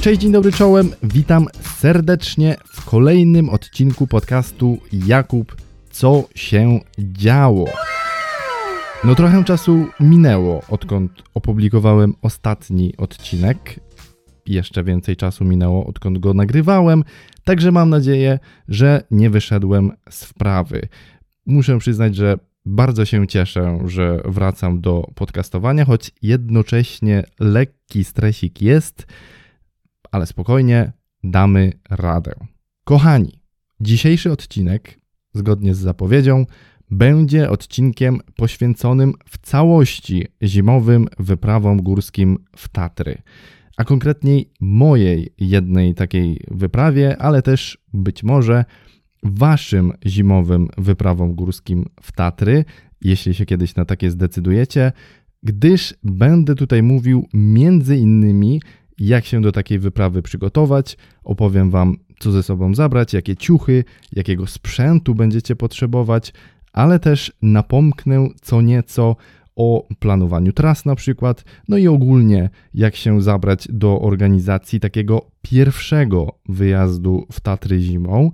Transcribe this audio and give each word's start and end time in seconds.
Cześć, 0.00 0.20
dzień 0.20 0.32
dobry 0.32 0.52
czołem. 0.52 0.90
Witam 1.02 1.46
serdecznie 1.62 2.56
w 2.64 2.84
kolejnym 2.84 3.48
odcinku 3.48 4.06
podcastu 4.06 4.78
Jakub 5.06 5.56
Co 5.90 6.28
się 6.34 6.80
działo. 6.98 7.68
No 9.04 9.14
trochę 9.14 9.44
czasu 9.44 9.86
minęło, 10.00 10.62
odkąd 10.68 11.22
opublikowałem 11.34 12.14
ostatni 12.22 12.96
odcinek. 12.96 13.80
Jeszcze 14.46 14.84
więcej 14.84 15.16
czasu 15.16 15.44
minęło, 15.44 15.86
odkąd 15.86 16.18
go 16.18 16.34
nagrywałem, 16.34 17.04
także 17.44 17.72
mam 17.72 17.90
nadzieję, 17.90 18.38
że 18.68 19.02
nie 19.10 19.30
wyszedłem 19.30 19.92
z 20.10 20.24
wprawy. 20.24 20.88
Muszę 21.46 21.78
przyznać, 21.78 22.16
że 22.16 22.38
bardzo 22.66 23.04
się 23.04 23.26
cieszę, 23.26 23.78
że 23.86 24.22
wracam 24.24 24.80
do 24.80 25.10
podcastowania, 25.14 25.84
choć 25.84 26.10
jednocześnie 26.22 27.24
lekki 27.40 28.04
stresik 28.04 28.62
jest, 28.62 29.06
ale 30.10 30.26
spokojnie 30.26 30.92
damy 31.24 31.72
radę. 31.90 32.32
Kochani, 32.84 33.42
dzisiejszy 33.80 34.32
odcinek, 34.32 35.00
zgodnie 35.34 35.74
z 35.74 35.78
zapowiedzią, 35.78 36.46
będzie 36.90 37.50
odcinkiem 37.50 38.20
poświęconym 38.36 39.12
w 39.24 39.38
całości 39.38 40.26
zimowym 40.42 41.08
wyprawom 41.18 41.82
górskim 41.82 42.38
w 42.56 42.68
Tatry. 42.68 43.22
A 43.76 43.84
konkretniej 43.84 44.52
mojej 44.60 45.34
jednej 45.38 45.94
takiej 45.94 46.40
wyprawie, 46.50 47.16
ale 47.18 47.42
też 47.42 47.78
być 47.92 48.22
może 48.22 48.64
waszym 49.22 49.92
zimowym 50.06 50.68
wyprawom 50.78 51.34
górskim 51.34 51.86
w 52.02 52.12
Tatry, 52.12 52.64
jeśli 53.00 53.34
się 53.34 53.46
kiedyś 53.46 53.74
na 53.74 53.84
takie 53.84 54.10
zdecydujecie, 54.10 54.92
gdyż 55.42 55.94
będę 56.02 56.54
tutaj 56.54 56.82
mówił 56.82 57.28
między 57.34 57.96
innymi, 57.96 58.62
jak 59.00 59.24
się 59.24 59.42
do 59.42 59.52
takiej 59.52 59.78
wyprawy 59.78 60.22
przygotować, 60.22 60.96
opowiem 61.24 61.70
wam, 61.70 61.96
co 62.18 62.32
ze 62.32 62.42
sobą 62.42 62.74
zabrać, 62.74 63.12
jakie 63.12 63.36
ciuchy, 63.36 63.84
jakiego 64.12 64.46
sprzętu 64.46 65.14
będziecie 65.14 65.56
potrzebować, 65.56 66.32
ale 66.72 66.98
też 66.98 67.32
napomknę 67.42 68.28
co 68.42 68.60
nieco 68.60 69.16
o 69.56 69.88
planowaniu 69.98 70.52
tras 70.52 70.84
na 70.84 70.94
przykład, 70.94 71.44
no 71.68 71.76
i 71.76 71.88
ogólnie 71.88 72.50
jak 72.74 72.96
się 72.96 73.20
zabrać 73.22 73.68
do 73.70 74.00
organizacji 74.00 74.80
takiego 74.80 75.30
pierwszego 75.42 76.38
wyjazdu 76.48 77.26
w 77.32 77.40
Tatry 77.40 77.80
zimą. 77.80 78.30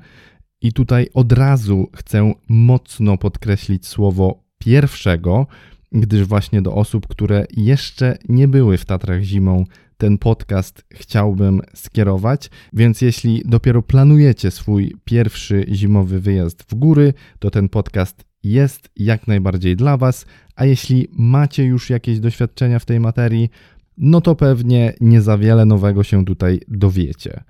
I 0.61 0.73
tutaj 0.73 1.06
od 1.14 1.33
razu 1.33 1.91
chcę 1.97 2.33
mocno 2.48 3.19
podkreślić 3.19 3.86
słowo 3.86 4.42
pierwszego, 4.58 5.47
gdyż 5.92 6.25
właśnie 6.25 6.62
do 6.62 6.75
osób, 6.75 7.06
które 7.06 7.47
jeszcze 7.56 8.19
nie 8.28 8.48
były 8.48 8.78
w 8.78 8.84
Tatrach 8.84 9.23
zimą, 9.23 9.64
ten 9.97 10.19
podcast 10.19 10.84
chciałbym 10.92 11.61
skierować. 11.75 12.50
Więc 12.72 13.02
jeśli 13.02 13.42
dopiero 13.44 13.83
planujecie 13.83 14.50
swój 14.50 14.97
pierwszy 15.05 15.66
zimowy 15.72 16.20
wyjazd 16.20 16.64
w 16.69 16.75
góry, 16.75 17.14
to 17.39 17.50
ten 17.50 17.69
podcast 17.69 18.24
jest 18.42 18.91
jak 18.97 19.27
najbardziej 19.27 19.77
dla 19.77 19.97
Was. 19.97 20.27
A 20.56 20.64
jeśli 20.64 21.08
macie 21.12 21.64
już 21.64 21.91
jakieś 21.91 22.20
doświadczenia 22.20 22.78
w 22.78 22.84
tej 22.84 23.00
materii, 23.00 23.50
no 23.97 24.20
to 24.20 24.34
pewnie 24.34 24.94
nie 25.00 25.22
za 25.22 25.39
wiele 25.39 25.64
nowego 25.64 26.02
się 26.05 26.24
tutaj 26.24 26.61
dowiecie. 26.69 27.44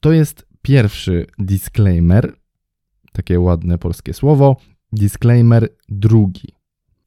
To 0.00 0.12
jest 0.12 0.46
pierwszy 0.62 1.26
disclaimer, 1.38 2.32
takie 3.12 3.40
ładne 3.40 3.78
polskie 3.78 4.14
słowo. 4.14 4.56
Disclaimer 4.92 5.68
drugi. 5.88 6.48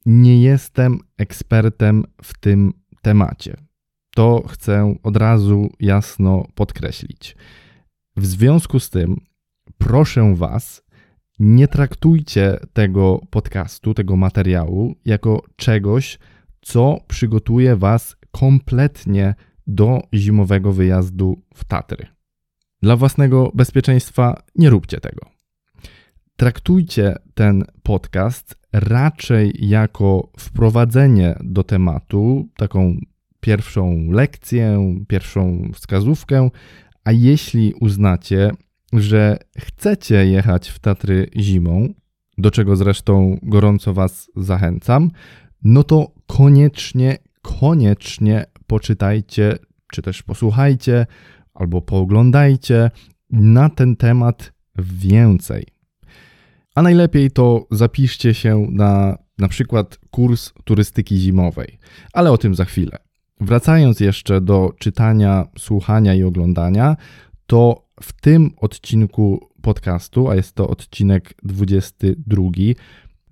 Nie 0.06 0.42
jestem 0.42 0.98
ekspertem 1.18 2.04
w 2.22 2.38
tym 2.38 2.72
temacie. 3.02 3.67
To 4.18 4.42
chcę 4.48 4.94
od 5.02 5.16
razu 5.16 5.70
jasno 5.80 6.46
podkreślić. 6.54 7.36
W 8.16 8.26
związku 8.26 8.80
z 8.80 8.90
tym, 8.90 9.20
proszę 9.78 10.34
Was, 10.34 10.82
nie 11.38 11.68
traktujcie 11.68 12.58
tego 12.72 13.20
podcastu, 13.30 13.94
tego 13.94 14.16
materiału 14.16 14.94
jako 15.04 15.42
czegoś, 15.56 16.18
co 16.60 16.98
przygotuje 17.08 17.76
Was 17.76 18.16
kompletnie 18.30 19.34
do 19.66 20.00
zimowego 20.14 20.72
wyjazdu 20.72 21.42
w 21.54 21.64
Tatry. 21.64 22.06
Dla 22.82 22.96
własnego 22.96 23.50
bezpieczeństwa 23.54 24.42
nie 24.54 24.70
róbcie 24.70 25.00
tego. 25.00 25.26
Traktujcie 26.36 27.14
ten 27.34 27.64
podcast 27.82 28.58
raczej 28.72 29.68
jako 29.68 30.30
wprowadzenie 30.38 31.38
do 31.40 31.64
tematu, 31.64 32.48
taką 32.56 32.96
pierwszą 33.40 34.10
lekcję, 34.10 34.94
pierwszą 35.08 35.70
wskazówkę, 35.74 36.50
a 37.04 37.12
jeśli 37.12 37.74
uznacie, 37.80 38.50
że 38.92 39.38
chcecie 39.58 40.26
jechać 40.26 40.68
w 40.68 40.78
Tatry 40.78 41.30
zimą, 41.36 41.88
do 42.38 42.50
czego 42.50 42.76
zresztą 42.76 43.38
gorąco 43.42 43.94
Was 43.94 44.30
zachęcam, 44.36 45.10
no 45.62 45.82
to 45.82 46.12
koniecznie, 46.26 47.18
koniecznie 47.42 48.44
poczytajcie, 48.66 49.58
czy 49.92 50.02
też 50.02 50.22
posłuchajcie, 50.22 51.06
albo 51.54 51.82
pooglądajcie 51.82 52.90
na 53.30 53.68
ten 53.70 53.96
temat 53.96 54.52
więcej. 54.78 55.66
A 56.74 56.82
najlepiej 56.82 57.30
to 57.30 57.66
zapiszcie 57.70 58.34
się 58.34 58.66
na 58.70 59.18
na 59.38 59.48
przykład 59.48 59.98
kurs 60.10 60.52
turystyki 60.64 61.16
zimowej, 61.16 61.78
ale 62.12 62.32
o 62.32 62.38
tym 62.38 62.54
za 62.54 62.64
chwilę. 62.64 63.07
Wracając 63.40 64.00
jeszcze 64.00 64.40
do 64.40 64.72
czytania, 64.78 65.46
słuchania 65.58 66.14
i 66.14 66.22
oglądania, 66.22 66.96
to 67.46 67.88
w 68.02 68.12
tym 68.12 68.50
odcinku 68.56 69.48
podcastu, 69.62 70.28
a 70.28 70.34
jest 70.34 70.54
to 70.54 70.68
odcinek 70.68 71.34
22, 71.42 72.42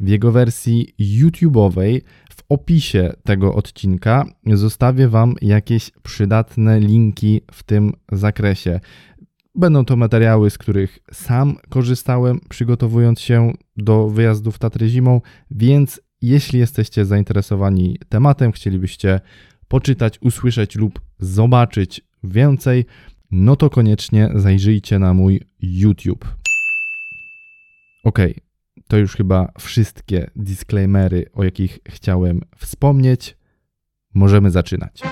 w 0.00 0.08
jego 0.08 0.32
wersji 0.32 0.94
YouTube'owej, 1.00 2.00
w 2.30 2.42
opisie 2.48 3.12
tego 3.24 3.54
odcinka 3.54 4.24
zostawię 4.46 5.08
Wam 5.08 5.34
jakieś 5.42 5.90
przydatne 6.02 6.80
linki 6.80 7.40
w 7.52 7.62
tym 7.62 7.92
zakresie. 8.12 8.80
Będą 9.54 9.84
to 9.84 9.96
materiały, 9.96 10.50
z 10.50 10.58
których 10.58 10.98
sam 11.12 11.56
korzystałem, 11.68 12.40
przygotowując 12.48 13.20
się 13.20 13.52
do 13.76 14.08
wyjazdu 14.08 14.52
w 14.52 14.58
Tatry 14.58 14.88
zimą, 14.88 15.20
więc 15.50 16.00
jeśli 16.22 16.58
jesteście 16.58 17.04
zainteresowani 17.04 17.98
tematem, 18.08 18.52
chcielibyście 18.52 19.20
poczytać, 19.68 20.18
usłyszeć 20.20 20.76
lub 20.76 21.00
zobaczyć 21.18 22.00
więcej, 22.24 22.84
no 23.30 23.56
to 23.56 23.70
koniecznie 23.70 24.30
zajrzyjcie 24.34 24.98
na 24.98 25.14
mój 25.14 25.40
YouTube. 25.60 26.36
Ok, 28.04 28.18
to 28.88 28.96
już 28.96 29.16
chyba 29.16 29.52
wszystkie 29.58 30.30
disclaimery, 30.36 31.30
o 31.32 31.44
jakich 31.44 31.78
chciałem 31.88 32.40
wspomnieć. 32.56 33.36
Możemy 34.14 34.50
zaczynać. 34.50 35.02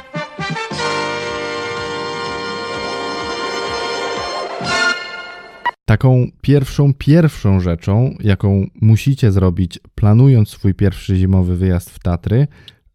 Taką 5.84 6.26
pierwszą, 6.40 6.94
pierwszą 6.94 7.60
rzeczą, 7.60 8.16
jaką 8.20 8.66
musicie 8.80 9.32
zrobić, 9.32 9.80
planując 9.94 10.48
swój 10.48 10.74
pierwszy 10.74 11.16
zimowy 11.16 11.56
wyjazd 11.56 11.90
w 11.90 11.98
Tatry, 11.98 12.46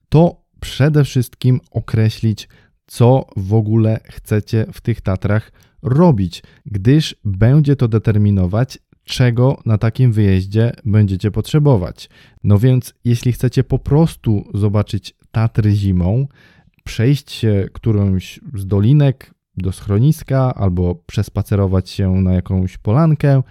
to 0.09 0.38
przede 0.59 1.03
wszystkim 1.03 1.59
określić, 1.71 2.49
co 2.87 3.25
w 3.37 3.53
ogóle 3.53 3.99
chcecie 4.03 4.65
w 4.73 4.81
tych 4.81 5.01
Tatrach 5.01 5.51
robić, 5.81 6.43
gdyż 6.65 7.15
będzie 7.25 7.75
to 7.75 7.87
determinować, 7.87 8.79
czego 9.03 9.61
na 9.65 9.77
takim 9.77 10.11
wyjeździe 10.11 10.71
będziecie 10.85 11.31
potrzebować. 11.31 12.09
No 12.43 12.59
więc, 12.59 12.93
jeśli 13.05 13.31
chcecie 13.31 13.63
po 13.63 13.79
prostu 13.79 14.51
zobaczyć 14.53 15.15
Tatry 15.31 15.71
zimą, 15.75 16.27
przejść 16.83 17.31
się 17.31 17.65
którąś 17.73 18.39
z 18.55 18.65
dolinek 18.65 19.33
do 19.57 19.71
schroniska 19.71 20.53
albo 20.55 20.95
przespacerować 20.95 21.89
się 21.89 22.11
na 22.11 22.33
jakąś 22.33 22.77
polankę, 22.77 23.43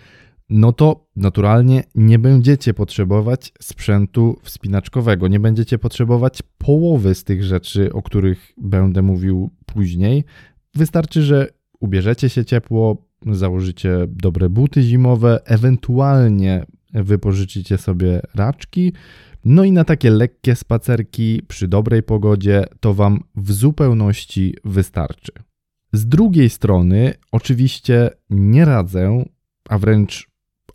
no 0.50 0.72
to 0.72 1.06
naturalnie 1.16 1.84
nie 1.94 2.18
będziecie 2.18 2.74
potrzebować 2.74 3.52
sprzętu 3.60 4.38
wspinaczkowego, 4.42 5.28
nie 5.28 5.40
będziecie 5.40 5.78
potrzebować 5.78 6.42
połowy 6.58 7.14
z 7.14 7.24
tych 7.24 7.44
rzeczy, 7.44 7.92
o 7.92 8.02
których 8.02 8.52
będę 8.56 9.02
mówił 9.02 9.50
później. 9.66 10.24
Wystarczy, 10.74 11.22
że 11.22 11.48
ubierzecie 11.80 12.28
się 12.28 12.44
ciepło, 12.44 13.06
założycie 13.26 13.96
dobre 14.08 14.48
buty 14.50 14.82
zimowe, 14.82 15.40
ewentualnie 15.44 16.66
wypożyczycie 16.94 17.78
sobie 17.78 18.20
raczki. 18.34 18.92
No 19.44 19.64
i 19.64 19.72
na 19.72 19.84
takie 19.84 20.10
lekkie 20.10 20.56
spacerki 20.56 21.42
przy 21.48 21.68
dobrej 21.68 22.02
pogodzie 22.02 22.64
to 22.80 22.94
Wam 22.94 23.20
w 23.36 23.52
zupełności 23.52 24.54
wystarczy. 24.64 25.32
Z 25.92 26.06
drugiej 26.06 26.50
strony, 26.50 27.14
oczywiście 27.32 28.10
nie 28.30 28.64
radzę, 28.64 29.24
a 29.68 29.78
wręcz 29.78 30.28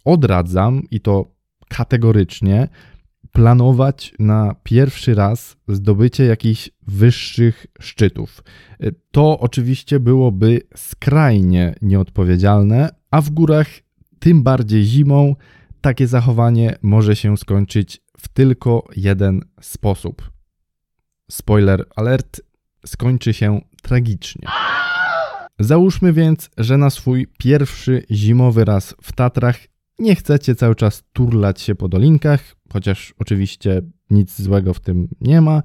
odradzam 0.06 0.82
i 0.92 1.00
to 1.00 1.32
kategorycznie 1.70 2.68
planować 3.32 4.14
na 4.20 4.56
pierwszy 4.64 5.16
raz 5.16 5.58
zdobycie 5.68 6.26
jakichś 6.26 6.70
wyższych 6.88 7.66
szczytów. 7.80 8.44
To 9.12 9.40
oczywiście 9.40 10.00
byłoby 10.00 10.62
skrajnie 10.76 11.76
nieodpowiedzialne, 11.82 12.90
a 13.12 13.22
w 13.22 13.30
górach, 13.30 13.68
tym 14.20 14.44
bardziej 14.44 14.84
zimą, 14.84 15.36
takie 15.82 16.08
zachowanie 16.08 16.76
może 16.82 17.16
się 17.16 17.38
skończyć 17.38 18.02
w 18.18 18.28
tylko 18.28 18.88
jeden 18.96 19.42
sposób. 19.62 20.32
Spoiler 21.32 21.86
alert, 21.96 22.42
skończy 22.86 23.34
się 23.34 23.62
tragicznie. 23.82 24.48
Załóżmy 25.60 26.14
więc, 26.14 26.50
że 26.58 26.78
na 26.78 26.90
swój 26.90 27.28
pierwszy 27.38 28.04
zimowy 28.12 28.66
raz 28.66 28.96
w 29.02 29.12
Tatrach 29.12 29.58
nie 30.04 30.16
chcecie 30.16 30.56
cały 30.56 30.76
czas 30.76 31.04
turlać 31.14 31.62
się 31.62 31.76
po 31.76 31.88
dolinkach, 31.88 32.56
chociaż 32.74 33.14
oczywiście 33.20 33.82
nic 34.10 34.42
złego 34.42 34.74
w 34.74 34.80
tym 34.80 35.08
nie 35.22 35.42
ma, 35.42 35.62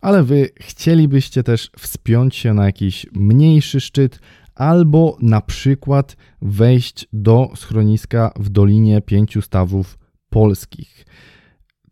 ale 0.00 0.22
wy 0.22 0.48
chcielibyście 0.60 1.42
też 1.42 1.70
wspiąć 1.78 2.36
się 2.36 2.54
na 2.54 2.64
jakiś 2.64 3.06
mniejszy 3.12 3.80
szczyt 3.80 4.20
albo 4.54 5.16
na 5.20 5.40
przykład 5.40 6.16
wejść 6.42 7.08
do 7.12 7.50
schroniska 7.56 8.32
w 8.36 8.48
Dolinie 8.48 9.00
Pięciu 9.00 9.42
Stawów 9.42 9.98
Polskich. 10.30 11.06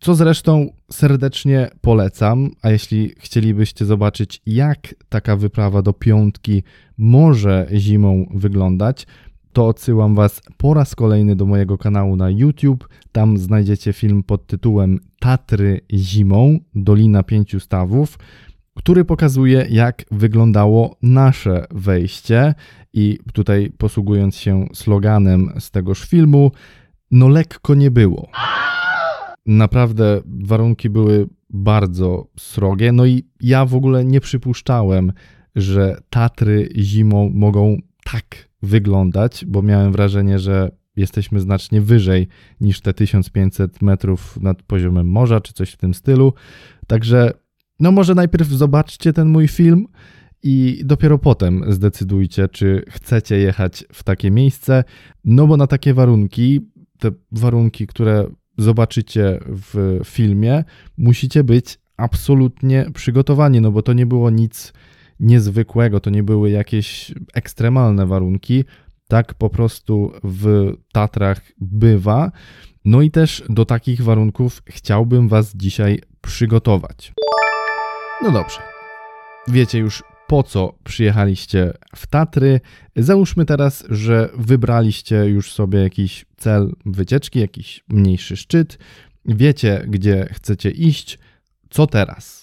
Co 0.01 0.15
zresztą 0.15 0.73
serdecznie 0.93 1.71
polecam, 1.81 2.51
a 2.63 2.71
jeśli 2.71 3.15
chcielibyście 3.19 3.85
zobaczyć, 3.85 4.43
jak 4.47 4.95
taka 5.09 5.37
wyprawa 5.37 5.83
do 5.83 5.93
piątki 5.93 6.63
może 6.99 7.67
zimą 7.73 8.27
wyglądać, 8.35 9.07
to 9.53 9.67
odsyłam 9.67 10.15
Was 10.15 10.43
po 10.57 10.75
raz 10.75 10.95
kolejny 10.95 11.37
do 11.37 11.47
mojego 11.47 11.79
kanału 11.79 12.17
na 12.17 12.31
YouTube. 12.31 12.89
Tam 13.13 13.39
znajdziecie 13.39 13.93
film 13.93 14.23
pod 14.23 14.47
tytułem 14.47 14.99
Tatry 15.21 15.81
zimą, 15.93 16.59
Dolina 16.75 17.23
Pięciu 17.23 17.61
Stawów, 17.61 18.19
który 18.77 19.05
pokazuje, 19.05 19.67
jak 19.71 20.05
wyglądało 20.11 20.97
nasze 21.03 21.67
wejście. 21.71 22.55
I 22.93 23.19
tutaj 23.33 23.73
posługując 23.79 24.37
się 24.37 24.67
sloganem 24.75 25.53
z 25.59 25.71
tegoż 25.71 26.05
filmu, 26.05 26.53
no 27.11 27.29
lekko 27.29 27.75
nie 27.75 27.91
było. 27.91 28.29
Naprawdę 29.47 30.21
warunki 30.27 30.91
były 30.91 31.29
bardzo 31.51 32.27
srogie, 32.39 32.93
no 32.93 33.07
i 33.07 33.25
ja 33.41 33.67
w 33.67 33.75
ogóle 33.75 34.05
nie 34.05 34.21
przypuszczałem, 34.21 35.13
że 35.57 36.01
Tatry 36.11 36.69
zimą 36.77 37.31
mogą 37.35 37.77
tak 38.13 38.49
wyglądać, 38.63 39.45
bo 39.47 39.63
miałem 39.63 39.93
wrażenie, 39.93 40.39
że 40.39 40.71
jesteśmy 40.97 41.41
znacznie 41.41 41.81
wyżej 41.81 42.29
niż 42.61 42.81
te 42.81 42.95
1500 42.95 43.83
metrów 43.83 44.41
nad 44.41 44.63
poziomem 44.63 45.11
morza, 45.11 45.41
czy 45.41 45.53
coś 45.53 45.71
w 45.71 45.77
tym 45.77 45.95
stylu. 45.95 46.33
Także, 46.87 47.33
no 47.81 47.93
może 47.93 48.15
najpierw 48.15 48.49
zobaczcie 48.49 49.13
ten 49.13 49.29
mój 49.29 49.49
film 49.49 49.87
i 50.43 50.83
dopiero 50.85 51.19
potem 51.19 51.65
zdecydujcie, 51.73 52.49
czy 52.49 52.85
chcecie 52.89 53.39
jechać 53.39 53.85
w 53.93 54.03
takie 54.03 54.31
miejsce, 54.31 54.85
no 55.25 55.47
bo 55.47 55.57
na 55.57 55.67
takie 55.67 55.95
warunki, 55.95 56.61
te 56.99 57.11
warunki, 57.33 57.87
które 57.87 58.27
zobaczycie 58.59 59.39
w 59.47 60.01
filmie, 60.05 60.65
musicie 60.99 61.45
być 61.45 61.79
absolutnie 61.97 62.87
przygotowani, 62.95 63.61
no 63.61 63.73
bo 63.73 63.83
to 63.83 63.93
nie 63.93 64.07
było 64.07 64.31
nic 64.31 64.73
niezwykłego, 65.21 66.01
to 66.01 66.11
nie 66.11 66.23
były 66.23 66.51
jakieś 66.51 67.15
ekstremalne 67.35 68.07
warunki. 68.07 68.65
Tak 69.09 69.35
po 69.35 69.51
prostu 69.51 70.13
w 70.25 70.73
Tatrach 70.93 71.41
bywa. 71.61 72.33
No 72.85 73.03
i 73.03 73.11
też 73.11 73.45
do 73.49 73.65
takich 73.65 74.03
warunków 74.03 74.63
chciałbym 74.67 75.29
Was 75.29 75.53
dzisiaj 75.57 76.01
przygotować. 76.21 77.13
No 78.23 78.33
dobrze. 78.33 78.59
Wiecie 79.49 79.79
już 79.79 80.03
po 80.27 80.43
co 80.43 80.75
przyjechaliście 80.85 81.73
w 81.97 82.07
Tatry. 82.07 82.61
Załóżmy 82.97 83.45
teraz, 83.45 83.85
że 83.89 84.29
wybraliście 84.39 85.17
już 85.17 85.53
sobie 85.53 85.79
jakiś 85.79 86.27
cel 86.37 86.73
wycieczki, 86.87 87.41
jakiś 87.41 87.85
mniejszy 87.89 88.37
szczyt. 88.37 88.79
Wiecie, 89.25 89.85
gdzie 89.89 90.29
chcecie 90.33 90.71
iść. 90.71 91.19
Co 91.71 91.87
teraz? 91.87 92.40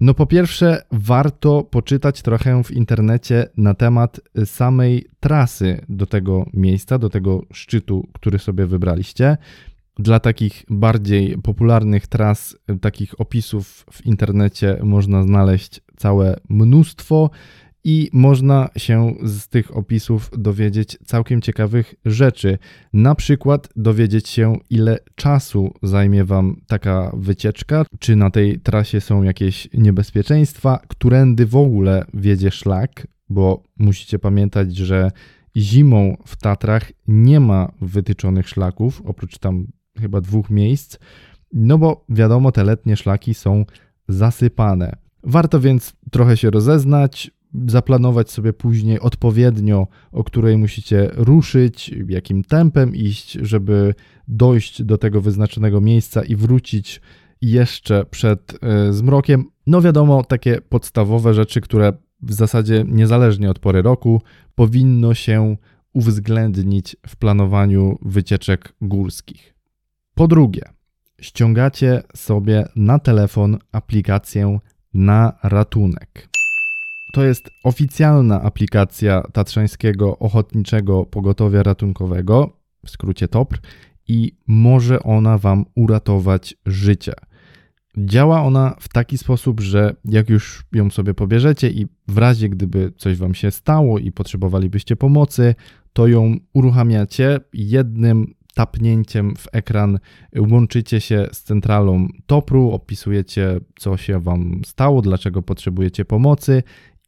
No 0.00 0.14
po 0.14 0.26
pierwsze, 0.26 0.82
warto 0.92 1.62
poczytać 1.62 2.22
trochę 2.22 2.64
w 2.64 2.70
internecie 2.70 3.46
na 3.56 3.74
temat 3.74 4.20
samej 4.44 5.06
trasy 5.20 5.84
do 5.88 6.06
tego 6.06 6.46
miejsca, 6.52 6.98
do 6.98 7.10
tego 7.10 7.42
szczytu, 7.52 8.08
który 8.12 8.38
sobie 8.38 8.66
wybraliście. 8.66 9.36
Dla 9.98 10.20
takich 10.20 10.64
bardziej 10.70 11.38
popularnych 11.38 12.06
tras, 12.06 12.56
takich 12.80 13.20
opisów 13.20 13.84
w 13.92 14.06
internecie 14.06 14.78
można 14.82 15.22
znaleźć 15.22 15.80
całe 15.96 16.40
mnóstwo 16.48 17.30
i 17.90 18.10
można 18.12 18.68
się 18.76 19.14
z 19.22 19.48
tych 19.48 19.76
opisów 19.76 20.30
dowiedzieć 20.38 20.98
całkiem 21.04 21.42
ciekawych 21.42 21.94
rzeczy. 22.04 22.58
Na 22.92 23.14
przykład 23.14 23.68
dowiedzieć 23.76 24.28
się, 24.28 24.56
ile 24.70 24.98
czasu 25.14 25.74
zajmie 25.82 26.24
Wam 26.24 26.60
taka 26.66 27.12
wycieczka, 27.16 27.84
czy 27.98 28.16
na 28.16 28.30
tej 28.30 28.60
trasie 28.60 29.00
są 29.00 29.22
jakieś 29.22 29.68
niebezpieczeństwa, 29.74 30.80
którędy 30.88 31.46
w 31.46 31.56
ogóle 31.56 32.04
wiedzie 32.14 32.50
szlak, 32.50 33.06
bo 33.28 33.62
musicie 33.78 34.18
pamiętać, 34.18 34.76
że 34.76 35.10
zimą 35.56 36.16
w 36.26 36.36
Tatrach 36.36 36.92
nie 37.06 37.40
ma 37.40 37.72
wytyczonych 37.80 38.48
szlaków, 38.48 39.02
oprócz 39.04 39.38
tam 39.38 39.66
chyba 40.00 40.20
dwóch 40.20 40.50
miejsc, 40.50 40.98
no 41.52 41.78
bo 41.78 42.04
wiadomo, 42.08 42.52
te 42.52 42.64
letnie 42.64 42.96
szlaki 42.96 43.34
są 43.34 43.64
zasypane. 44.08 44.96
Warto 45.22 45.60
więc 45.60 45.92
trochę 46.10 46.36
się 46.36 46.50
rozeznać, 46.50 47.30
zaplanować 47.66 48.30
sobie 48.30 48.52
później 48.52 49.00
odpowiednio, 49.00 49.86
o 50.12 50.24
której 50.24 50.58
musicie 50.58 51.10
ruszyć, 51.14 51.94
jakim 52.08 52.44
tempem 52.44 52.96
iść, 52.96 53.32
żeby 53.32 53.94
dojść 54.28 54.82
do 54.82 54.98
tego 54.98 55.20
wyznaczonego 55.20 55.80
miejsca 55.80 56.22
i 56.22 56.36
wrócić 56.36 57.00
jeszcze 57.42 58.04
przed 58.04 58.58
e, 58.62 58.92
zmrokiem. 58.92 59.44
No 59.66 59.82
wiadomo, 59.82 60.24
takie 60.24 60.60
podstawowe 60.60 61.34
rzeczy, 61.34 61.60
które 61.60 61.92
w 62.22 62.32
zasadzie 62.32 62.84
niezależnie 62.88 63.50
od 63.50 63.58
pory 63.58 63.82
roku 63.82 64.22
powinno 64.54 65.14
się 65.14 65.56
uwzględnić 65.92 66.96
w 67.06 67.16
planowaniu 67.16 67.98
wycieczek 68.02 68.72
górskich. 68.80 69.54
Po 70.14 70.28
drugie, 70.28 70.62
ściągacie 71.20 72.02
sobie 72.14 72.68
na 72.76 72.98
telefon 72.98 73.58
aplikację 73.72 74.58
na 74.94 75.38
ratunek. 75.42 76.37
To 77.12 77.24
jest 77.24 77.50
oficjalna 77.64 78.42
aplikacja 78.42 79.22
Tatrzańskiego 79.32 80.18
Ochotniczego 80.18 81.04
Pogotowia 81.04 81.62
Ratunkowego, 81.62 82.56
w 82.86 82.90
skrócie 82.90 83.28
TOPR, 83.28 83.58
i 84.08 84.36
może 84.46 85.02
ona 85.02 85.38
Wam 85.38 85.64
uratować 85.74 86.54
życie. 86.66 87.12
Działa 87.96 88.42
ona 88.42 88.76
w 88.80 88.88
taki 88.88 89.18
sposób, 89.18 89.60
że 89.60 89.96
jak 90.04 90.30
już 90.30 90.64
ją 90.72 90.90
sobie 90.90 91.14
pobierzecie 91.14 91.70
i 91.70 91.86
w 92.08 92.18
razie 92.18 92.48
gdyby 92.48 92.92
coś 92.96 93.16
Wam 93.16 93.34
się 93.34 93.50
stało 93.50 93.98
i 93.98 94.12
potrzebowalibyście 94.12 94.96
pomocy, 94.96 95.54
to 95.92 96.06
ją 96.06 96.36
uruchamiacie 96.52 97.40
jednym 97.52 98.34
tapnięciem 98.54 99.36
w 99.36 99.48
ekran 99.52 99.98
łączycie 100.38 101.00
się 101.00 101.28
z 101.32 101.42
centralą 101.42 102.08
TOPRu, 102.26 102.70
opisujecie 102.70 103.60
co 103.78 103.96
się 103.96 104.20
Wam 104.20 104.60
stało, 104.66 105.02
dlaczego 105.02 105.42
potrzebujecie 105.42 106.04
pomocy 106.04 106.62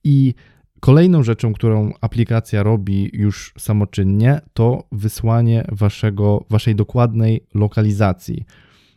i 0.04 0.35
kolejną 0.80 1.23
rzeczą, 1.23 1.52
którą 1.52 1.92
aplikacja 2.00 2.62
robi 2.62 3.11
już 3.12 3.54
samoczynnie, 3.59 4.40
to 4.52 4.85
wysłanie 4.92 5.64
waszego, 5.73 6.45
waszej 6.50 6.75
dokładnej 6.75 7.47
lokalizacji. 7.54 8.45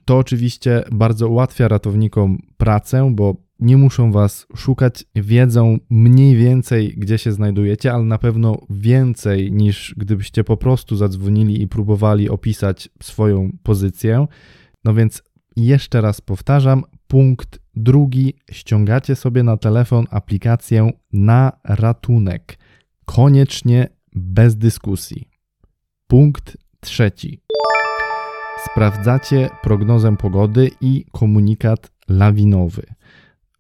To 0.05 0.17
oczywiście 0.17 0.83
bardzo 0.91 1.27
ułatwia 1.29 1.67
ratownikom 1.67 2.38
pracę, 2.57 3.12
bo 3.15 3.36
nie 3.60 3.77
muszą 3.77 4.12
was 4.12 4.48
szukać, 4.55 5.03
wiedzą 5.15 5.77
mniej 5.89 6.36
więcej, 6.36 6.93
gdzie 6.98 7.17
się 7.17 7.31
znajdujecie, 7.31 7.93
ale 7.93 8.03
na 8.03 8.17
pewno 8.17 8.57
więcej 8.69 9.51
niż 9.51 9.95
gdybyście 9.98 10.43
po 10.43 10.57
prostu 10.57 10.95
zadzwonili 10.95 11.62
i 11.62 11.67
próbowali 11.67 12.29
opisać 12.29 12.89
swoją 13.03 13.51
pozycję. 13.63 14.27
No 14.86 14.93
więc 14.93 15.24
jeszcze 15.55 16.01
raz 16.01 16.22
powtarzam, 16.22 16.83
punkt 17.07 17.62
drugi, 17.75 18.33
ściągacie 18.51 19.15
sobie 19.15 19.43
na 19.43 19.57
telefon 19.57 20.05
aplikację 20.09 20.91
na 21.13 21.51
ratunek. 21.63 22.57
Koniecznie 23.05 23.89
bez 24.15 24.55
dyskusji. 24.55 25.29
Punkt 26.07 26.57
trzeci. 26.79 27.41
Sprawdzacie 28.71 29.49
prognozę 29.63 30.17
pogody 30.17 30.71
i 30.81 31.05
komunikat 31.11 31.91
lawinowy. 32.09 32.83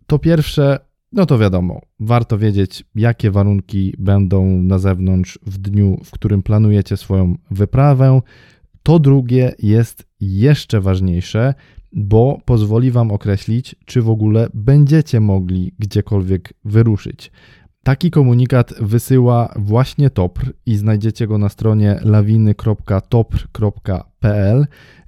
To 0.07 0.19
pierwsze, 0.19 0.79
no 1.11 1.25
to 1.25 1.37
wiadomo, 1.37 1.81
warto 1.99 2.37
wiedzieć, 2.37 2.83
jakie 2.95 3.31
warunki 3.31 3.93
będą 3.99 4.45
na 4.45 4.79
zewnątrz 4.79 5.39
w 5.45 5.57
dniu, 5.57 5.97
w 6.03 6.11
którym 6.11 6.43
planujecie 6.43 6.97
swoją 6.97 7.35
wyprawę. 7.51 8.21
To 8.83 8.99
drugie 8.99 9.53
jest 9.59 10.07
jeszcze 10.19 10.81
ważniejsze, 10.81 11.53
bo 11.93 12.39
pozwoli 12.45 12.91
Wam 12.91 13.11
określić, 13.11 13.75
czy 13.85 14.01
w 14.01 14.09
ogóle 14.09 14.47
będziecie 14.53 15.19
mogli 15.19 15.71
gdziekolwiek 15.79 16.53
wyruszyć. 16.65 17.31
Taki 17.83 18.11
komunikat 18.11 18.73
wysyła 18.81 19.53
właśnie 19.55 20.09
TOPR 20.09 20.53
i 20.65 20.75
znajdziecie 20.75 21.27
go 21.27 21.37
na 21.37 21.49
stronie 21.49 21.99
lawiny.topr.pl. 22.03 24.67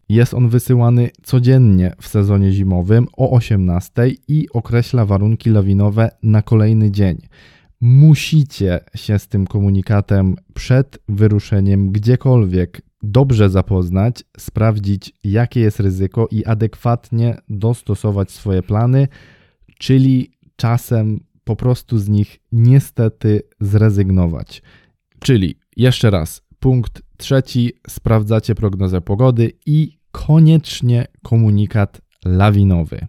Jest 0.09 0.33
on 0.33 0.49
wysyłany 0.49 1.09
codziennie 1.23 1.95
w 2.01 2.07
sezonie 2.07 2.51
zimowym 2.51 3.07
o 3.17 3.31
18 3.31 3.91
i 4.27 4.47
określa 4.53 5.05
warunki 5.05 5.49
lawinowe 5.49 6.09
na 6.23 6.41
kolejny 6.41 6.91
dzień. 6.91 7.17
Musicie 7.81 8.79
się 8.95 9.19
z 9.19 9.27
tym 9.27 9.47
komunikatem 9.47 10.35
przed 10.53 10.99
wyruszeniem 11.09 11.91
gdziekolwiek 11.91 12.81
dobrze 13.05 13.49
zapoznać, 13.49 14.23
sprawdzić 14.37 15.13
jakie 15.23 15.59
jest 15.59 15.79
ryzyko 15.79 16.27
i 16.31 16.45
adekwatnie 16.45 17.37
dostosować 17.49 18.31
swoje 18.31 18.63
plany, 18.63 19.07
czyli 19.79 20.31
czasem 20.55 21.19
po 21.43 21.55
prostu 21.55 21.97
z 21.97 22.09
nich 22.09 22.39
niestety 22.51 23.41
zrezygnować. 23.59 24.61
Czyli 25.19 25.59
jeszcze 25.77 26.09
raz, 26.09 26.41
punkt 26.59 27.01
trzeci, 27.17 27.73
sprawdzacie 27.89 28.55
prognozę 28.55 29.01
pogody 29.01 29.51
i 29.65 29.97
koniecznie 30.11 31.07
komunikat 31.23 32.01
lawinowy. 32.25 33.07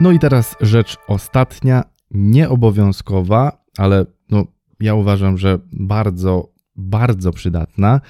No 0.00 0.12
i 0.12 0.18
teraz 0.18 0.56
rzecz 0.60 0.96
ostatnia, 1.08 1.84
nieobowiązkowa, 2.10 3.64
ale 3.78 4.06
no, 4.30 4.44
ja 4.80 4.94
uważam, 4.94 5.38
że 5.38 5.58
bardzo, 5.72 6.53
bardzo 6.76 7.32
przydatna. 7.32 8.00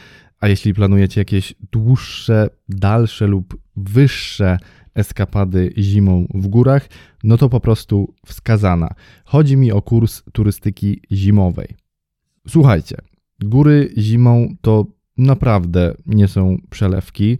A 0.40 0.48
jeśli 0.48 0.74
planujecie 0.74 1.20
jakieś 1.20 1.54
dłuższe, 1.72 2.50
dalsze 2.68 3.26
lub 3.26 3.58
wyższe 3.76 4.58
eskapady 4.94 5.72
zimą 5.78 6.26
w 6.34 6.48
górach, 6.48 6.88
no 7.24 7.36
to 7.36 7.48
po 7.48 7.60
prostu 7.60 8.14
wskazana. 8.26 8.88
Chodzi 9.24 9.56
mi 9.56 9.72
o 9.72 9.82
kurs 9.82 10.22
turystyki 10.32 11.02
zimowej. 11.12 11.68
Słuchajcie, 12.48 12.96
góry 13.40 13.94
zimą 13.98 14.54
to 14.60 14.86
naprawdę 15.16 15.94
nie 16.06 16.28
są 16.28 16.56
przelewki. 16.70 17.38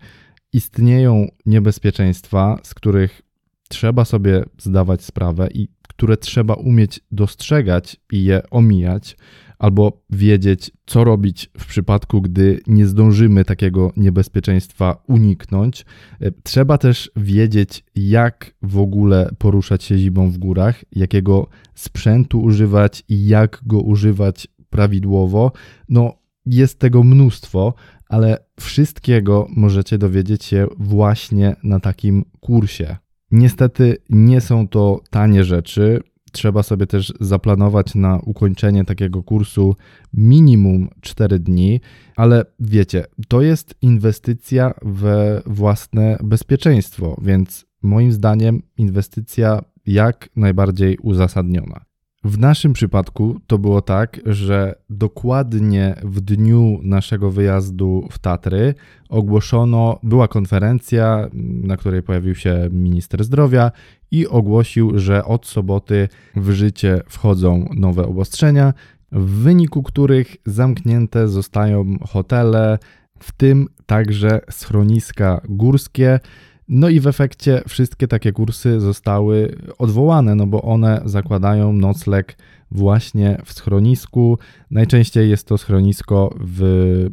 Istnieją 0.52 1.28
niebezpieczeństwa, 1.46 2.58
z 2.62 2.74
których 2.74 3.22
trzeba 3.68 4.04
sobie 4.04 4.44
zdawać 4.58 5.04
sprawę 5.04 5.48
i 5.54 5.68
które 5.96 6.16
trzeba 6.16 6.54
umieć 6.54 7.00
dostrzegać 7.10 7.96
i 8.12 8.24
je 8.24 8.50
omijać, 8.50 9.16
albo 9.58 10.02
wiedzieć, 10.10 10.70
co 10.86 11.04
robić 11.04 11.50
w 11.58 11.66
przypadku, 11.66 12.20
gdy 12.20 12.60
nie 12.66 12.86
zdążymy 12.86 13.44
takiego 13.44 13.92
niebezpieczeństwa 13.96 15.02
uniknąć. 15.06 15.84
E, 16.20 16.30
trzeba 16.42 16.78
też 16.78 17.10
wiedzieć, 17.16 17.84
jak 17.94 18.54
w 18.62 18.78
ogóle 18.78 19.30
poruszać 19.38 19.84
się 19.84 19.98
zimą 19.98 20.30
w 20.30 20.38
górach, 20.38 20.84
jakiego 20.92 21.48
sprzętu 21.74 22.40
używać 22.40 23.04
i 23.08 23.26
jak 23.28 23.60
go 23.66 23.80
używać 23.80 24.48
prawidłowo. 24.70 25.52
No, 25.88 26.12
jest 26.46 26.78
tego 26.78 27.02
mnóstwo, 27.02 27.74
ale 28.08 28.38
wszystkiego 28.60 29.46
możecie 29.56 29.98
dowiedzieć 29.98 30.44
się 30.44 30.66
właśnie 30.78 31.56
na 31.62 31.80
takim 31.80 32.24
kursie. 32.40 32.96
Niestety 33.30 33.96
nie 34.10 34.40
są 34.40 34.68
to 34.68 35.00
tanie 35.10 35.44
rzeczy. 35.44 36.00
Trzeba 36.32 36.62
sobie 36.62 36.86
też 36.86 37.12
zaplanować 37.20 37.94
na 37.94 38.18
ukończenie 38.18 38.84
takiego 38.84 39.22
kursu 39.22 39.76
minimum 40.12 40.88
4 41.00 41.38
dni, 41.38 41.80
ale 42.16 42.44
wiecie, 42.60 43.04
to 43.28 43.42
jest 43.42 43.74
inwestycja 43.82 44.74
we 44.82 45.42
własne 45.46 46.18
bezpieczeństwo, 46.24 47.20
więc 47.22 47.66
moim 47.82 48.12
zdaniem 48.12 48.62
inwestycja 48.76 49.62
jak 49.86 50.28
najbardziej 50.36 50.98
uzasadniona. 50.98 51.84
W 52.24 52.38
naszym 52.38 52.72
przypadku 52.72 53.40
to 53.46 53.58
było 53.58 53.82
tak, 53.82 54.20
że 54.26 54.74
dokładnie 54.90 55.94
w 56.02 56.20
dniu 56.20 56.78
naszego 56.82 57.30
wyjazdu 57.30 58.08
w 58.10 58.18
Tatry 58.18 58.74
ogłoszono, 59.08 59.98
była 60.02 60.28
konferencja, 60.28 61.28
na 61.62 61.76
której 61.76 62.02
pojawił 62.02 62.34
się 62.34 62.68
minister 62.72 63.24
zdrowia 63.24 63.70
i 64.10 64.26
ogłosił, 64.26 64.98
że 64.98 65.24
od 65.24 65.46
soboty 65.46 66.08
w 66.36 66.50
życie 66.50 67.00
wchodzą 67.08 67.68
nowe 67.74 68.06
obostrzenia, 68.06 68.72
w 69.12 69.30
wyniku 69.30 69.82
których 69.82 70.36
zamknięte 70.46 71.28
zostają 71.28 71.98
hotele, 72.08 72.78
w 73.18 73.32
tym 73.32 73.68
także 73.86 74.40
schroniska 74.50 75.40
górskie. 75.48 76.20
No 76.68 76.88
i 76.88 77.00
w 77.00 77.06
efekcie 77.06 77.62
wszystkie 77.68 78.08
takie 78.08 78.32
kursy 78.32 78.80
zostały 78.80 79.56
odwołane, 79.78 80.34
no 80.34 80.46
bo 80.46 80.62
one 80.62 81.02
zakładają 81.04 81.72
nocleg 81.72 82.36
właśnie 82.70 83.38
w 83.44 83.52
schronisku. 83.52 84.38
Najczęściej 84.70 85.30
jest 85.30 85.48
to 85.48 85.58
schronisko 85.58 86.34
w 86.40 86.62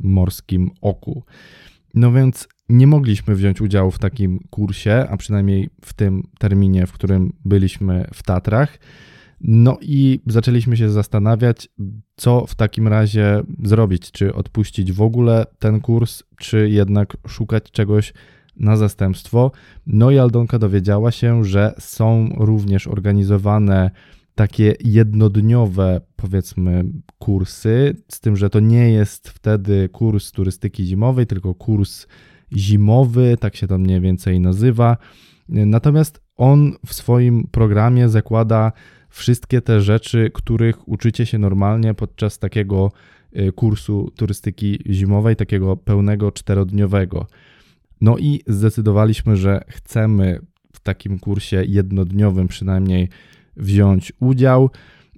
Morskim 0.04 0.72
Oku. 0.82 1.24
No 1.94 2.12
więc 2.12 2.48
nie 2.70 2.88
mogliśmy 2.88 3.36
wziąć 3.36 3.62
udziału 3.62 3.92
w 3.92 4.00
takim 4.00 4.40
kursie, 4.50 5.08
a 5.10 5.18
przynajmniej 5.18 5.70
w 5.86 5.94
tym 5.94 6.28
terminie, 6.40 6.88
w 6.88 6.92
którym 6.92 7.34
byliśmy 7.46 8.08
w 8.14 8.24
Tatrach. 8.24 8.80
No 9.42 9.78
i 9.82 10.20
zaczęliśmy 10.28 10.78
się 10.78 10.90
zastanawiać, 10.90 11.70
co 12.16 12.46
w 12.46 12.56
takim 12.56 12.88
razie 12.88 13.42
zrobić, 13.64 14.12
czy 14.12 14.34
odpuścić 14.34 14.92
w 14.92 15.02
ogóle 15.02 15.46
ten 15.60 15.82
kurs, 15.82 16.24
czy 16.38 16.70
jednak 16.70 17.18
szukać 17.28 17.72
czegoś 17.72 18.14
na 18.56 18.78
zastępstwo. 18.78 19.52
No 19.88 20.12
i 20.12 20.18
Aldonka 20.18 20.60
dowiedziała 20.60 21.12
się, 21.12 21.44
że 21.44 21.74
są 21.80 22.30
również 22.38 22.88
organizowane 22.88 23.92
takie 24.36 24.76
jednodniowe, 24.84 26.02
powiedzmy, 26.16 26.84
kursy, 27.20 27.96
z 28.08 28.20
tym, 28.20 28.36
że 28.36 28.50
to 28.50 28.60
nie 28.60 28.92
jest 28.92 29.30
wtedy 29.30 29.90
kurs 29.90 30.32
turystyki 30.32 30.86
zimowej, 30.86 31.28
tylko 31.28 31.56
kurs 31.56 32.08
zimowy, 32.54 33.38
tak 33.40 33.56
się 33.56 33.68
to 33.68 33.78
mniej 33.78 34.02
więcej 34.02 34.40
nazywa. 34.40 34.98
Natomiast 35.50 36.22
on 36.38 36.74
w 36.86 36.94
swoim 36.94 37.48
programie 37.52 38.10
zakłada 38.10 38.72
wszystkie 39.10 39.62
te 39.62 39.82
rzeczy, 39.82 40.32
których 40.34 40.88
uczycie 40.88 41.26
się 41.26 41.38
normalnie 41.38 41.94
podczas 41.94 42.40
takiego 42.40 42.92
y, 43.38 43.52
kursu 43.52 44.12
turystyki 44.16 44.80
zimowej, 44.90 45.36
takiego 45.36 45.78
pełnego 45.78 46.32
czterodniowego. 46.32 47.28
No 48.02 48.18
i 48.18 48.42
zdecydowaliśmy, 48.48 49.38
że 49.38 49.64
chcemy 49.68 50.40
w 50.74 50.80
takim 50.80 51.20
kursie 51.20 51.64
jednodniowym 51.68 52.48
przynajmniej 52.48 53.10
wziąć 53.58 54.14
udział. 54.20 54.70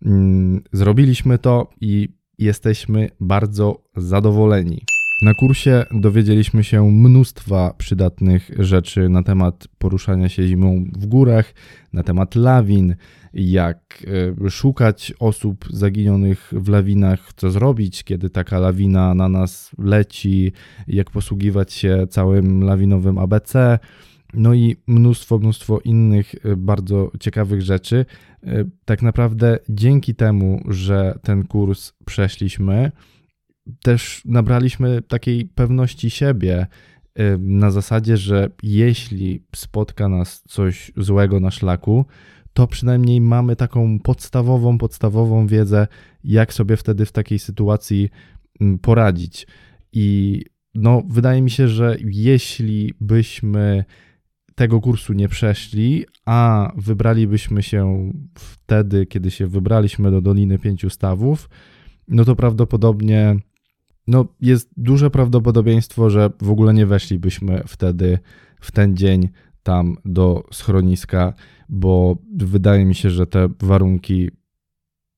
Mm, 0.06 0.62
zrobiliśmy 0.74 1.38
to 1.38 1.70
i 1.82 2.10
jesteśmy 2.38 3.10
bardzo 3.20 3.84
zadowoleni. 3.96 4.86
Na 5.22 5.34
kursie 5.34 5.86
dowiedzieliśmy 5.92 6.64
się 6.64 6.92
mnóstwa 6.92 7.74
przydatnych 7.78 8.52
rzeczy 8.60 9.10
na 9.10 9.24
temat 9.24 9.68
poruszania 9.78 10.30
się 10.30 10.48
zimą 10.48 10.86
w 10.94 11.06
górach, 11.06 11.54
na 11.94 12.04
temat 12.04 12.36
lawin, 12.36 12.96
jak 13.34 14.04
e, 14.46 14.50
szukać 14.50 15.14
osób 15.20 15.66
zaginionych 15.70 16.54
w 16.56 16.70
lawinach, 16.70 17.34
co 17.36 17.52
zrobić, 17.52 18.04
kiedy 18.04 18.30
taka 18.30 18.60
lawina 18.60 19.14
na 19.14 19.30
nas 19.30 19.72
leci, 19.78 20.52
jak 20.88 21.12
posługiwać 21.12 21.74
się 21.74 22.08
całym 22.10 22.64
lawinowym 22.64 23.18
ABC. 23.18 23.80
No 24.34 24.54
i 24.54 24.76
mnóstwo, 24.88 25.40
mnóstwo 25.40 25.80
innych 25.80 26.36
e, 26.46 26.56
bardzo 26.56 27.12
ciekawych 27.20 27.62
rzeczy. 27.62 28.06
E, 28.44 28.66
tak 28.86 29.02
naprawdę 29.02 29.60
dzięki 29.70 30.16
temu, 30.16 30.64
że 30.68 31.20
ten 31.22 31.44
kurs 31.44 31.94
przeszliśmy, 32.06 32.92
też 33.82 34.22
nabraliśmy 34.26 35.02
takiej 35.02 35.46
pewności 35.46 36.10
siebie 36.10 36.68
na 37.40 37.72
zasadzie, 37.72 38.18
że 38.18 38.50
jeśli 38.64 39.44
spotka 39.56 40.10
nas 40.10 40.44
coś 40.48 40.92
złego 40.98 41.40
na 41.40 41.52
szlaku, 41.52 42.06
to 42.54 42.68
przynajmniej 42.68 43.22
mamy 43.22 43.56
taką 43.56 44.00
podstawową, 44.00 44.78
podstawową 44.78 45.48
wiedzę, 45.48 45.88
jak 46.24 46.54
sobie 46.54 46.78
wtedy 46.78 47.06
w 47.06 47.12
takiej 47.12 47.40
sytuacji 47.40 48.10
poradzić. 48.82 49.48
I 49.94 50.40
no, 50.76 51.04
wydaje 51.10 51.42
mi 51.42 51.52
się, 51.52 51.68
że 51.68 51.98
jeśli 52.04 52.94
byśmy 53.02 53.86
tego 54.56 54.82
kursu 54.82 55.14
nie 55.14 55.30
przeszli, 55.30 56.06
a 56.26 56.72
wybralibyśmy 56.78 57.64
się 57.64 58.12
wtedy, 58.36 59.06
kiedy 59.06 59.32
się 59.32 59.48
wybraliśmy 59.48 60.12
do 60.12 60.22
Doliny 60.22 60.60
Pięciu 60.60 60.90
Stawów, 60.90 61.50
no 62.08 62.26
to 62.26 62.36
prawdopodobnie 62.36 63.36
no, 64.08 64.26
jest 64.42 64.70
duże 64.78 65.10
prawdopodobieństwo, 65.10 66.10
że 66.10 66.30
w 66.42 66.50
ogóle 66.50 66.74
nie 66.74 66.86
weszlibyśmy 66.86 67.64
wtedy 67.68 68.20
w 68.62 68.72
ten 68.72 68.98
dzień 68.98 69.30
tam 69.64 69.98
do 70.06 70.44
schroniska, 70.52 71.34
bo 71.70 72.18
wydaje 72.36 72.86
mi 72.86 72.96
się, 72.96 73.10
że 73.10 73.28
te 73.28 73.50
warunki 73.60 74.30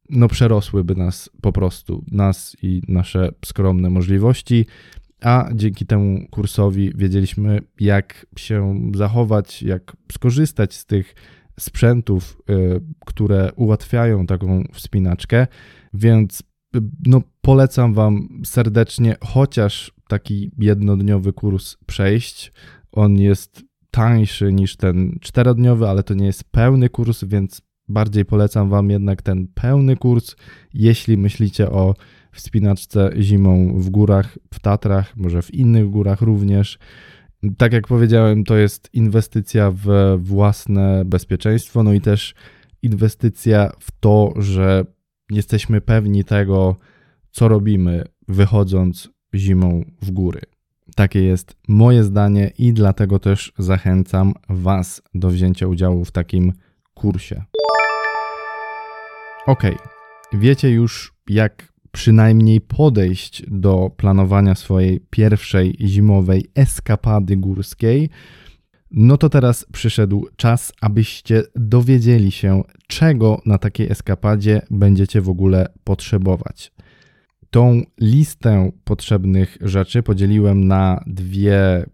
no, 0.10 0.28
przerosłyby 0.28 0.96
nas 0.96 1.30
po 1.42 1.52
prostu, 1.52 2.04
nas 2.12 2.58
i 2.62 2.82
nasze 2.88 3.32
skromne 3.46 3.90
możliwości. 3.90 4.66
a 5.22 5.50
dzięki 5.54 5.86
temu 5.86 6.28
kursowi 6.32 6.92
wiedzieliśmy, 6.96 7.62
jak 7.80 8.26
się 8.38 8.82
zachować, 8.96 9.64
jak 9.64 9.98
skorzystać 10.12 10.74
z 10.74 10.86
tych 10.86 11.16
sprzętów, 11.60 12.42
y, 12.50 12.82
które 13.06 13.52
ułatwiają 13.56 14.26
taką 14.26 14.64
wspinaczkę, 14.74 15.48
więc 15.94 16.44
no, 17.06 17.22
polecam 17.42 17.94
Wam 17.94 18.28
serdecznie 18.46 19.16
chociaż 19.22 19.92
taki 20.08 20.52
jednodniowy 20.58 21.34
kurs 21.34 21.78
przejść. 21.86 22.52
On 22.92 23.20
jest 23.20 23.64
tańszy 23.92 24.54
niż 24.54 24.76
ten 24.76 25.18
czterodniowy, 25.22 25.88
ale 25.88 26.04
to 26.04 26.14
nie 26.14 26.26
jest 26.26 26.44
pełny 26.44 26.90
kurs, 26.90 27.24
więc 27.24 27.62
bardziej 27.88 28.26
polecam 28.26 28.70
Wam 28.70 28.90
jednak 28.90 29.22
ten 29.22 29.48
pełny 29.48 29.96
kurs, 29.96 30.36
jeśli 30.74 31.18
myślicie 31.18 31.70
o 31.70 31.96
wspinaczce 32.32 33.12
zimą 33.20 33.74
w 33.80 33.90
górach, 33.90 34.38
w 34.54 34.60
Tatrach, 34.60 35.18
może 35.18 35.42
w 35.42 35.54
innych 35.54 35.90
górach 35.90 36.22
również. 36.22 36.80
Tak 37.58 37.74
jak 37.74 37.88
powiedziałem, 37.88 38.44
to 38.44 38.58
jest 38.58 38.90
inwestycja 38.94 39.72
w 39.72 40.16
własne 40.18 41.06
bezpieczeństwo, 41.06 41.84
no 41.84 41.94
i 41.94 42.02
też 42.02 42.36
inwestycja 42.82 43.72
w 43.80 43.92
to, 44.00 44.34
że 44.38 44.86
jesteśmy 45.32 45.82
pewni 45.82 46.24
tego, 46.24 46.76
co 47.32 47.48
robimy, 47.48 48.04
wychodząc 48.28 49.10
zimą 49.36 49.86
w 50.02 50.12
góry. 50.12 50.42
Takie 50.96 51.24
jest 51.24 51.56
moje 51.68 52.04
zdanie 52.04 52.52
i 52.58 52.74
dlatego 52.74 53.20
też 53.20 53.54
zachęcam 53.58 54.34
Was 54.50 55.02
do 55.14 55.30
wzięcia 55.30 55.68
udziału 55.68 56.06
w 56.06 56.12
takim 56.12 56.54
kursie. 56.94 57.44
Ok, 59.48 59.64
wiecie 60.34 60.70
już, 60.70 61.14
jak 61.30 61.74
przynajmniej 61.92 62.62
podejść 62.62 63.44
do 63.48 63.92
planowania 63.98 64.56
swojej 64.56 65.00
pierwszej 65.10 65.76
zimowej 65.82 66.46
eskapady 66.56 67.38
górskiej. 67.38 68.10
No 68.98 69.18
to 69.18 69.30
teraz 69.30 69.66
przyszedł 69.74 70.28
czas, 70.36 70.74
abyście 70.82 71.44
dowiedzieli 71.56 72.32
się, 72.32 72.64
czego 72.88 73.42
na 73.46 73.58
takiej 73.58 73.92
eskapadzie 73.92 74.62
będziecie 74.72 75.22
w 75.22 75.30
ogóle 75.30 75.68
potrzebować. 75.84 76.72
Tą 77.50 77.82
listę 78.02 78.72
potrzebnych 78.84 79.58
rzeczy 79.62 80.04
podzieliłem 80.04 80.68
na 80.68 81.04
dwie 81.08 81.86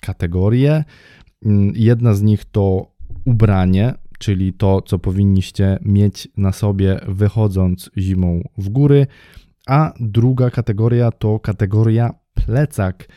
kategorie. 0.00 0.84
Jedna 1.74 2.14
z 2.14 2.22
nich 2.22 2.44
to 2.44 2.92
ubranie, 3.24 3.94
czyli 4.18 4.52
to, 4.52 4.82
co 4.82 4.98
powinniście 4.98 5.78
mieć 5.82 6.28
na 6.36 6.52
sobie 6.52 7.00
wychodząc 7.08 7.90
zimą 7.98 8.48
w 8.58 8.68
góry, 8.68 9.06
a 9.66 9.92
druga 10.00 10.50
kategoria 10.50 11.10
to 11.10 11.40
kategoria 11.40 12.14
plecak. 12.34 13.08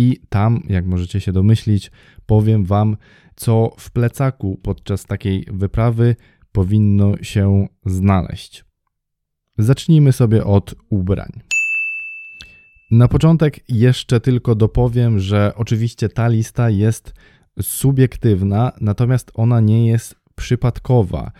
I 0.00 0.20
tam, 0.28 0.62
jak 0.68 0.86
możecie 0.86 1.20
się 1.20 1.32
domyślić, 1.32 1.90
powiem 2.26 2.64
Wam, 2.64 2.96
co 3.36 3.74
w 3.78 3.90
plecaku 3.90 4.60
podczas 4.62 5.04
takiej 5.04 5.46
wyprawy 5.52 6.16
powinno 6.52 7.22
się 7.22 7.66
znaleźć. 7.86 8.64
Zacznijmy 9.58 10.12
sobie 10.12 10.44
od 10.44 10.74
ubrań. 10.90 11.30
Na 12.90 13.08
początek 13.08 13.60
jeszcze 13.68 14.20
tylko 14.20 14.54
dopowiem, 14.54 15.18
że 15.18 15.52
oczywiście 15.56 16.08
ta 16.08 16.28
lista 16.28 16.70
jest 16.70 17.14
subiektywna, 17.62 18.72
natomiast 18.80 19.30
ona 19.34 19.60
nie 19.60 19.86
jest 19.86 20.14
przypadkowa. 20.34 21.32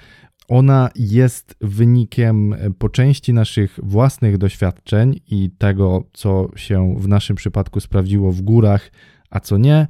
Ona 0.50 0.90
jest 0.97 1.57
wynikiem 1.61 2.54
po 2.78 2.88
części 2.88 3.33
naszych 3.33 3.78
własnych 3.83 4.38
doświadczeń 4.38 5.21
i 5.30 5.50
tego, 5.59 6.04
co 6.12 6.49
się 6.57 6.95
w 6.99 7.09
naszym 7.09 7.37
przypadku 7.37 7.80
sprawdziło 7.80 8.33
w 8.33 8.40
górach, 8.42 8.90
a 9.30 9.40
co 9.40 9.59
nie, 9.59 9.87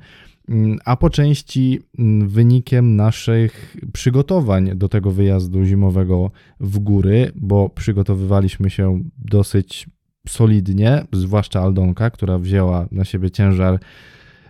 a 0.85 0.97
po 0.97 1.11
części 1.11 1.81
wynikiem 2.27 2.97
naszych 2.97 3.77
przygotowań 3.93 4.71
do 4.75 4.89
tego 4.89 5.11
wyjazdu 5.11 5.65
zimowego 5.65 6.31
w 6.61 6.79
góry, 6.79 7.33
bo 7.35 7.69
przygotowywaliśmy 7.69 8.71
się 8.71 9.03
dosyć 9.19 9.89
solidnie, 10.29 11.05
zwłaszcza 11.13 11.61
Aldonka, 11.61 12.11
która 12.11 12.39
wzięła 12.39 12.89
na 12.93 13.05
siebie 13.05 13.31
ciężar 13.31 13.81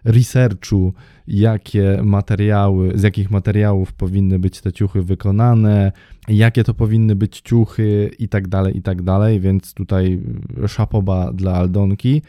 researchu, 0.05 0.95
jakie 1.31 2.01
materiały, 2.03 2.99
z 2.99 3.03
jakich 3.03 3.31
materiałów 3.31 3.93
powinny 3.93 4.39
być 4.39 4.61
te 4.61 4.73
ciuchy 4.73 5.03
wykonane, 5.03 5.93
jakie 6.29 6.65
to 6.65 6.75
powinny 6.75 7.17
być 7.17 7.41
ciuchy 7.41 8.11
i 8.19 8.29
tak 8.29 8.49
dalej, 8.49 8.77
i 8.77 8.83
tak 8.83 9.03
dalej, 9.03 9.41
więc 9.41 9.75
tutaj 9.75 10.21
szapoba 10.67 11.33
dla 11.33 11.53
Aldonki. 11.53 12.23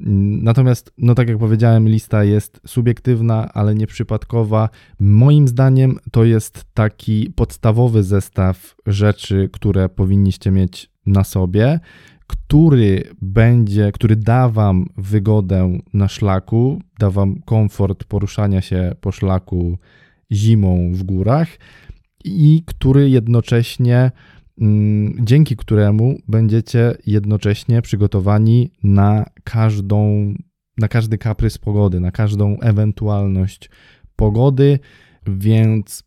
Natomiast, 0.00 0.92
no 0.98 1.14
tak 1.14 1.28
jak 1.28 1.38
powiedziałem, 1.38 1.88
lista 1.88 2.24
jest 2.24 2.60
subiektywna, 2.66 3.52
ale 3.52 3.74
nieprzypadkowa. 3.74 4.68
Moim 5.00 5.48
zdaniem 5.48 5.98
to 6.10 6.24
jest 6.24 6.64
taki 6.74 7.32
podstawowy 7.36 8.02
zestaw 8.02 8.76
rzeczy, 8.86 9.48
które 9.52 9.88
powinniście 9.88 10.50
mieć 10.50 10.90
na 11.06 11.24
sobie 11.24 11.80
który 12.26 13.02
będzie, 13.22 13.92
który 13.92 14.16
da 14.16 14.48
Wam 14.48 14.86
wygodę 14.96 15.78
na 15.92 16.08
szlaku, 16.08 16.80
da 16.98 17.10
Wam 17.10 17.42
komfort 17.44 18.04
poruszania 18.04 18.60
się 18.60 18.94
po 19.00 19.12
szlaku 19.12 19.78
zimą 20.32 20.92
w 20.92 21.02
górach 21.02 21.48
i 22.24 22.62
który 22.66 23.10
jednocześnie, 23.10 24.10
mm, 24.60 25.16
dzięki 25.20 25.56
któremu 25.56 26.18
będziecie 26.28 26.94
jednocześnie 27.06 27.82
przygotowani 27.82 28.70
na 28.82 29.24
każdą, 29.44 30.34
na 30.78 30.88
każdy 30.88 31.18
kaprys 31.18 31.58
pogody, 31.58 32.00
na 32.00 32.10
każdą 32.10 32.58
ewentualność 32.60 33.70
pogody, 34.16 34.78
więc 35.26 36.04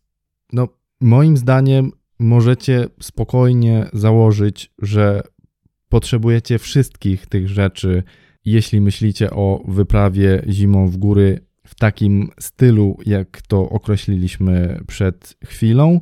no, 0.52 0.68
moim 1.00 1.36
zdaniem 1.36 1.92
możecie 2.18 2.86
spokojnie 3.00 3.86
założyć, 3.92 4.72
że 4.78 5.22
potrzebujecie 5.88 6.58
wszystkich 6.58 7.26
tych 7.26 7.48
rzeczy, 7.48 8.02
jeśli 8.44 8.80
myślicie 8.80 9.30
o 9.30 9.62
wyprawie 9.68 10.42
zimą 10.48 10.88
w 10.88 10.96
góry 10.96 11.40
w 11.66 11.74
takim 11.74 12.30
stylu, 12.40 12.98
jak 13.06 13.42
to 13.42 13.68
określiliśmy 13.68 14.80
przed 14.86 15.36
chwilą. 15.44 16.00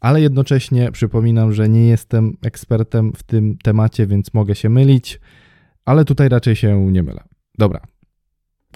Ale 0.00 0.20
jednocześnie 0.20 0.92
przypominam, 0.92 1.52
że 1.52 1.68
nie 1.68 1.86
jestem 1.86 2.36
ekspertem 2.42 3.12
w 3.12 3.22
tym 3.22 3.58
temacie, 3.62 4.06
więc 4.06 4.34
mogę 4.34 4.54
się 4.54 4.68
mylić, 4.68 5.20
ale 5.84 6.04
tutaj 6.04 6.28
raczej 6.28 6.56
się 6.56 6.92
nie 6.92 7.02
mylę. 7.02 7.24
Dobra, 7.58 7.80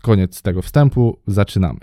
koniec 0.03 0.43
tego 0.43 0.63
wstępu, 0.63 1.19
zaczynamy. 1.27 1.81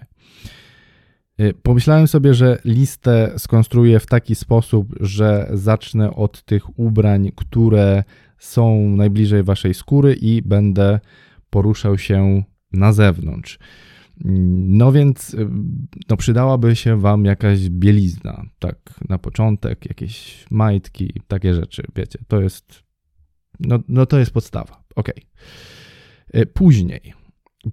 Y, 1.39 1.54
pomyślałem 1.63 2.08
sobie, 2.08 2.34
że 2.34 2.58
listę 2.65 3.34
skonstruuję 3.38 4.00
w 4.00 4.06
taki 4.06 4.36
sposób, 4.36 4.95
że 5.00 5.50
zacznę 5.54 6.15
od 6.15 6.43
tych 6.43 6.80
ubrań, 6.80 7.32
które 7.36 8.04
są 8.41 8.89
najbliżej 8.89 9.43
waszej 9.43 9.73
skóry 9.73 10.13
i 10.13 10.41
będę 10.41 10.99
poruszał 11.49 11.97
się 11.97 12.43
na 12.71 12.93
zewnątrz. 12.93 13.60
No 14.25 14.91
więc 14.91 15.34
y, 15.34 15.47
no 16.10 16.17
przydałaby 16.17 16.75
się 16.75 16.99
wam 16.99 17.25
jakaś 17.25 17.69
bielizna, 17.69 18.45
tak 18.60 18.77
na 19.10 19.17
początek, 19.17 19.86
jakieś 19.86 20.45
majtki, 20.51 21.13
takie 21.27 21.54
rzeczy, 21.54 21.84
wiecie, 21.95 22.19
to 22.27 22.41
jest 22.41 22.84
no, 23.60 23.80
no 23.88 24.06
to 24.06 24.19
jest 24.19 24.32
podstawa. 24.32 24.84
Ok. 24.95 25.12
Później 26.54 27.13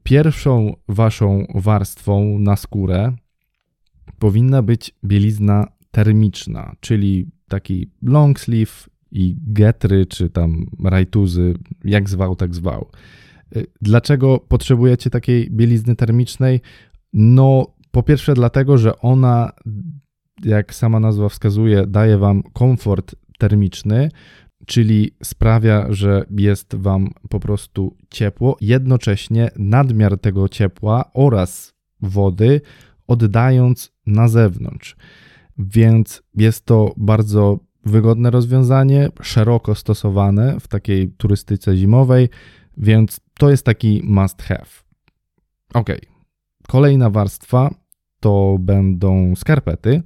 pierwszą 0.02 0.76
waszą 0.88 1.46
warstwą 1.54 2.38
na 2.38 2.56
skórę 2.56 3.16
powinna 4.18 4.62
być 4.62 4.94
bielizna 5.04 5.66
termiczna, 5.90 6.76
czyli 6.80 7.30
taki 7.48 7.90
long 8.02 8.40
sleeve 8.40 8.88
i 9.12 9.36
getry, 9.46 10.06
czy 10.06 10.30
tam 10.30 10.66
rajtuzy, 10.84 11.54
jak 11.84 12.08
zwał, 12.08 12.36
tak 12.36 12.54
zwał. 12.54 12.88
Y, 13.56 13.66
dlaczego 13.82 14.38
potrzebujecie 14.48 15.10
takiej 15.10 15.50
bielizny 15.50 15.96
termicznej? 15.96 16.60
No, 17.12 17.66
po 17.90 18.02
pierwsze, 18.02 18.34
dlatego, 18.34 18.78
że 18.78 18.98
ona, 18.98 19.52
jak 20.44 20.74
sama 20.74 21.00
nazwa 21.00 21.28
wskazuje, 21.28 21.86
daje 21.86 22.18
wam 22.18 22.42
komfort 22.42 23.14
termiczny, 23.38 24.10
czyli 24.66 25.10
sprawia, 25.22 25.86
że 25.92 26.24
jest 26.30 26.74
wam 26.74 27.10
po 27.28 27.40
prostu 27.40 27.96
ciepło. 28.10 28.56
Jednocześnie 28.60 29.50
nadmiar 29.56 30.18
tego 30.18 30.48
ciepła 30.48 31.10
oraz 31.14 31.74
wody 32.00 32.60
oddając 33.06 33.92
na 34.06 34.28
zewnątrz. 34.28 34.96
Więc 35.58 36.22
jest 36.34 36.64
to 36.66 36.94
bardzo 36.96 37.58
wygodne 37.84 38.30
rozwiązanie, 38.30 39.08
szeroko 39.22 39.74
stosowane 39.74 40.60
w 40.60 40.68
takiej 40.68 41.08
turystyce 41.08 41.76
zimowej, 41.76 42.28
więc 42.76 43.20
to 43.38 43.50
jest 43.50 43.64
taki 43.64 44.02
must 44.04 44.42
have. 44.42 44.66
Ok, 45.74 45.88
kolejna 46.68 47.10
warstwa 47.10 47.74
to 48.20 48.56
będą 48.60 49.36
skarpety 49.36 50.02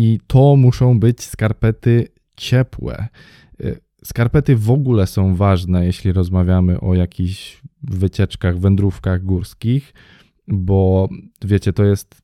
i 0.00 0.20
to 0.26 0.56
muszą 0.56 1.00
być 1.00 1.22
skarpety 1.22 2.08
ciepłe. 2.36 3.08
Skarpety 4.04 4.56
w 4.56 4.70
ogóle 4.70 5.06
są 5.06 5.34
ważne, 5.34 5.86
jeśli 5.86 6.12
rozmawiamy 6.12 6.80
o 6.80 6.94
jakichś 6.94 7.62
wycieczkach, 7.82 8.58
wędrówkach 8.58 9.24
górskich, 9.24 9.94
bo 10.48 11.08
wiecie, 11.44 11.72
to 11.72 11.84
jest 11.84 12.22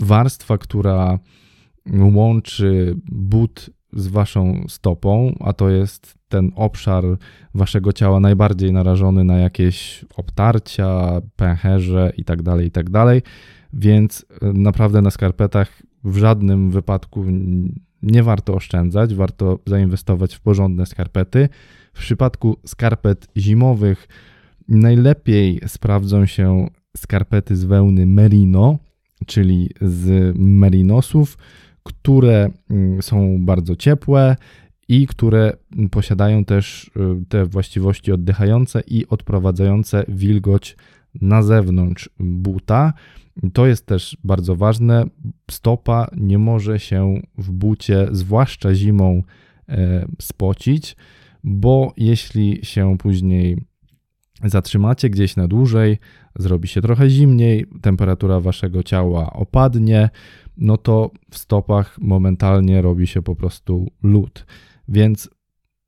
warstwa, 0.00 0.58
która 0.58 1.18
łączy 2.14 2.96
but 3.06 3.70
z 3.92 4.08
waszą 4.08 4.64
stopą, 4.68 5.34
a 5.40 5.52
to 5.52 5.70
jest 5.70 6.18
ten 6.28 6.52
obszar 6.54 7.04
waszego 7.54 7.92
ciała 7.92 8.20
najbardziej 8.20 8.72
narażony 8.72 9.24
na 9.24 9.38
jakieś 9.38 10.04
obtarcia, 10.16 11.20
pęcherze 11.36 12.12
itd., 12.16 12.42
tak 12.44 12.60
itd., 12.60 12.92
tak 12.92 13.32
więc 13.72 14.26
e, 14.42 14.52
naprawdę 14.52 15.02
na 15.02 15.10
skarpetach 15.10 15.82
w 16.04 16.16
żadnym 16.16 16.70
wypadku 16.70 17.24
nie 18.02 18.22
warto 18.22 18.54
oszczędzać, 18.54 19.14
warto 19.14 19.58
zainwestować 19.66 20.34
w 20.34 20.40
porządne 20.40 20.86
skarpety. 20.86 21.48
W 21.94 22.00
przypadku 22.00 22.56
skarpet 22.66 23.28
zimowych 23.36 24.08
najlepiej 24.68 25.60
sprawdzą 25.66 26.26
się 26.26 26.66
skarpety 26.96 27.56
z 27.56 27.64
wełny 27.64 28.06
merino, 28.06 28.78
czyli 29.26 29.70
z 29.80 30.34
merinosów, 30.38 31.38
które 31.88 32.50
mm, 32.70 33.02
są 33.02 33.44
bardzo 33.44 33.76
ciepłe 33.76 34.36
i 34.88 35.06
które 35.06 35.52
posiadają 35.90 36.44
też 36.44 36.90
y, 36.96 37.24
te 37.28 37.46
właściwości 37.46 38.12
oddychające 38.12 38.80
i 38.86 39.06
odprowadzające 39.08 40.04
wilgoć 40.08 40.76
na 41.20 41.42
zewnątrz 41.42 42.10
buta. 42.20 42.92
To 43.52 43.66
jest 43.66 43.86
też 43.86 44.16
bardzo 44.24 44.56
ważne. 44.56 45.04
Stopa 45.50 46.10
nie 46.16 46.38
może 46.38 46.78
się 46.78 47.20
w 47.38 47.50
bucie, 47.50 48.08
zwłaszcza 48.12 48.74
zimą, 48.74 49.22
e, 49.68 50.06
spocić, 50.18 50.96
bo 51.44 51.92
jeśli 51.96 52.60
się 52.62 52.98
później 52.98 53.58
zatrzymacie 54.44 55.10
gdzieś 55.10 55.36
na 55.36 55.48
dłużej, 55.48 55.98
zrobi 56.38 56.68
się 56.68 56.82
trochę 56.82 57.10
zimniej, 57.10 57.66
temperatura 57.82 58.40
waszego 58.40 58.82
ciała 58.82 59.32
opadnie, 59.32 60.10
no 60.58 60.76
to 60.76 61.10
w 61.30 61.38
stopach 61.38 61.98
momentalnie 62.00 62.82
robi 62.82 63.06
się 63.06 63.22
po 63.22 63.36
prostu 63.36 63.86
lód. 64.02 64.46
Więc 64.88 65.30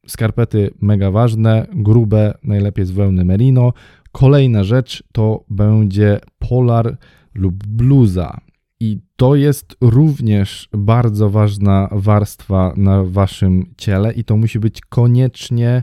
skarpety 0.06 0.70
mega 0.80 1.10
ważne, 1.10 1.66
grube, 1.74 2.34
najlepiej 2.42 2.86
z 2.86 2.90
wełny 2.90 3.24
merino. 3.24 3.72
Kolejna 4.12 4.64
rzecz 4.64 5.04
to 5.12 5.44
będzie 5.50 6.20
polar 6.38 6.96
lub 7.34 7.66
bluza. 7.66 8.40
I 8.80 8.98
to 9.16 9.34
jest 9.34 9.76
również 9.80 10.68
bardzo 10.72 11.30
ważna 11.30 11.88
warstwa 11.92 12.72
na 12.76 13.04
waszym 13.04 13.74
ciele, 13.76 14.12
i 14.12 14.24
to 14.24 14.36
musi 14.36 14.58
być 14.58 14.80
koniecznie 14.80 15.82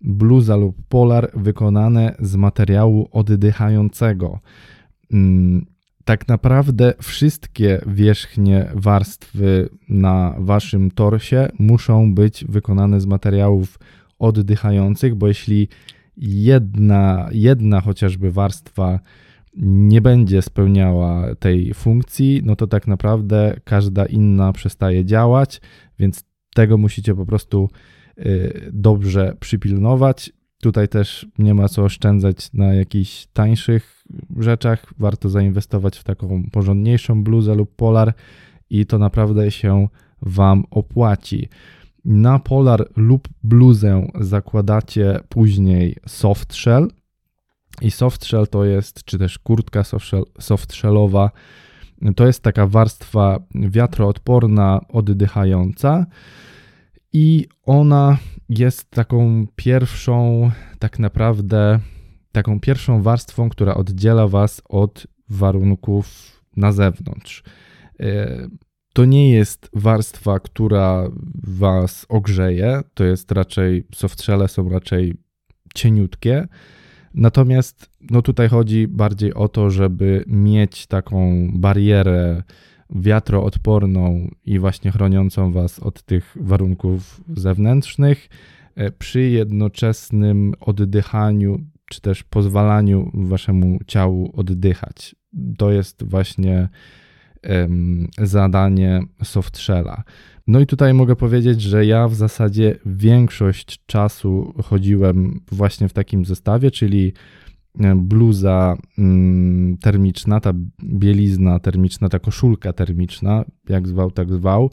bluza 0.00 0.56
lub 0.56 0.76
polar 0.88 1.30
wykonane 1.34 2.14
z 2.20 2.36
materiału 2.36 3.08
oddychającego. 3.12 4.40
Tak 6.08 6.28
naprawdę 6.28 6.94
wszystkie 7.02 7.80
wierzchnie 7.86 8.70
warstwy 8.74 9.68
na 9.88 10.34
waszym 10.38 10.90
torsie 10.90 11.48
muszą 11.58 12.14
być 12.14 12.44
wykonane 12.48 13.00
z 13.00 13.06
materiałów 13.06 13.78
oddychających, 14.18 15.14
bo 15.14 15.28
jeśli 15.28 15.68
jedna, 16.16 17.28
jedna 17.32 17.80
chociażby 17.80 18.32
warstwa 18.32 19.00
nie 19.56 20.00
będzie 20.00 20.42
spełniała 20.42 21.34
tej 21.34 21.74
funkcji, 21.74 22.42
no 22.44 22.56
to 22.56 22.66
tak 22.66 22.86
naprawdę 22.86 23.60
każda 23.64 24.06
inna 24.06 24.52
przestaje 24.52 25.04
działać, 25.04 25.60
więc 25.98 26.24
tego 26.54 26.78
musicie 26.78 27.14
po 27.14 27.26
prostu 27.26 27.70
y, 28.18 28.70
dobrze 28.72 29.36
przypilnować. 29.40 30.32
Tutaj 30.62 30.88
też 30.88 31.26
nie 31.38 31.54
ma 31.54 31.68
co 31.68 31.84
oszczędzać 31.84 32.52
na 32.52 32.74
jakichś 32.74 33.26
tańszych 33.32 33.97
rzeczach. 34.38 34.94
Warto 34.98 35.28
zainwestować 35.28 35.98
w 35.98 36.04
taką 36.04 36.42
porządniejszą 36.52 37.24
bluzę 37.24 37.54
lub 37.54 37.76
polar 37.76 38.14
i 38.70 38.86
to 38.86 38.98
naprawdę 38.98 39.50
się 39.50 39.88
Wam 40.22 40.64
opłaci. 40.70 41.48
Na 42.04 42.38
polar 42.38 42.88
lub 42.96 43.28
bluzę 43.42 44.08
zakładacie 44.20 45.20
później 45.28 45.96
soft 46.06 46.54
shell. 46.54 46.88
I 47.82 47.90
soft 47.90 48.24
shell 48.24 48.46
to 48.46 48.64
jest, 48.64 49.04
czy 49.04 49.18
też 49.18 49.38
kurtka 49.38 49.82
soft 50.40 50.74
shellowa, 50.74 51.30
to 52.16 52.26
jest 52.26 52.42
taka 52.42 52.66
warstwa 52.66 53.38
wiatroodporna, 53.54 54.80
oddychająca 54.88 56.06
i 57.12 57.46
ona 57.64 58.18
jest 58.48 58.90
taką 58.90 59.46
pierwszą, 59.56 60.50
tak 60.78 60.98
naprawdę, 60.98 61.80
taką 62.32 62.60
pierwszą 62.60 63.02
warstwą, 63.02 63.48
która 63.48 63.74
oddziela 63.74 64.28
Was 64.28 64.62
od 64.68 65.06
warunków 65.28 66.38
na 66.56 66.72
zewnątrz. 66.72 67.42
E, 68.00 68.48
to 68.92 69.04
nie 69.04 69.30
jest 69.30 69.70
warstwa, 69.72 70.40
która 70.40 71.08
Was 71.42 72.06
ogrzeje, 72.08 72.80
to 72.94 73.04
jest 73.04 73.32
raczej, 73.32 73.86
softshelle 73.94 74.48
są 74.48 74.68
raczej 74.68 75.14
cieniutkie, 75.74 76.48
natomiast 77.14 77.90
no 78.10 78.22
tutaj 78.22 78.48
chodzi 78.48 78.88
bardziej 78.88 79.34
o 79.34 79.48
to, 79.48 79.70
żeby 79.70 80.24
mieć 80.26 80.86
taką 80.86 81.48
barierę 81.52 82.42
wiatroodporną 82.90 84.30
i 84.44 84.58
właśnie 84.58 84.90
chroniącą 84.90 85.52
Was 85.52 85.78
od 85.78 86.02
tych 86.02 86.36
warunków 86.40 87.20
zewnętrznych 87.36 88.28
e, 88.74 88.90
przy 88.90 89.20
jednoczesnym 89.20 90.54
oddychaniu, 90.60 91.60
czy 91.90 92.00
też 92.00 92.24
pozwalaniu 92.24 93.10
Waszemu 93.14 93.78
ciału 93.86 94.32
oddychać. 94.36 95.16
To 95.58 95.70
jest 95.70 96.04
właśnie 96.04 96.68
zadanie 98.18 99.00
softshella. 99.24 100.02
No 100.46 100.60
i 100.60 100.66
tutaj 100.66 100.94
mogę 100.94 101.16
powiedzieć, 101.16 101.62
że 101.62 101.86
ja 101.86 102.08
w 102.08 102.14
zasadzie 102.14 102.78
większość 102.86 103.86
czasu 103.86 104.54
chodziłem 104.64 105.40
właśnie 105.52 105.88
w 105.88 105.92
takim 105.92 106.24
zestawie, 106.24 106.70
czyli 106.70 107.12
bluza 107.96 108.76
mm, 108.98 109.76
termiczna, 109.78 110.40
ta 110.40 110.52
bielizna 110.84 111.58
termiczna, 111.58 112.08
ta 112.08 112.18
koszulka 112.18 112.72
termiczna, 112.72 113.44
jak 113.68 113.88
zwał, 113.88 114.10
tak 114.10 114.32
zwał, 114.32 114.70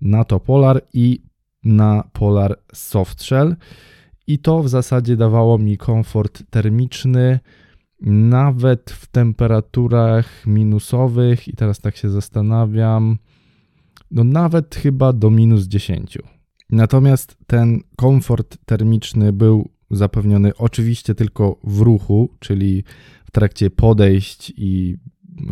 na 0.00 0.24
to 0.24 0.40
Polar 0.40 0.82
i 0.92 1.22
na 1.64 2.04
Polar 2.12 2.58
Softshell. 2.72 3.56
I 4.26 4.38
to 4.38 4.62
w 4.62 4.68
zasadzie 4.68 5.16
dawało 5.16 5.58
mi 5.58 5.78
komfort 5.78 6.42
termiczny, 6.50 7.40
nawet 8.06 8.90
w 8.90 9.06
temperaturach 9.06 10.46
minusowych, 10.46 11.48
i 11.48 11.52
teraz 11.52 11.80
tak 11.80 11.96
się 11.96 12.10
zastanawiam, 12.10 13.18
no 14.10 14.24
nawet 14.24 14.74
chyba 14.74 15.12
do 15.12 15.30
minus 15.30 15.64
10. 15.64 16.18
Natomiast 16.70 17.36
ten 17.46 17.80
komfort 17.96 18.58
termiczny 18.64 19.32
był 19.32 19.70
zapewniony 19.90 20.56
oczywiście 20.56 21.14
tylko 21.14 21.58
w 21.64 21.80
ruchu, 21.80 22.36
czyli 22.40 22.84
w 23.24 23.30
trakcie 23.30 23.70
podejść 23.70 24.52
i 24.56 24.96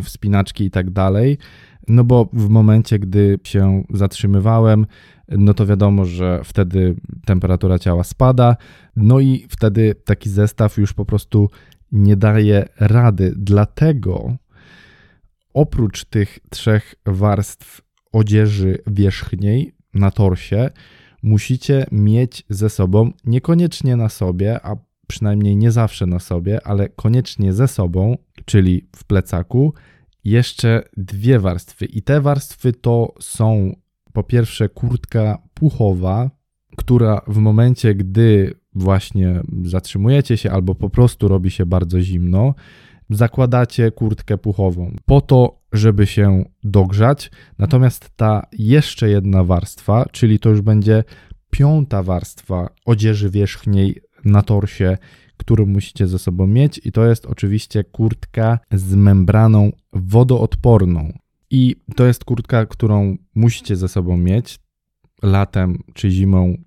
wspinaczki 0.03 0.65
i 0.65 0.71
tak 0.71 0.89
dalej. 0.89 1.37
No 1.87 2.03
bo 2.03 2.29
w 2.33 2.49
momencie, 2.49 2.99
gdy 2.99 3.39
się 3.43 3.83
zatrzymywałem, 3.93 4.85
no 5.27 5.53
to 5.53 5.65
wiadomo, 5.65 6.05
że 6.05 6.41
wtedy 6.43 6.95
temperatura 7.25 7.79
ciała 7.79 8.03
spada, 8.03 8.55
no 8.95 9.19
i 9.19 9.45
wtedy 9.49 9.95
taki 9.95 10.29
zestaw 10.29 10.77
już 10.77 10.93
po 10.93 11.05
prostu 11.05 11.49
nie 11.91 12.15
daje 12.15 12.65
rady. 12.79 13.33
Dlatego 13.37 14.35
oprócz 15.53 16.05
tych 16.05 16.39
trzech 16.49 16.95
warstw 17.05 17.81
odzieży 18.11 18.77
wierzchniej 18.87 19.75
na 19.93 20.11
torsie, 20.11 20.69
musicie 21.23 21.85
mieć 21.91 22.43
ze 22.49 22.69
sobą, 22.69 23.11
niekoniecznie 23.25 23.95
na 23.95 24.09
sobie, 24.09 24.65
a 24.65 24.75
przynajmniej 25.07 25.57
nie 25.57 25.71
zawsze 25.71 26.05
na 26.05 26.19
sobie, 26.19 26.67
ale 26.67 26.89
koniecznie 26.89 27.53
ze 27.53 27.67
sobą, 27.67 28.17
czyli 28.45 28.87
w 28.95 29.03
plecaku, 29.03 29.73
jeszcze 30.23 30.83
dwie 30.97 31.39
warstwy. 31.39 31.85
I 31.85 32.01
te 32.01 32.21
warstwy 32.21 32.73
to 32.73 33.13
są 33.19 33.75
po 34.13 34.23
pierwsze 34.23 34.69
kurtka 34.69 35.41
puchowa, 35.53 36.31
która 36.77 37.21
w 37.27 37.37
momencie, 37.37 37.95
gdy 37.95 38.53
właśnie 38.73 39.41
zatrzymujecie 39.63 40.37
się 40.37 40.51
albo 40.51 40.75
po 40.75 40.89
prostu 40.89 41.27
robi 41.27 41.51
się 41.51 41.65
bardzo 41.65 42.01
zimno, 42.01 42.53
zakładacie 43.09 43.91
kurtkę 43.91 44.37
puchową 44.37 44.95
po 45.05 45.21
to, 45.21 45.61
żeby 45.73 46.07
się 46.07 46.45
dogrzać. 46.63 47.31
Natomiast 47.57 48.09
ta 48.15 48.47
jeszcze 48.51 49.09
jedna 49.09 49.43
warstwa, 49.43 50.05
czyli 50.11 50.39
to 50.39 50.49
już 50.49 50.61
będzie 50.61 51.03
piąta 51.49 52.03
warstwa 52.03 52.69
odzieży 52.85 53.29
wierzchniej 53.29 54.01
na 54.25 54.41
torsie, 54.41 54.97
którą 55.41 55.65
musicie 55.65 56.07
ze 56.07 56.19
sobą 56.19 56.47
mieć, 56.47 56.81
i 56.83 56.91
to 56.91 57.05
jest 57.05 57.25
oczywiście 57.25 57.83
kurtka 57.83 58.59
z 58.71 58.95
membraną 58.95 59.71
wodoodporną. 59.93 61.13
I 61.49 61.75
to 61.95 62.05
jest 62.05 62.25
kurtka, 62.25 62.65
którą 62.65 63.17
musicie 63.35 63.75
ze 63.75 63.87
sobą 63.87 64.17
mieć 64.17 64.59
latem 65.23 65.83
czy 65.93 66.11
zimą. 66.11 66.57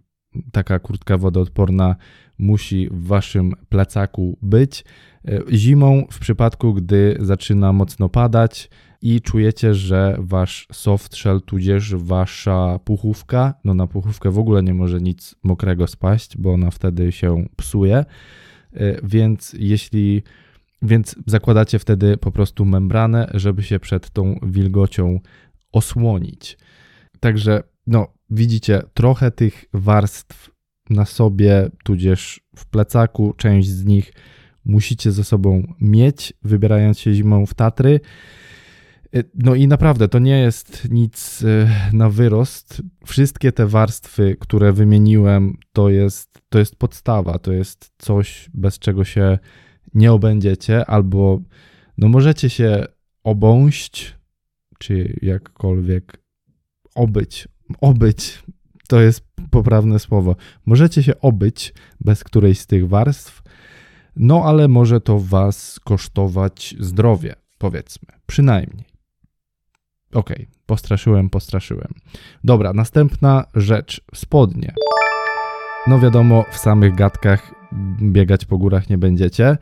Taka 0.53 0.79
kurtka 0.79 1.19
wodoodporna 1.19 1.97
musi 2.39 2.89
w 2.91 3.07
waszym 3.07 3.53
plecaku 3.69 4.39
być. 4.43 4.85
E, 5.29 5.41
zimą, 5.53 6.07
w 6.11 6.19
przypadku 6.19 6.75
gdy 6.75 7.17
zaczyna 7.21 7.73
mocno 7.73 8.09
padać 8.09 8.71
i 9.03 9.21
czujecie, 9.21 9.75
że 9.75 10.17
wasz 10.19 10.67
soft 10.73 11.17
shell, 11.17 11.41
tudzież 11.41 11.95
wasza 11.95 12.79
puchówka, 12.85 13.55
no 13.65 13.75
na 13.75 13.87
puchówkę 13.87 14.31
w 14.31 14.39
ogóle 14.39 14.63
nie 14.63 14.75
może 14.75 15.01
nic 15.01 15.35
mokrego 15.43 15.87
spaść, 15.87 16.37
bo 16.39 16.53
ona 16.53 16.71
wtedy 16.71 17.13
się 17.13 17.47
psuje. 17.57 18.05
E, 18.75 19.01
więc 19.03 19.57
jeśli 19.59 20.23
więc 20.83 21.17
zakładacie 21.27 21.79
wtedy 21.79 22.17
po 22.17 22.33
prostu 22.33 22.65
membranę, 22.65 23.31
żeby 23.35 23.63
się 23.63 23.81
przed 23.81 24.11
tą 24.11 24.39
wilgocią 24.43 25.21
osłonić. 25.73 26.59
Także, 27.21 27.63
no, 27.87 28.09
widzicie, 28.31 28.83
trochę 28.95 29.31
tych 29.31 29.65
warstw 29.73 30.51
na 30.91 31.05
sobie, 31.05 31.71
tudzież 31.85 32.41
w 32.57 32.67
plecaku, 32.67 33.35
część 33.37 33.69
z 33.69 33.85
nich 33.85 34.13
musicie 34.65 35.13
ze 35.13 35.25
sobą 35.25 35.75
mieć, 35.81 36.33
wybierając 36.43 36.99
się 36.99 37.15
zimą 37.15 37.47
w 37.47 37.55
Tatry. 37.55 38.01
No 39.35 39.55
i 39.55 39.69
naprawdę 39.69 40.09
to 40.09 40.19
nie 40.19 40.39
jest 40.39 40.91
nic 40.91 41.43
e, 41.43 41.69
na 41.93 42.11
wyrost. 42.11 42.83
Wszystkie 43.07 43.53
te 43.53 43.67
warstwy, 43.67 44.37
które 44.41 44.73
wymieniłem, 44.73 45.57
to 45.73 45.89
jest, 45.89 46.39
to 46.49 46.59
jest 46.59 46.77
podstawa, 46.77 47.39
to 47.39 47.53
jest 47.53 47.93
coś, 47.99 48.51
bez 48.55 48.79
czego 48.79 49.05
się 49.05 49.39
nie 49.95 50.13
obędziecie, 50.13 50.87
albo 50.87 51.41
no 51.99 52.09
możecie 52.09 52.51
się 52.51 52.85
obąść, 53.25 54.15
czy 54.79 55.19
jakkolwiek 55.23 56.23
obyć, 56.95 57.49
obyć, 57.81 58.43
to 58.89 59.01
jest 59.01 59.25
poprawne 59.51 59.99
słowo. 59.99 60.37
Możecie 60.67 61.03
się 61.03 61.21
obyć 61.21 61.75
bez 62.01 62.25
którejś 62.25 62.59
z 62.61 62.67
tych 62.67 62.89
warstw, 62.89 63.43
no 64.17 64.43
ale 64.45 64.69
może 64.69 65.01
to 65.01 65.21
was 65.21 65.81
kosztować 65.81 66.75
zdrowie, 66.81 67.35
powiedzmy, 67.59 68.09
przynajmniej. 68.27 68.94
Okej, 70.15 70.37
okay, 70.37 70.47
postraszyłem, 70.67 71.31
postraszyłem. 71.31 71.95
Dobra, 72.45 72.73
następna 72.73 73.45
rzecz, 73.55 74.01
spodnie. 74.15 74.75
No 75.87 76.01
wiadomo, 76.01 76.45
w 76.51 76.57
samych 76.57 76.95
gadkach 76.95 77.55
biegać 78.03 78.45
po 78.45 78.59
górach 78.59 78.91
nie 78.91 78.99
będziecie, 78.99 79.47
e, 79.47 79.59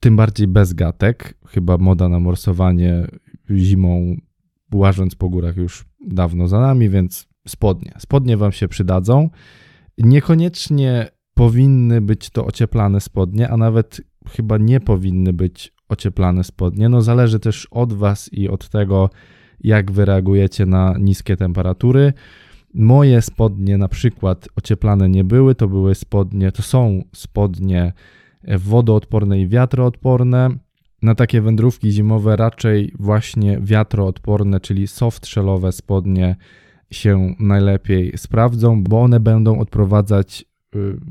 tym 0.00 0.16
bardziej 0.16 0.48
bez 0.48 0.72
gatek. 0.72 1.34
Chyba 1.46 1.78
moda 1.78 2.08
na 2.08 2.20
morsowanie 2.20 3.06
zimą, 3.50 4.16
łażąc 4.74 5.14
po 5.14 5.28
górach 5.28 5.56
już 5.56 5.84
dawno 6.06 6.48
za 6.48 6.60
nami, 6.60 6.88
więc 6.88 7.28
spodnie. 7.48 7.92
Spodnie 7.98 8.36
Wam 8.36 8.52
się 8.52 8.68
przydadzą. 8.68 9.30
Niekoniecznie 9.98 11.08
powinny 11.34 12.00
być 12.00 12.30
to 12.30 12.46
ocieplane 12.46 13.00
spodnie, 13.00 13.48
a 13.48 13.56
nawet 13.56 14.00
chyba 14.28 14.58
nie 14.58 14.80
powinny 14.80 15.32
być 15.32 15.77
ocieplane 15.88 16.44
spodnie. 16.44 16.88
No 16.88 17.02
zależy 17.02 17.38
też 17.38 17.68
od 17.70 17.92
Was 17.92 18.32
i 18.32 18.48
od 18.48 18.68
tego, 18.68 19.10
jak 19.60 19.92
wy 19.92 20.04
reagujecie 20.04 20.66
na 20.66 20.94
niskie 21.00 21.36
temperatury. 21.36 22.12
Moje 22.74 23.22
spodnie 23.22 23.78
na 23.78 23.88
przykład 23.88 24.48
ocieplane 24.56 25.08
nie 25.08 25.24
były, 25.24 25.54
to 25.54 25.68
były 25.68 25.94
spodnie, 25.94 26.52
to 26.52 26.62
są 26.62 27.02
spodnie 27.14 27.92
wodoodporne 28.58 29.40
i 29.40 29.48
wiatroodporne. 29.48 30.50
Na 31.02 31.14
takie 31.14 31.40
wędrówki 31.40 31.90
zimowe 31.90 32.36
raczej 32.36 32.92
właśnie 32.98 33.58
wiatroodporne, 33.60 34.60
czyli 34.60 34.86
soft 34.86 35.26
shellowe 35.26 35.72
spodnie 35.72 36.36
się 36.90 37.34
najlepiej 37.40 38.12
sprawdzą, 38.16 38.84
bo 38.84 39.00
one 39.00 39.20
będą 39.20 39.58
odprowadzać 39.58 40.44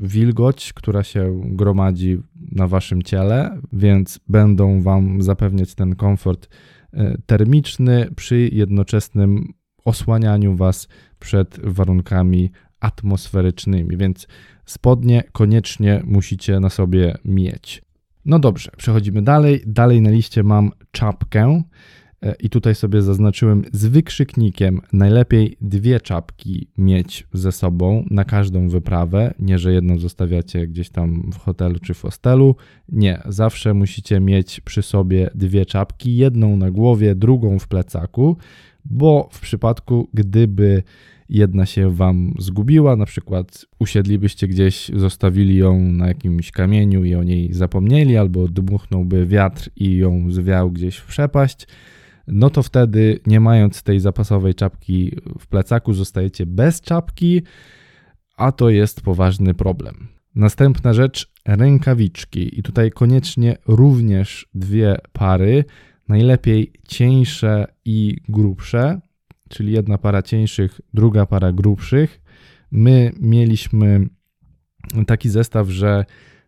wilgoć, 0.00 0.72
która 0.72 1.02
się 1.02 1.40
gromadzi 1.44 2.18
na 2.52 2.68
waszym 2.68 3.02
ciele, 3.02 3.60
więc 3.72 4.20
będą 4.28 4.82
wam 4.82 5.22
zapewniać 5.22 5.74
ten 5.74 5.96
komfort 5.96 6.48
y, 6.94 7.22
termiczny 7.26 8.08
przy 8.16 8.48
jednoczesnym 8.52 9.52
osłanianiu 9.84 10.56
was 10.56 10.88
przed 11.18 11.60
warunkami 11.64 12.50
atmosferycznymi, 12.80 13.96
więc 13.96 14.26
spodnie 14.64 15.22
koniecznie 15.32 16.02
musicie 16.04 16.60
na 16.60 16.70
sobie 16.70 17.18
mieć. 17.24 17.82
No 18.24 18.38
dobrze, 18.38 18.70
przechodzimy 18.76 19.22
dalej. 19.22 19.62
Dalej 19.66 20.02
na 20.02 20.10
liście 20.10 20.42
mam 20.42 20.70
czapkę. 20.90 21.62
E, 22.22 22.34
I 22.40 22.50
tutaj 22.50 22.74
sobie 22.74 23.02
zaznaczyłem 23.02 23.62
z 23.72 23.86
wykrzyknikiem: 23.86 24.80
najlepiej 24.92 25.56
dwie 25.60 26.00
czapki 26.00 26.68
mieć 26.78 27.26
ze 27.32 27.52
sobą 27.52 28.04
na 28.10 28.24
każdą 28.24 28.68
wyprawę. 28.68 29.34
Nie, 29.38 29.58
że 29.58 29.72
jedną 29.72 29.98
zostawiacie 29.98 30.66
gdzieś 30.66 30.90
tam 30.90 31.30
w 31.32 31.38
hotelu 31.38 31.78
czy 31.78 31.94
w 31.94 32.00
hostelu. 32.00 32.56
Nie, 32.88 33.22
zawsze 33.28 33.74
musicie 33.74 34.20
mieć 34.20 34.60
przy 34.60 34.82
sobie 34.82 35.30
dwie 35.34 35.66
czapki: 35.66 36.16
jedną 36.16 36.56
na 36.56 36.70
głowie, 36.70 37.14
drugą 37.14 37.58
w 37.58 37.68
plecaku, 37.68 38.36
bo 38.84 39.28
w 39.32 39.40
przypadku, 39.40 40.08
gdyby 40.14 40.82
jedna 41.28 41.66
się 41.66 41.90
wam 41.90 42.34
zgubiła, 42.38 42.96
na 42.96 43.06
przykład 43.06 43.66
usiedlibyście 43.78 44.48
gdzieś, 44.48 44.90
zostawili 44.94 45.56
ją 45.56 45.80
na 45.80 46.08
jakimś 46.08 46.50
kamieniu 46.50 47.04
i 47.04 47.14
o 47.14 47.22
niej 47.22 47.52
zapomnieli, 47.52 48.16
albo 48.16 48.48
dmuchnąłby 48.48 49.26
wiatr 49.26 49.70
i 49.76 49.96
ją 49.96 50.30
zwiał 50.30 50.70
gdzieś 50.70 50.96
w 50.96 51.06
przepaść, 51.06 51.66
no 52.28 52.50
to 52.50 52.62
wtedy, 52.62 53.20
nie 53.26 53.40
mając 53.40 53.82
tej 53.82 54.00
zapasowej 54.00 54.54
czapki 54.54 55.16
w 55.38 55.46
plecaku, 55.46 55.92
zostajecie 55.92 56.46
bez 56.46 56.80
czapki, 56.80 57.42
a 58.36 58.52
to 58.52 58.70
jest 58.70 59.00
poważny 59.00 59.54
problem. 59.54 60.08
Następna 60.34 60.92
rzecz, 60.92 61.32
rękawiczki. 61.46 62.58
I 62.58 62.62
tutaj 62.62 62.90
koniecznie 62.90 63.56
również 63.66 64.48
dwie 64.54 64.96
pary, 65.12 65.64
najlepiej 66.08 66.72
cieńsze 66.88 67.66
i 67.84 68.16
grubsze, 68.28 69.00
czyli 69.48 69.72
jedna 69.72 69.98
para 69.98 70.22
cieńszych, 70.22 70.80
druga 70.94 71.26
para 71.26 71.52
grubszych. 71.52 72.20
My 72.70 73.12
mieliśmy 73.20 74.08
taki 75.06 75.28
zestaw, 75.28 75.68
że 75.68 76.04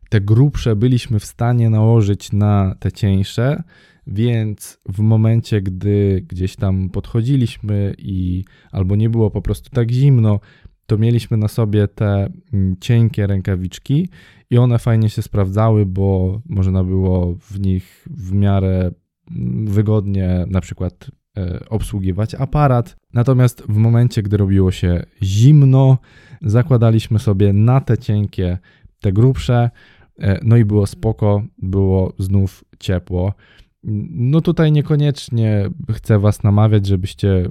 te 0.09 0.21
grubsze 0.21 0.77
byliśmy 0.77 1.19
w 1.19 1.25
stanie 1.25 1.71
nałożyć 1.71 2.33
na 2.33 2.75
te 2.79 2.93
cieńsze, 2.93 3.63
więc 4.11 4.79
w 4.89 4.99
momencie, 4.99 5.63
gdy 5.63 6.25
gdzieś 6.29 6.57
tam 6.57 6.91
podchodziliśmy 6.91 7.95
i 7.99 8.45
albo 8.73 8.97
nie 8.97 9.11
było 9.11 9.31
po 9.31 9.43
prostu 9.43 9.71
tak 9.71 9.91
zimno, 9.91 10.41
to 10.87 10.99
mieliśmy 10.99 11.37
na 11.37 11.49
sobie 11.49 11.89
te 11.89 12.33
mm, 12.53 12.77
cienkie 12.81 13.27
rękawiczki 13.27 14.09
i 14.51 14.59
one 14.59 14.79
fajnie 14.79 15.09
się 15.09 15.23
sprawdzały, 15.23 15.87
bo 15.87 16.41
można 16.47 16.85
było 16.85 17.35
w 17.35 17.61
nich 17.61 18.07
w 18.11 18.33
miarę 18.33 18.91
mm, 19.31 19.67
wygodnie 19.67 20.45
na 20.49 20.61
przykład 20.61 21.11
e, 21.37 21.61
obsługiwać 21.69 22.35
aparat. 22.35 22.97
Natomiast 23.15 23.63
w 23.63 23.77
momencie, 23.77 24.23
gdy 24.23 24.37
robiło 24.37 24.71
się 24.71 25.03
zimno, 25.23 25.99
zakładaliśmy 26.43 27.19
sobie 27.19 27.53
na 27.53 27.81
te 27.81 27.99
cienkie, 27.99 28.59
te 29.01 29.13
grubsze, 29.13 29.71
e, 30.19 30.41
no 30.43 30.57
i 30.57 30.65
było 30.65 30.87
spoko, 30.87 31.43
było 31.59 32.13
znów 32.19 32.65
ciepło. 32.79 33.35
No 33.83 34.41
tutaj 34.41 34.73
niekoniecznie 34.73 35.71
chcę 35.93 36.19
Was 36.19 36.43
namawiać, 36.43 36.87
żebyście 36.87 37.49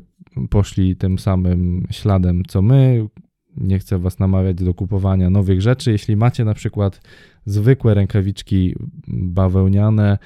poszli 0.50 0.96
tym 0.96 1.20
samym 1.20 1.88
śladem 1.92 2.44
co 2.48 2.62
my. 2.62 3.08
Nie 3.58 3.80
chcę 3.80 4.00
Was 4.00 4.20
namawiać 4.20 4.56
do 4.56 4.74
kupowania 4.74 5.30
nowych 5.30 5.62
rzeczy. 5.62 5.92
Jeśli 5.92 6.16
macie 6.16 6.46
na 6.46 6.54
przykład 6.54 7.02
zwykłe 7.46 7.94
rękawiczki 7.94 8.76
bawełniane, 9.08 10.18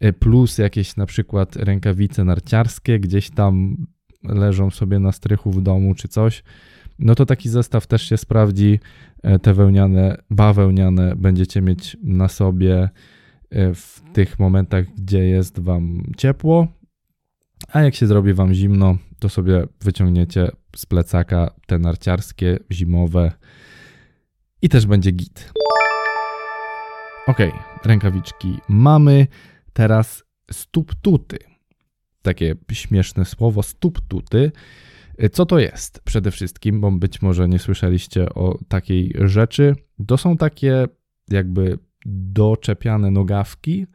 e, 0.00 0.12
plus 0.12 0.58
jakieś 0.58 0.96
na 0.96 1.06
przykład 1.06 1.56
rękawice 1.56 2.24
narciarskie, 2.24 3.00
gdzieś 3.00 3.30
tam 3.30 3.86
leżą 4.22 4.70
sobie 4.70 4.98
na 4.98 5.12
strychu 5.12 5.50
w 5.50 5.62
domu 5.62 5.94
czy 5.94 6.08
coś, 6.08 6.42
no 6.98 7.14
to 7.14 7.26
taki 7.26 7.48
zestaw 7.48 7.86
też 7.86 8.02
się 8.02 8.16
sprawdzi. 8.16 8.80
E, 9.22 9.38
te 9.38 9.54
wełniane, 9.54 10.16
bawełniane 10.30 11.16
będziecie 11.16 11.62
mieć 11.62 11.96
na 12.02 12.28
sobie 12.28 12.88
w 13.74 14.00
tych 14.12 14.38
momentach, 14.38 14.84
gdzie 14.94 15.24
jest 15.24 15.60
Wam 15.60 16.02
ciepło, 16.16 16.68
a 17.72 17.82
jak 17.82 17.94
się 17.94 18.06
zrobi 18.06 18.34
Wam 18.34 18.54
zimno, 18.54 18.98
to 19.18 19.28
sobie 19.28 19.66
wyciągniecie 19.80 20.50
z 20.76 20.86
plecaka 20.86 21.54
te 21.66 21.78
narciarskie, 21.78 22.58
zimowe 22.72 23.32
i 24.62 24.68
też 24.68 24.86
będzie 24.86 25.10
git. 25.10 25.52
Ok, 27.26 27.38
rękawiczki 27.84 28.58
mamy. 28.68 29.26
Teraz 29.72 30.24
stuptuty. 30.50 31.38
Takie 32.22 32.54
śmieszne 32.72 33.24
słowo, 33.24 33.62
stuptuty. 33.62 34.52
E, 35.18 35.28
co 35.28 35.46
to 35.46 35.58
jest? 35.58 36.00
Przede 36.04 36.30
wszystkim, 36.30 36.80
bo 36.80 36.90
być 36.90 37.22
może 37.22 37.48
nie 37.48 37.58
słyszeliście 37.58 38.34
o 38.34 38.58
takiej 38.68 39.14
rzeczy. 39.18 39.76
To 40.06 40.18
są 40.18 40.36
takie 40.36 40.86
jakby 41.28 41.78
doczepiane 42.04 43.10
nogawki, 43.10 43.86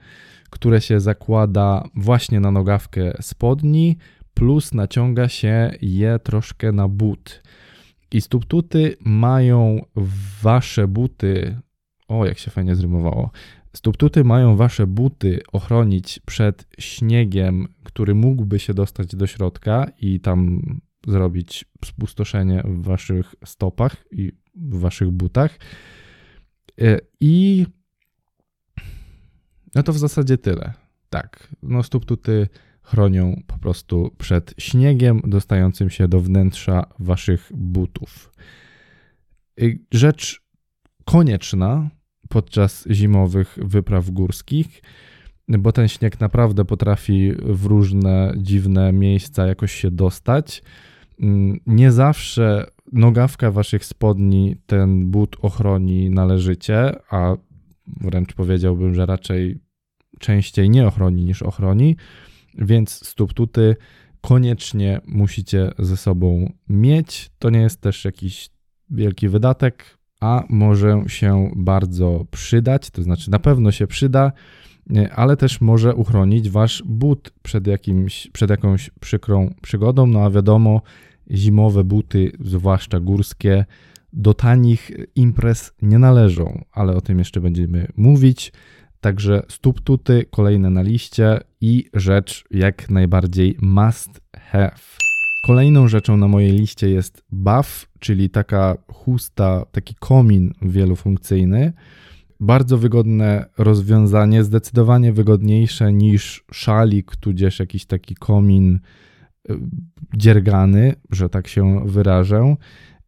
które 0.49 0.81
się 0.81 0.99
zakłada 0.99 1.89
właśnie 1.95 2.39
na 2.39 2.51
nogawkę 2.51 3.13
spodni, 3.21 3.97
plus 4.33 4.73
naciąga 4.73 5.27
się 5.27 5.71
je 5.81 6.19
troszkę 6.23 6.71
na 6.71 6.87
but. 6.87 7.43
I 8.11 8.21
stóp-tuty 8.21 8.95
mają 8.99 9.85
wasze 10.41 10.87
buty, 10.87 11.59
o 12.07 12.25
jak 12.25 12.37
się 12.37 12.51
fajnie 12.51 12.75
zrymowało, 12.75 13.31
stóp-tuty 13.73 14.23
mają 14.23 14.55
wasze 14.55 14.87
buty 14.87 15.39
ochronić 15.51 16.19
przed 16.25 16.67
śniegiem, 16.79 17.67
który 17.83 18.15
mógłby 18.15 18.59
się 18.59 18.73
dostać 18.73 19.15
do 19.15 19.27
środka 19.27 19.91
i 20.01 20.19
tam 20.19 20.61
zrobić 21.07 21.65
spustoszenie 21.85 22.63
w 22.65 22.83
waszych 22.83 23.35
stopach 23.45 23.95
i 24.11 24.31
w 24.55 24.79
waszych 24.79 25.11
butach. 25.11 25.59
E, 26.81 26.99
I 27.19 27.65
no 29.75 29.83
to 29.83 29.93
w 29.93 29.97
zasadzie 29.97 30.37
tyle. 30.37 30.73
Tak, 31.09 31.47
no 31.63 31.83
stóp-tuty 31.83 32.47
chronią 32.81 33.41
po 33.47 33.57
prostu 33.57 34.15
przed 34.17 34.53
śniegiem 34.57 35.21
dostającym 35.23 35.89
się 35.89 36.07
do 36.07 36.19
wnętrza 36.19 36.85
waszych 36.99 37.51
butów. 37.53 38.31
Rzecz 39.91 40.41
konieczna 41.05 41.89
podczas 42.29 42.87
zimowych 42.91 43.57
wypraw 43.61 44.09
górskich, 44.09 44.81
bo 45.47 45.71
ten 45.71 45.87
śnieg 45.87 46.19
naprawdę 46.19 46.65
potrafi 46.65 47.31
w 47.41 47.65
różne 47.65 48.33
dziwne 48.37 48.93
miejsca 48.93 49.47
jakoś 49.47 49.71
się 49.71 49.91
dostać. 49.91 50.63
Mm, 51.19 51.59
nie 51.65 51.91
zawsze 51.91 52.65
nogawka 52.91 53.51
waszych 53.51 53.85
spodni 53.85 54.55
ten 54.65 55.11
but 55.11 55.35
ochroni 55.41 56.09
należycie, 56.09 56.95
a 57.09 57.35
wręcz 58.01 58.33
powiedziałbym, 58.33 58.93
że 58.95 59.05
raczej 59.05 59.59
częściej 60.19 60.69
nie 60.69 60.87
ochroni 60.87 61.25
niż 61.25 61.41
ochroni 61.41 61.95
więc 62.57 63.07
stóp 63.07 63.33
tuty 63.33 63.75
koniecznie 64.21 65.01
musicie 65.07 65.71
ze 65.79 65.97
sobą 65.97 66.53
mieć. 66.69 67.31
To 67.39 67.49
nie 67.49 67.59
jest 67.59 67.81
też 67.81 68.05
jakiś 68.05 68.49
wielki 68.89 69.29
wydatek, 69.29 69.97
a 70.21 70.43
może 70.49 71.03
się 71.07 71.51
bardzo 71.55 72.25
przydać, 72.31 72.89
to 72.89 73.03
znaczy 73.03 73.31
na 73.31 73.39
pewno 73.39 73.71
się 73.71 73.87
przyda, 73.87 74.31
ale 75.15 75.37
też 75.37 75.61
może 75.61 75.95
uchronić 75.95 76.49
wasz 76.49 76.83
but 76.85 77.31
przed, 77.41 77.67
jakimś, 77.67 78.27
przed 78.33 78.49
jakąś 78.49 78.89
przykrą 78.99 79.53
przygodą. 79.61 80.07
No 80.07 80.23
a 80.23 80.29
wiadomo, 80.29 80.81
zimowe 81.31 81.83
buty, 81.83 82.31
zwłaszcza 82.39 82.99
górskie, 82.99 83.65
do 84.13 84.33
tanich 84.33 84.91
imprez 85.15 85.73
nie 85.81 85.99
należą, 85.99 86.65
ale 86.71 86.95
o 86.95 87.01
tym 87.01 87.19
jeszcze 87.19 87.41
będziemy 87.41 87.87
mówić. 87.97 88.53
Także 89.01 89.43
stóp 89.49 89.81
tuty, 89.81 90.25
kolejne 90.31 90.69
na 90.69 90.81
liście 90.81 91.39
i 91.61 91.85
rzecz 91.93 92.45
jak 92.51 92.89
najbardziej 92.89 93.57
must 93.61 94.21
have. 94.39 94.99
Kolejną 95.45 95.87
rzeczą 95.87 96.17
na 96.17 96.27
mojej 96.27 96.51
liście 96.51 96.89
jest 96.89 97.23
buff, 97.31 97.89
czyli 97.99 98.29
taka 98.29 98.77
chusta, 98.93 99.65
taki 99.71 99.95
komin 99.99 100.53
wielofunkcyjny. 100.61 101.73
Bardzo 102.39 102.77
wygodne 102.77 103.45
rozwiązanie, 103.57 104.43
zdecydowanie 104.43 105.13
wygodniejsze 105.13 105.93
niż 105.93 106.43
szalik, 106.51 107.15
tudzież 107.15 107.59
jakiś 107.59 107.85
taki 107.85 108.15
komin 108.15 108.79
y, 109.49 109.53
dziergany, 110.17 110.93
że 111.11 111.29
tak 111.29 111.47
się 111.47 111.81
wyrażę. 111.85 112.55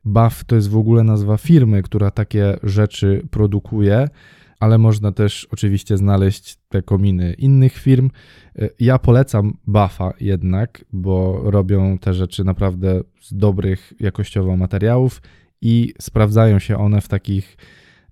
Buff 0.06 0.44
to 0.44 0.56
jest 0.56 0.70
w 0.70 0.78
ogóle 0.78 1.04
nazwa 1.04 1.38
firmy, 1.38 1.84
która 1.84 2.12
takie 2.12 2.58
rzeczy 2.64 3.28
produkuje 3.32 4.08
ale 4.62 4.78
można 4.78 5.12
też 5.12 5.48
oczywiście 5.52 5.98
znaleźć 5.98 6.58
te 6.70 6.82
kominy 6.82 7.34
innych 7.34 7.74
firm. 7.74 8.10
E, 8.60 8.70
ja 8.80 9.00
polecam 9.00 9.58
Buffa 9.68 10.14
jednak, 10.20 10.86
bo 10.94 11.42
robią 11.44 11.98
te 11.98 12.14
rzeczy 12.14 12.44
naprawdę 12.44 13.02
z 13.22 13.34
dobrych 13.34 13.94
jakościowo 14.00 14.58
materiałów 14.58 15.22
i 15.62 15.94
sprawdzają 16.00 16.60
się 16.60 16.78
one 16.78 17.02
w 17.02 17.08
takich 17.08 17.58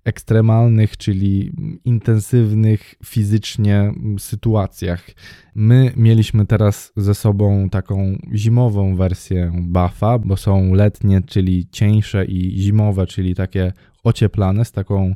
ekstremalnych, 0.04 0.96
czyli 0.96 1.52
intensywnych 1.84 2.94
fizycznie 3.04 3.92
sytuacjach. 4.18 5.10
My 5.54 5.92
mieliśmy 5.96 6.46
teraz 6.46 6.92
ze 6.96 7.14
sobą 7.14 7.70
taką 7.70 8.18
zimową 8.34 8.96
wersję 8.96 9.52
Buffa, 9.60 10.18
bo 10.18 10.36
są 10.36 10.74
letnie, 10.74 11.22
czyli 11.22 11.68
cieńsze 11.72 12.24
i 12.24 12.60
zimowe, 12.60 13.06
czyli 13.06 13.34
takie 13.34 13.72
ocieplane 14.04 14.64
z 14.64 14.72
taką 14.72 15.14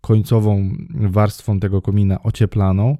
końcową 0.00 0.70
warstwą 0.90 1.60
tego 1.60 1.82
komina 1.82 2.22
ocieplaną. 2.22 2.96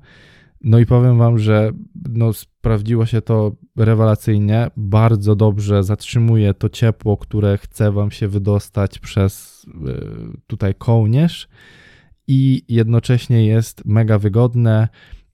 No 0.61 0.79
i 0.79 0.87
powiem 0.87 1.19
Wam, 1.19 1.39
że 1.39 1.73
no, 2.09 2.33
sprawdziło 2.33 3.07
się 3.07 3.23
to 3.23 3.57
rewelacyjnie. 3.77 4.71
Bardzo 4.77 5.37
dobrze 5.37 5.83
zatrzymuje 5.85 6.55
to 6.55 6.69
ciepło, 6.69 7.17
które 7.17 7.59
chce 7.59 7.93
Wam 7.93 8.11
się 8.11 8.29
wydostać 8.29 8.99
przez 8.99 9.65
y, 9.65 10.41
tutaj 10.47 10.75
kołnierz 10.75 11.49
i 12.29 12.63
jednocześnie 12.69 13.47
jest 13.47 13.85
mega 13.85 14.19
wygodne, 14.19 14.89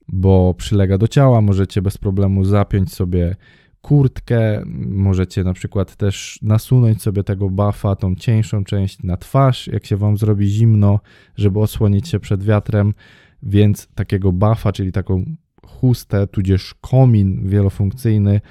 bo 0.07 0.53
przylega 0.53 0.97
do 0.97 1.07
ciała. 1.07 1.41
Możecie 1.41 1.81
bez 1.81 1.97
problemu 1.97 2.45
zapiąć 2.45 2.93
sobie 2.93 3.35
kurtkę, 3.81 4.63
możecie 4.87 5.43
na 5.43 5.53
przykład 5.53 5.95
też 5.95 6.39
nasunąć 6.41 7.01
sobie 7.01 7.23
tego 7.23 7.49
buffa, 7.49 7.95
tą 7.95 8.15
cieńszą 8.15 8.63
część 8.63 9.03
na 9.03 9.17
twarz, 9.17 9.67
jak 9.67 9.85
się 9.85 9.97
wam 9.97 10.17
zrobi 10.17 10.47
zimno, 10.47 10.99
żeby 11.35 11.59
osłonić 11.59 12.09
się 12.09 12.19
przed 12.19 12.43
wiatrem, 12.43 12.93
więc 13.43 13.87
takiego 13.95 14.31
buffa, 14.31 14.71
czyli 14.71 14.91
taką 14.91 15.25
chustę, 15.65 16.27
tudzież 16.27 16.75
komin 16.81 17.49
wielofunkcyjny 17.49 18.41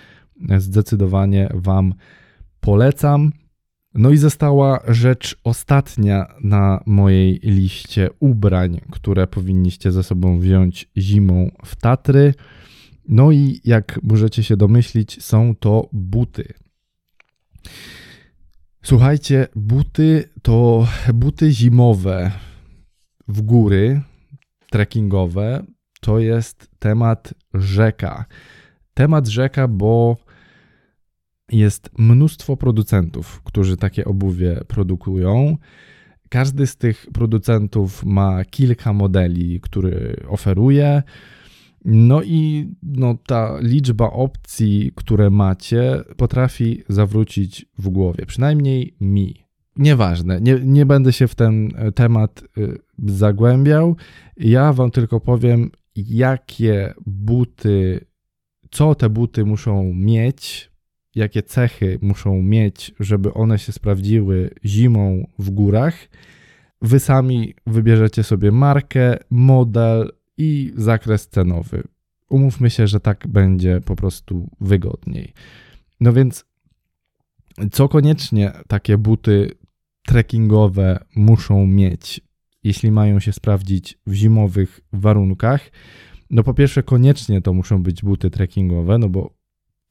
zdecydowanie 0.59 1.49
wam 1.55 1.95
polecam. 2.61 3.33
No 3.95 4.11
i 4.11 4.17
została 4.17 4.81
rzecz 4.89 5.37
ostatnia 5.45 6.27
na 6.41 6.83
mojej 6.87 7.41
liście 7.43 8.11
ubrań, 8.21 8.81
które 8.91 9.27
powinniście 9.27 9.93
ze 9.93 10.03
sobą 10.03 10.39
wziąć 10.39 10.91
zimą 10.97 11.51
w 11.65 11.77
Tatry– 11.77 12.35
no 13.09 13.33
i 13.33 13.61
jak 13.65 14.01
możecie 14.03 14.43
się 14.43 14.57
domyślić, 14.57 15.23
są 15.25 15.55
to 15.57 15.89
buty. 15.93 16.53
Słuchajcie, 18.83 19.49
buty 19.57 20.29
to 20.43 20.89
buty 21.15 21.53
zimowe 21.53 22.31
w 23.29 23.43
góry, 23.43 24.01
trekkingowe. 24.73 25.65
To 26.01 26.19
jest 26.19 26.71
temat 26.79 27.35
rzeka. 27.55 28.25
Temat 28.95 29.27
rzeka, 29.29 29.69
bo 29.69 30.17
jest 31.53 31.91
mnóstwo 31.99 32.57
producentów, 32.57 33.43
którzy 33.43 33.77
takie 33.77 34.05
obuwie 34.05 34.61
produkują. 34.69 35.57
Każdy 36.29 36.67
z 36.67 36.77
tych 36.77 37.07
producentów 37.13 38.05
ma 38.05 38.45
kilka 38.45 38.93
modeli, 38.93 39.61
które 39.61 40.17
oferuje. 40.29 41.03
No 41.85 42.23
i 42.23 42.69
no, 42.83 43.19
ta 43.27 43.59
liczba 43.61 44.11
opcji, 44.11 44.93
które 44.95 45.31
macie, 45.31 46.01
potrafi 46.17 46.83
zawrócić 46.89 47.67
w 47.79 47.89
głowie, 47.89 48.27
przynajmniej 48.27 48.95
mi. 49.01 49.52
Nieważne, 49.77 50.41
nie, 50.41 50.61
nie 50.65 50.87
będę 50.87 51.13
się 51.13 51.29
w 51.29 51.35
ten 51.35 51.69
e, 51.77 51.93
temat 51.93 52.45
y, 52.59 52.79
zagłębiał. 52.99 53.97
Ja 54.37 54.73
Wam 54.73 54.91
tylko 54.91 55.21
powiem, 55.21 55.71
jakie 55.97 56.95
buty, 57.07 58.07
co 58.71 58.95
te 58.95 59.11
buty 59.11 59.45
muszą 59.45 59.93
mieć, 59.95 60.71
jakie 61.15 61.43
cechy 61.43 61.99
muszą 62.03 62.43
mieć, 62.43 62.95
żeby 63.01 63.35
one 63.35 63.59
się 63.59 63.73
sprawdziły 63.73 64.51
zimą 64.65 65.27
w 65.39 65.51
górach. 65.51 65.95
Wy 66.83 67.01
sami 67.01 67.55
wybierzecie 67.67 68.23
sobie 68.23 68.53
markę, 68.53 69.19
model, 69.31 70.11
i 70.37 70.73
zakres 70.77 71.29
cenowy. 71.29 71.83
Umówmy 72.29 72.71
się, 72.71 72.87
że 72.87 73.01
tak 73.01 73.27
będzie 73.29 73.81
po 73.81 73.97
prostu 73.97 74.51
wygodniej. 74.61 75.33
No 76.01 76.13
więc, 76.13 76.45
co 77.73 77.89
koniecznie 77.89 78.53
takie 78.69 78.99
buty 78.99 79.51
trekkingowe 80.07 81.05
muszą 81.17 81.67
mieć, 81.67 82.21
jeśli 82.65 82.91
mają 82.91 83.21
się 83.21 83.33
sprawdzić 83.33 83.99
w 84.07 84.13
zimowych 84.13 84.81
warunkach? 84.93 85.71
No 86.31 86.43
po 86.43 86.55
pierwsze, 86.55 86.83
koniecznie 86.83 87.41
to 87.41 87.53
muszą 87.53 87.83
być 87.83 88.03
buty 88.03 88.31
trekkingowe, 88.31 88.99
no 88.99 89.09
bo 89.09 89.35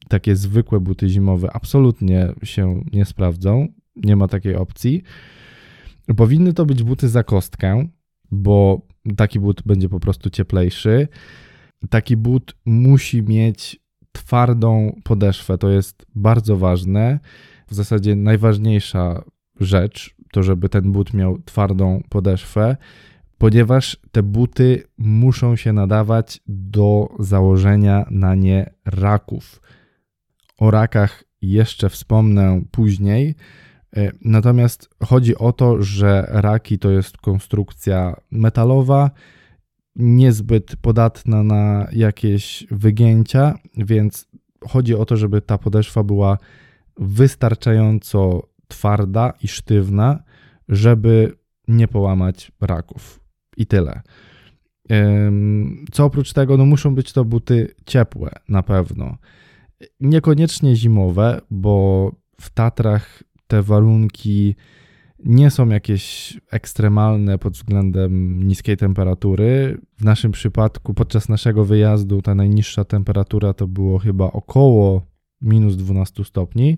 takie 0.08 0.36
zwykłe 0.36 0.80
buty 0.80 1.08
zimowe 1.08 1.48
absolutnie 1.52 2.28
się 2.42 2.84
nie 2.92 3.04
sprawdzą, 3.04 3.68
nie 3.96 4.16
ma 4.16 4.28
takiej 4.28 4.56
opcji. 4.56 5.02
Powinny 6.16 6.52
to 6.52 6.66
być 6.66 6.82
buty 6.82 7.08
za 7.08 7.24
kostkę, 7.24 7.88
bo 8.30 8.86
taki 9.16 9.40
but 9.40 9.62
będzie 9.66 9.88
po 9.88 10.00
prostu 10.00 10.30
cieplejszy. 10.30 11.08
Taki 11.90 12.16
but 12.16 12.54
musi 12.64 13.22
mieć 13.22 13.80
twardą 14.12 15.00
podeszwę, 15.04 15.58
to 15.58 15.70
jest 15.70 16.06
bardzo 16.14 16.56
ważne. 16.56 17.20
W 17.68 17.74
zasadzie 17.74 18.16
najważniejsza 18.16 19.24
rzecz 19.62 20.14
to, 20.32 20.42
żeby 20.42 20.68
ten 20.68 20.92
but 20.92 21.14
miał 21.14 21.38
twardą 21.38 22.02
podeszwę, 22.08 22.76
ponieważ 23.38 23.96
te 24.12 24.22
buty 24.22 24.82
muszą 24.98 25.56
się 25.56 25.72
nadawać 25.72 26.40
do 26.46 27.08
założenia 27.18 28.06
na 28.10 28.34
nie 28.34 28.70
raków. 28.84 29.62
O 30.58 30.70
rakach 30.70 31.24
jeszcze 31.42 31.88
wspomnę 31.88 32.62
później, 32.70 33.34
E, 33.96 34.12
natomiast 34.24 34.90
chodzi 35.04 35.36
o 35.36 35.52
to, 35.52 35.82
że 35.82 36.26
raki 36.28 36.78
to 36.78 36.90
jest 36.90 37.16
konstrukcja 37.16 38.20
metalowa, 38.30 39.10
niezbyt 39.96 40.76
podatna 40.76 41.42
na 41.42 41.88
jakieś 41.92 42.66
wygięcia, 42.70 43.58
więc 43.76 44.28
chodzi 44.68 44.94
o 44.94 45.04
to, 45.04 45.16
żeby 45.16 45.40
ta 45.40 45.58
podeszwa 45.58 46.02
była 46.02 46.38
wystarczająco 46.96 48.48
twarda 48.72 49.32
i 49.42 49.48
sztywna, 49.48 50.22
żeby 50.68 51.36
nie 51.68 51.88
połamać 51.88 52.52
raków. 52.60 53.20
I 53.56 53.66
tyle. 53.66 54.00
Co 55.92 56.04
oprócz 56.04 56.32
tego, 56.32 56.56
no 56.56 56.66
muszą 56.66 56.94
być 56.94 57.12
to 57.12 57.24
buty 57.24 57.74
ciepłe 57.86 58.30
na 58.48 58.62
pewno. 58.62 59.16
Niekoniecznie 60.00 60.76
zimowe, 60.76 61.40
bo 61.50 62.10
w 62.40 62.50
Tatrach 62.50 63.22
te 63.46 63.62
warunki 63.62 64.54
nie 65.24 65.50
są 65.50 65.68
jakieś 65.68 66.36
ekstremalne 66.50 67.38
pod 67.38 67.52
względem 67.52 68.42
niskiej 68.42 68.76
temperatury. 68.76 69.80
W 69.98 70.04
naszym 70.04 70.32
przypadku, 70.32 70.94
podczas 70.94 71.28
naszego 71.28 71.64
wyjazdu, 71.64 72.22
ta 72.22 72.34
najniższa 72.34 72.84
temperatura 72.84 73.54
to 73.54 73.68
było 73.68 73.98
chyba 73.98 74.24
około 74.24 75.06
minus 75.40 75.76
12 75.76 76.24
stopni, 76.24 76.76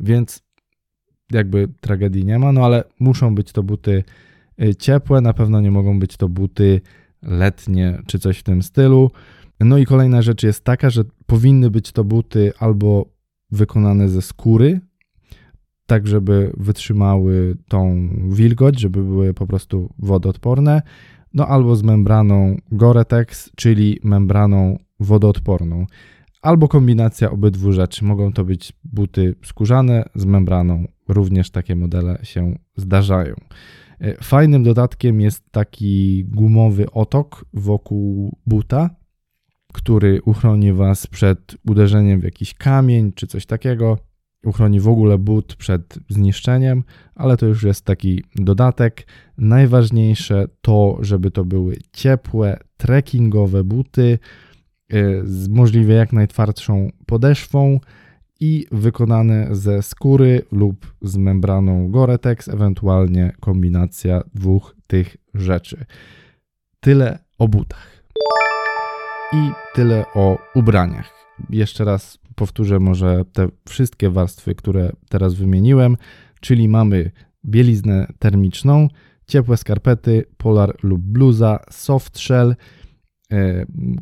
więc 0.00 0.45
jakby 1.30 1.68
tragedii 1.80 2.24
nie 2.24 2.38
ma, 2.38 2.52
no 2.52 2.64
ale 2.64 2.84
muszą 3.00 3.34
być 3.34 3.52
to 3.52 3.62
buty 3.62 4.04
y, 4.62 4.74
ciepłe, 4.74 5.20
na 5.20 5.32
pewno 5.32 5.60
nie 5.60 5.70
mogą 5.70 5.98
być 5.98 6.16
to 6.16 6.28
buty 6.28 6.80
letnie 7.22 7.98
czy 8.06 8.18
coś 8.18 8.38
w 8.38 8.42
tym 8.42 8.62
stylu. 8.62 9.10
No 9.60 9.78
i 9.78 9.86
kolejna 9.86 10.22
rzecz 10.22 10.42
jest 10.42 10.64
taka, 10.64 10.90
że 10.90 11.04
powinny 11.26 11.70
być 11.70 11.92
to 11.92 12.04
buty 12.04 12.52
albo 12.58 13.06
wykonane 13.50 14.08
ze 14.08 14.22
skóry, 14.22 14.80
tak 15.86 16.06
żeby 16.06 16.52
wytrzymały 16.56 17.56
tą 17.68 18.08
wilgoć, 18.30 18.80
żeby 18.80 19.02
były 19.04 19.34
po 19.34 19.46
prostu 19.46 19.92
wodoodporne, 19.98 20.82
no 21.34 21.46
albo 21.46 21.76
z 21.76 21.82
membraną 21.82 22.56
Gore-Tex, 22.72 23.50
czyli 23.56 23.98
membraną 24.04 24.78
wodoodporną, 25.00 25.86
albo 26.42 26.68
kombinacja 26.68 27.30
obydwu 27.30 27.72
rzeczy. 27.72 28.04
Mogą 28.04 28.32
to 28.32 28.44
być 28.44 28.72
buty 28.84 29.34
skórzane 29.44 30.08
z 30.14 30.24
membraną, 30.24 30.84
również 31.08 31.50
takie 31.50 31.76
modele 31.76 32.18
się 32.22 32.58
zdarzają. 32.76 33.34
E, 34.00 34.24
fajnym 34.24 34.62
dodatkiem 34.62 35.20
jest 35.20 35.50
taki 35.50 36.24
gumowy 36.24 36.90
otok 36.90 37.44
wokół 37.54 38.36
buta, 38.46 38.90
który 39.72 40.22
uchroni 40.22 40.72
Was 40.72 41.06
przed 41.06 41.56
uderzeniem 41.66 42.20
w 42.20 42.24
jakiś 42.24 42.54
kamień 42.54 43.12
czy 43.12 43.26
coś 43.26 43.46
takiego 43.46 43.98
uchroni 44.46 44.80
w 44.80 44.88
ogóle 44.88 45.18
but 45.18 45.56
przed 45.56 45.98
zniszczeniem, 46.08 46.84
ale 47.14 47.36
to 47.36 47.46
już 47.46 47.62
jest 47.62 47.84
taki 47.84 48.24
dodatek. 48.34 49.06
Najważniejsze 49.38 50.48
to, 50.60 50.98
żeby 51.00 51.30
to 51.30 51.44
były 51.44 51.76
ciepłe, 51.92 52.58
trekkingowe 52.76 53.64
buty 53.64 54.18
y, 54.92 55.22
z 55.24 55.48
możliwie 55.48 55.94
jak 55.94 56.12
najtwardszą 56.12 56.90
podeszwą 57.06 57.80
i 58.40 58.66
wykonane 58.72 59.48
ze 59.50 59.82
skóry 59.82 60.42
lub 60.52 60.94
z 61.02 61.16
membraną 61.16 61.90
Gore-Tex, 61.90 62.48
ewentualnie 62.48 63.32
kombinacja 63.40 64.22
dwóch 64.34 64.76
tych 64.86 65.16
rzeczy. 65.34 65.84
Tyle 66.80 67.18
o 67.38 67.48
butach. 67.48 68.02
I 69.32 69.50
tyle 69.74 70.04
o 70.14 70.38
ubraniach. 70.54 71.10
Jeszcze 71.50 71.84
raz 71.84 72.18
powtórzę 72.34 72.80
może 72.80 73.24
te 73.32 73.48
wszystkie 73.68 74.10
warstwy, 74.10 74.54
które 74.54 74.92
teraz 75.08 75.34
wymieniłem, 75.34 75.96
czyli 76.40 76.68
mamy 76.68 77.10
bieliznę 77.44 78.06
termiczną, 78.18 78.88
ciepłe 79.26 79.56
skarpety, 79.56 80.24
polar 80.36 80.76
lub 80.82 81.02
bluza, 81.02 81.64
soft 81.70 82.18
shell, 82.18 82.56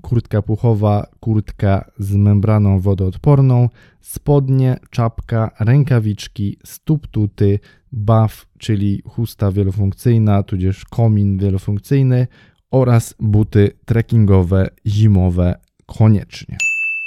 kurtka 0.02 0.42
puchowa, 0.42 1.06
kurtka 1.20 1.90
z 1.98 2.14
membraną 2.14 2.80
wodoodporną, 2.80 3.68
spodnie, 4.00 4.76
czapka, 4.90 5.50
rękawiczki, 5.60 6.58
stóp-tuty, 6.64 7.58
buff, 7.92 8.46
czyli 8.58 9.02
chusta 9.06 9.52
wielofunkcyjna, 9.52 10.42
tudzież 10.42 10.84
komin 10.84 11.38
wielofunkcyjny 11.38 12.26
oraz 12.70 13.14
buty 13.20 13.70
trekkingowe 13.84 14.70
zimowe 14.86 15.54
koniecznie. 15.86 16.56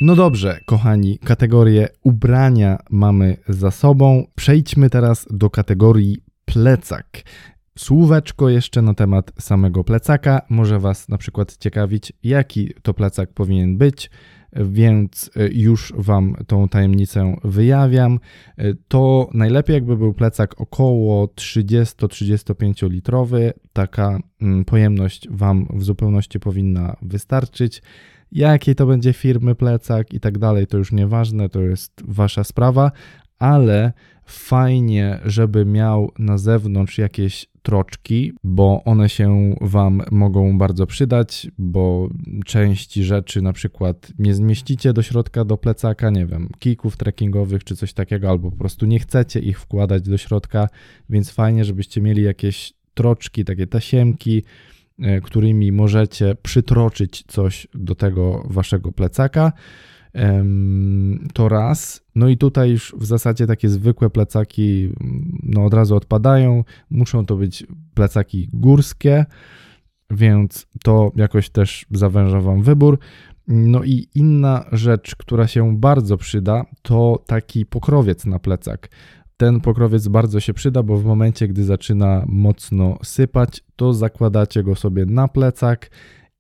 No 0.02 0.16
dobrze, 0.16 0.60
kochani, 0.66 1.20
kategorię 1.20 1.88
ubrania 2.04 2.78
mamy 2.90 3.38
za 3.50 3.72
sobą. 3.72 4.26
Przejdźmy 4.36 4.90
teraz 4.90 5.28
do 5.30 5.50
kategorii 5.50 6.18
plecak. 6.46 7.24
Słóweczko 7.78 8.50
jeszcze 8.50 8.82
na 8.82 8.94
temat 8.94 9.32
samego 9.40 9.84
plecaka. 9.84 10.42
Może 10.50 10.80
Was 10.80 11.10
na 11.10 11.18
przykład 11.18 11.58
ciekawić, 11.58 12.14
jaki 12.24 12.74
to 12.82 12.94
plecak 12.94 13.34
powinien 13.34 13.78
być, 13.78 14.10
więc 14.54 15.32
e, 15.36 15.48
już 15.48 15.94
Wam 15.98 16.36
tą 16.48 16.70
tajemnicę 16.70 17.36
wyjawiam. 17.44 18.20
E, 18.58 18.74
to 18.88 19.30
najlepiej, 19.34 19.74
jakby 19.74 19.98
był 19.98 20.14
plecak 20.14 20.62
około 20.62 21.26
30-35 21.26 22.90
litrowy. 22.90 23.54
Taka 23.74 24.20
mm, 24.42 24.66
pojemność 24.66 25.28
Wam 25.30 25.68
w 25.74 25.84
zupełności 25.84 26.40
powinna 26.40 26.96
wystarczyć. 27.02 27.82
Jakiej 28.32 28.76
to 28.76 28.86
będzie 28.86 29.14
firmy 29.14 29.56
plecak 29.56 30.14
i 30.14 30.20
tak 30.20 30.38
dalej, 30.38 30.68
to 30.68 30.78
już 30.78 30.92
nieważne, 30.92 31.50
to 31.50 31.62
jest 31.62 31.92
wasza 32.06 32.44
sprawa, 32.44 32.92
ale 33.40 33.94
fajnie, 34.28 35.20
żeby 35.26 35.66
miał 35.66 36.12
na 36.20 36.38
zewnątrz 36.38 36.98
jakieś 36.98 37.46
troczki, 37.62 38.34
bo 38.44 38.84
one 38.84 39.10
się 39.10 39.56
Wam 39.62 40.02
mogą 40.12 40.58
bardzo 40.58 40.88
przydać, 40.88 41.48
bo 41.58 42.10
części 42.46 43.04
rzeczy 43.04 43.42
na 43.42 43.54
przykład 43.54 44.12
nie 44.20 44.34
zmieścicie 44.34 44.94
do 44.94 45.02
środka 45.02 45.46
do 45.46 45.58
plecaka, 45.58 46.10
nie 46.10 46.26
wiem, 46.26 46.50
kików 46.60 46.98
trekkingowych 46.98 47.64
czy 47.64 47.76
coś 47.76 47.94
takiego, 47.94 48.30
albo 48.30 48.52
po 48.52 48.58
prostu 48.58 48.86
nie 48.86 49.00
chcecie 49.00 49.40
ich 49.40 49.60
wkładać 49.60 50.10
do 50.10 50.18
środka, 50.18 50.68
więc 51.10 51.32
fajnie, 51.32 51.66
żebyście 51.66 52.02
mieli 52.02 52.24
jakieś 52.24 52.74
troczki, 52.94 53.46
takie 53.46 53.68
tasiemki, 53.68 54.44
E, 55.02 55.22
którymi 55.22 55.72
możecie 55.72 56.36
przytroczyć 56.44 57.24
coś 57.28 57.68
do 57.74 57.96
tego 57.96 58.44
waszego 58.50 58.92
plecaka. 58.92 59.52
To 61.34 61.50
raz. 61.50 62.02
No 62.16 62.28
i 62.28 62.38
tutaj 62.38 62.72
już 62.72 62.96
w 62.98 63.06
zasadzie 63.06 63.48
takie 63.48 63.70
zwykłe 63.70 64.10
plecaki 64.10 64.94
mm, 65.02 65.40
no 65.44 65.66
od 65.66 65.74
razu 65.74 65.96
odpadają. 65.96 66.64
Muszą 66.90 67.26
to 67.26 67.36
być 67.36 67.68
plecaki 67.94 68.50
górskie, 68.54 69.26
więc 70.12 70.68
to 70.84 71.12
jakoś 71.16 71.50
też 71.50 71.86
zawęża 71.92 72.42
wam 72.42 72.64
wybór. 72.64 73.00
No 73.48 73.84
i 73.84 74.08
inna 74.16 74.66
rzecz, 74.72 75.16
która 75.16 75.48
się 75.48 75.78
bardzo 75.78 76.18
przyda, 76.18 76.66
to 76.82 77.24
taki 77.28 77.66
pokrowiec 77.66 78.26
na 78.26 78.40
plecak. 78.40 78.90
Ten 79.38 79.62
pokrowiec 79.62 80.08
bardzo 80.08 80.40
się 80.40 80.54
przyda, 80.54 80.84
bo 80.84 80.98
w 80.98 81.06
momencie, 81.06 81.48
gdy 81.48 81.64
zaczyna 81.64 82.24
mocno 82.28 82.98
sypać, 83.04 83.64
to 83.76 83.94
zakładacie 83.94 84.64
go 84.64 84.76
sobie 84.76 85.06
na 85.06 85.28
plecak 85.28 85.90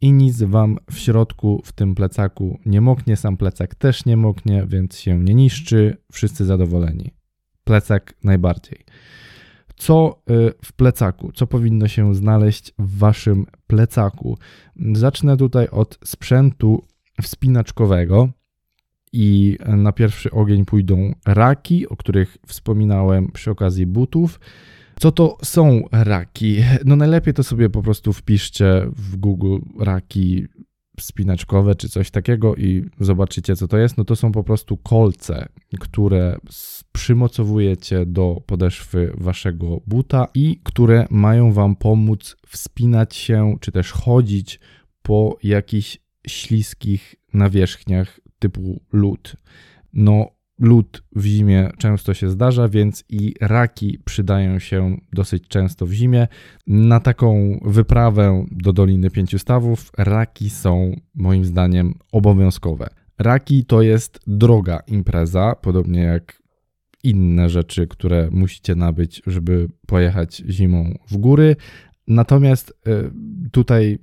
i 0.01 0.13
nic 0.13 0.43
wam 0.43 0.77
w 0.91 0.97
środku 0.97 1.61
w 1.65 1.71
tym 1.71 1.95
plecaku 1.95 2.59
nie 2.65 2.81
moknie. 2.81 3.15
Sam 3.15 3.37
plecak 3.37 3.75
też 3.75 4.05
nie 4.05 4.17
moknie, 4.17 4.65
więc 4.67 4.99
się 4.99 5.19
nie 5.19 5.33
niszczy. 5.33 5.97
Wszyscy 6.11 6.45
zadowoleni. 6.45 7.11
Plecak 7.63 8.13
najbardziej. 8.23 8.85
Co 9.75 10.21
y, 10.29 10.53
w 10.65 10.73
plecaku? 10.73 11.31
Co 11.31 11.47
powinno 11.47 11.87
się 11.87 12.15
znaleźć 12.15 12.73
w 12.79 12.97
waszym 12.97 13.45
plecaku? 13.67 14.37
Zacznę 14.93 15.37
tutaj 15.37 15.67
od 15.67 15.99
sprzętu 16.03 16.83
wspinaczkowego 17.21 18.29
i 19.13 19.57
na 19.67 19.91
pierwszy 19.91 20.31
ogień 20.31 20.65
pójdą 20.65 21.13
raki, 21.25 21.87
o 21.87 21.95
których 21.95 22.37
wspominałem 22.47 23.31
przy 23.31 23.51
okazji 23.51 23.85
butów. 23.85 24.39
Co 24.99 25.11
to 25.11 25.37
są 25.43 25.83
raki? 25.91 26.57
No 26.85 26.95
najlepiej 26.95 27.33
to 27.33 27.43
sobie 27.43 27.69
po 27.69 27.81
prostu 27.81 28.13
wpiszcie 28.13 28.87
w 28.95 29.15
Google 29.15 29.57
raki 29.79 30.47
spinaczkowe 30.99 31.75
czy 31.75 31.89
coś 31.89 32.11
takiego 32.11 32.55
i 32.55 32.89
zobaczycie 32.99 33.55
co 33.55 33.67
to 33.67 33.77
jest. 33.77 33.97
No 33.97 34.05
to 34.05 34.15
są 34.15 34.31
po 34.31 34.43
prostu 34.43 34.77
kolce, 34.77 35.49
które 35.79 36.37
przymocowujecie 36.91 38.05
do 38.05 38.41
podeszwy 38.45 39.13
waszego 39.17 39.81
buta 39.87 40.27
i 40.33 40.59
które 40.63 41.07
mają 41.09 41.53
wam 41.53 41.75
pomóc 41.75 42.37
wspinać 42.47 43.15
się 43.15 43.55
czy 43.61 43.71
też 43.71 43.91
chodzić 43.91 44.59
po 45.01 45.37
jakichś 45.43 45.97
śliskich 46.27 47.15
nawierzchniach 47.33 48.19
typu 48.39 48.81
lód. 48.93 49.35
No, 49.93 50.36
lód 50.59 51.03
w 51.15 51.25
zimie 51.25 51.69
często 51.77 52.13
się 52.13 52.29
zdarza, 52.29 52.67
więc 52.67 53.03
i 53.09 53.33
raki 53.41 53.99
przydają 54.05 54.59
się 54.59 54.97
dosyć 55.13 55.47
często 55.47 55.85
w 55.85 55.91
zimie. 55.91 56.27
Na 56.67 56.99
taką 56.99 57.59
wyprawę 57.65 58.45
do 58.51 58.73
Doliny 58.73 59.09
Pięciu 59.09 59.39
Stawów 59.39 59.91
raki 59.97 60.49
są 60.49 60.95
moim 61.15 61.45
zdaniem 61.45 61.93
obowiązkowe. 62.11 62.89
Raki 63.19 63.65
to 63.65 63.81
jest 63.81 64.19
droga 64.27 64.79
impreza, 64.87 65.55
podobnie 65.61 66.01
jak 66.01 66.41
inne 67.03 67.49
rzeczy, 67.49 67.87
które 67.87 68.29
musicie 68.31 68.75
nabyć, 68.75 69.21
żeby 69.27 69.67
pojechać 69.87 70.43
zimą 70.49 70.97
w 71.07 71.17
góry. 71.17 71.55
Natomiast 72.07 72.69
y, 72.69 73.11
tutaj 73.51 73.97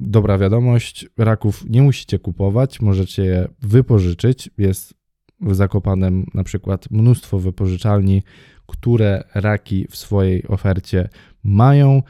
dobra 0.00 0.38
wiadomość, 0.38 1.08
raków 1.18 1.64
nie 1.68 1.82
musicie 1.82 2.18
kupować, 2.18 2.80
możecie 2.80 3.24
je 3.24 3.48
wypożyczyć. 3.62 4.50
Jest 4.58 4.94
w 5.40 5.54
Zakopanem 5.54 6.26
na 6.34 6.44
przykład 6.44 6.90
mnóstwo 6.90 7.38
wypożyczalni, 7.38 8.22
które 8.66 9.24
raki 9.34 9.86
w 9.90 9.96
swojej 9.96 10.48
ofercie 10.48 11.08
mają. 11.44 12.02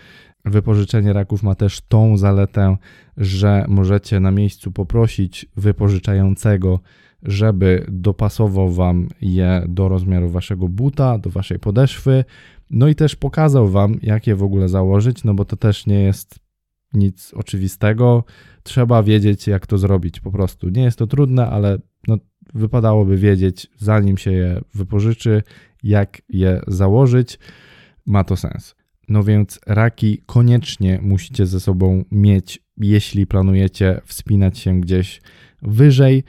Wypożyczenie 0.44 1.12
raków 1.12 1.42
ma 1.42 1.54
też 1.54 1.80
tą 1.80 2.16
zaletę, 2.16 2.76
że 3.16 3.64
możecie 3.68 4.20
na 4.20 4.30
miejscu 4.30 4.72
poprosić 4.72 5.46
wypożyczającego, 5.56 6.80
żeby 7.22 7.86
dopasował 7.88 8.70
Wam 8.70 9.08
je 9.20 9.64
do 9.68 9.88
rozmiaru 9.88 10.28
Waszego 10.28 10.68
buta, 10.68 11.18
do 11.18 11.30
Waszej 11.30 11.58
podeszwy. 11.58 12.24
No 12.70 12.88
i 12.88 12.94
też 12.94 13.16
pokazał 13.16 13.68
Wam, 13.68 13.98
jak 14.02 14.26
je 14.26 14.36
w 14.36 14.42
ogóle 14.42 14.68
założyć, 14.68 15.24
no 15.24 15.34
bo 15.34 15.44
to 15.44 15.56
też 15.56 15.86
nie 15.86 16.00
jest 16.00 16.38
nic 16.94 17.34
oczywistego. 17.34 18.24
Trzeba 18.62 19.02
wiedzieć, 19.02 19.46
jak 19.46 19.66
to 19.66 19.78
zrobić 19.78 20.20
po 20.20 20.30
prostu. 20.32 20.68
Nie 20.68 20.82
jest 20.82 20.98
to 20.98 21.06
trudne, 21.06 21.50
ale 21.50 21.78
no, 22.08 22.18
wypadałoby 22.54 23.16
wiedzieć, 23.16 23.66
zanim 23.76 24.18
się 24.18 24.32
je 24.32 24.60
wypożyczy, 24.74 25.42
jak 25.82 26.22
je 26.28 26.60
założyć. 26.66 27.38
Ma 28.06 28.24
to 28.24 28.36
sens. 28.36 28.74
No 29.08 29.24
więc 29.24 29.60
raki 29.66 30.22
koniecznie 30.26 30.98
musicie 31.02 31.46
ze 31.46 31.60
sobą 31.60 32.04
mieć, 32.12 32.62
jeśli 32.76 33.26
planujecie 33.26 34.00
wspinać 34.04 34.58
się 34.58 34.80
gdzieś 34.80 35.20
wyżej. 35.62 36.24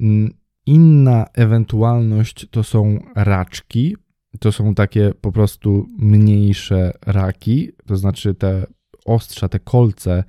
Mm, 0.00 0.30
inna 0.66 1.26
ewentualność 1.34 2.46
to 2.50 2.62
są 2.62 2.98
raczki. 3.14 3.96
To 4.40 4.52
są 4.52 4.74
takie 4.74 5.12
po 5.20 5.32
prostu 5.32 5.88
mniejsze 5.98 6.92
raki, 7.06 7.70
to 7.86 7.96
znaczy 7.96 8.34
te 8.34 8.66
ostrza, 9.04 9.48
te 9.48 9.58
kolce, 9.58 10.24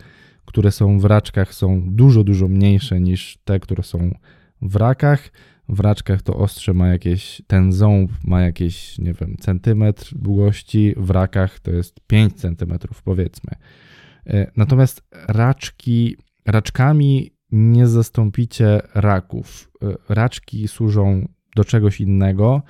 które 0.45 0.71
są 0.71 0.99
w 0.99 1.05
raczkach, 1.05 1.53
są 1.53 1.81
dużo, 1.85 2.23
dużo 2.23 2.47
mniejsze 2.47 2.99
niż 2.99 3.37
te, 3.43 3.59
które 3.59 3.83
są 3.83 4.11
w 4.61 4.75
rakach. 4.75 5.31
W 5.69 5.79
raczkach 5.79 6.21
to 6.21 6.37
ostrze 6.37 6.73
ma 6.73 6.87
jakieś, 6.87 7.41
ten 7.47 7.73
ząb 7.73 8.11
ma 8.23 8.41
jakieś, 8.41 8.99
nie 8.99 9.13
wiem, 9.13 9.35
centymetr 9.39 10.15
długości, 10.15 10.93
w 10.97 11.09
rakach 11.09 11.59
to 11.59 11.71
jest 11.71 11.99
5 12.07 12.33
centymetrów, 12.33 13.03
powiedzmy. 13.03 13.51
E, 14.27 14.51
natomiast 14.57 15.01
raczki, 15.27 16.17
raczkami 16.45 17.31
nie 17.51 17.87
zastąpicie 17.87 18.81
raków. 18.95 19.71
E, 19.83 19.95
raczki 20.09 20.67
służą 20.67 21.27
do 21.55 21.63
czegoś 21.63 22.01
innego. 22.01 22.61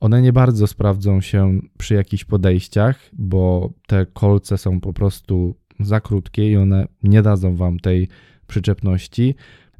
One 0.00 0.22
nie 0.22 0.32
bardzo 0.32 0.66
sprawdzą 0.66 1.20
się 1.20 1.60
przy 1.78 1.94
jakichś 1.94 2.24
podejściach, 2.24 3.10
bo 3.12 3.72
te 3.86 4.06
kolce 4.06 4.58
są 4.58 4.80
po 4.80 4.92
prostu 4.92 5.54
za 5.80 6.00
krótkie 6.00 6.50
i 6.50 6.56
one 6.56 6.88
nie 7.02 7.22
dadzą 7.22 7.56
wam 7.56 7.78
tej 7.78 8.08
przyczepności. 8.46 9.34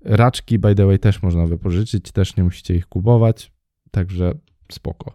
Raczki, 0.09 0.59
by 0.59 0.75
the 0.75 0.87
way, 0.87 0.99
też 0.99 1.23
można 1.23 1.47
wypożyczyć, 1.47 2.13
też 2.13 2.37
nie 2.37 2.45
musicie 2.45 2.75
ich 2.75 2.87
kupować, 2.87 3.53
także 3.91 4.35
spoko. 4.73 5.15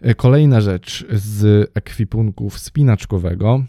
E, 0.00 0.14
kolejna 0.14 0.60
rzecz 0.60 1.06
z 1.10 1.70
ekwipunku 1.74 2.50
wspinaczkowego 2.50 3.64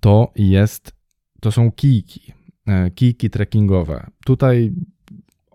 to 0.00 0.32
jest, 0.36 0.92
to 1.40 1.52
są 1.52 1.72
kijki, 1.72 2.32
e, 2.66 2.90
kijki 2.90 3.30
trekkingowe. 3.30 4.06
Tutaj 4.24 4.72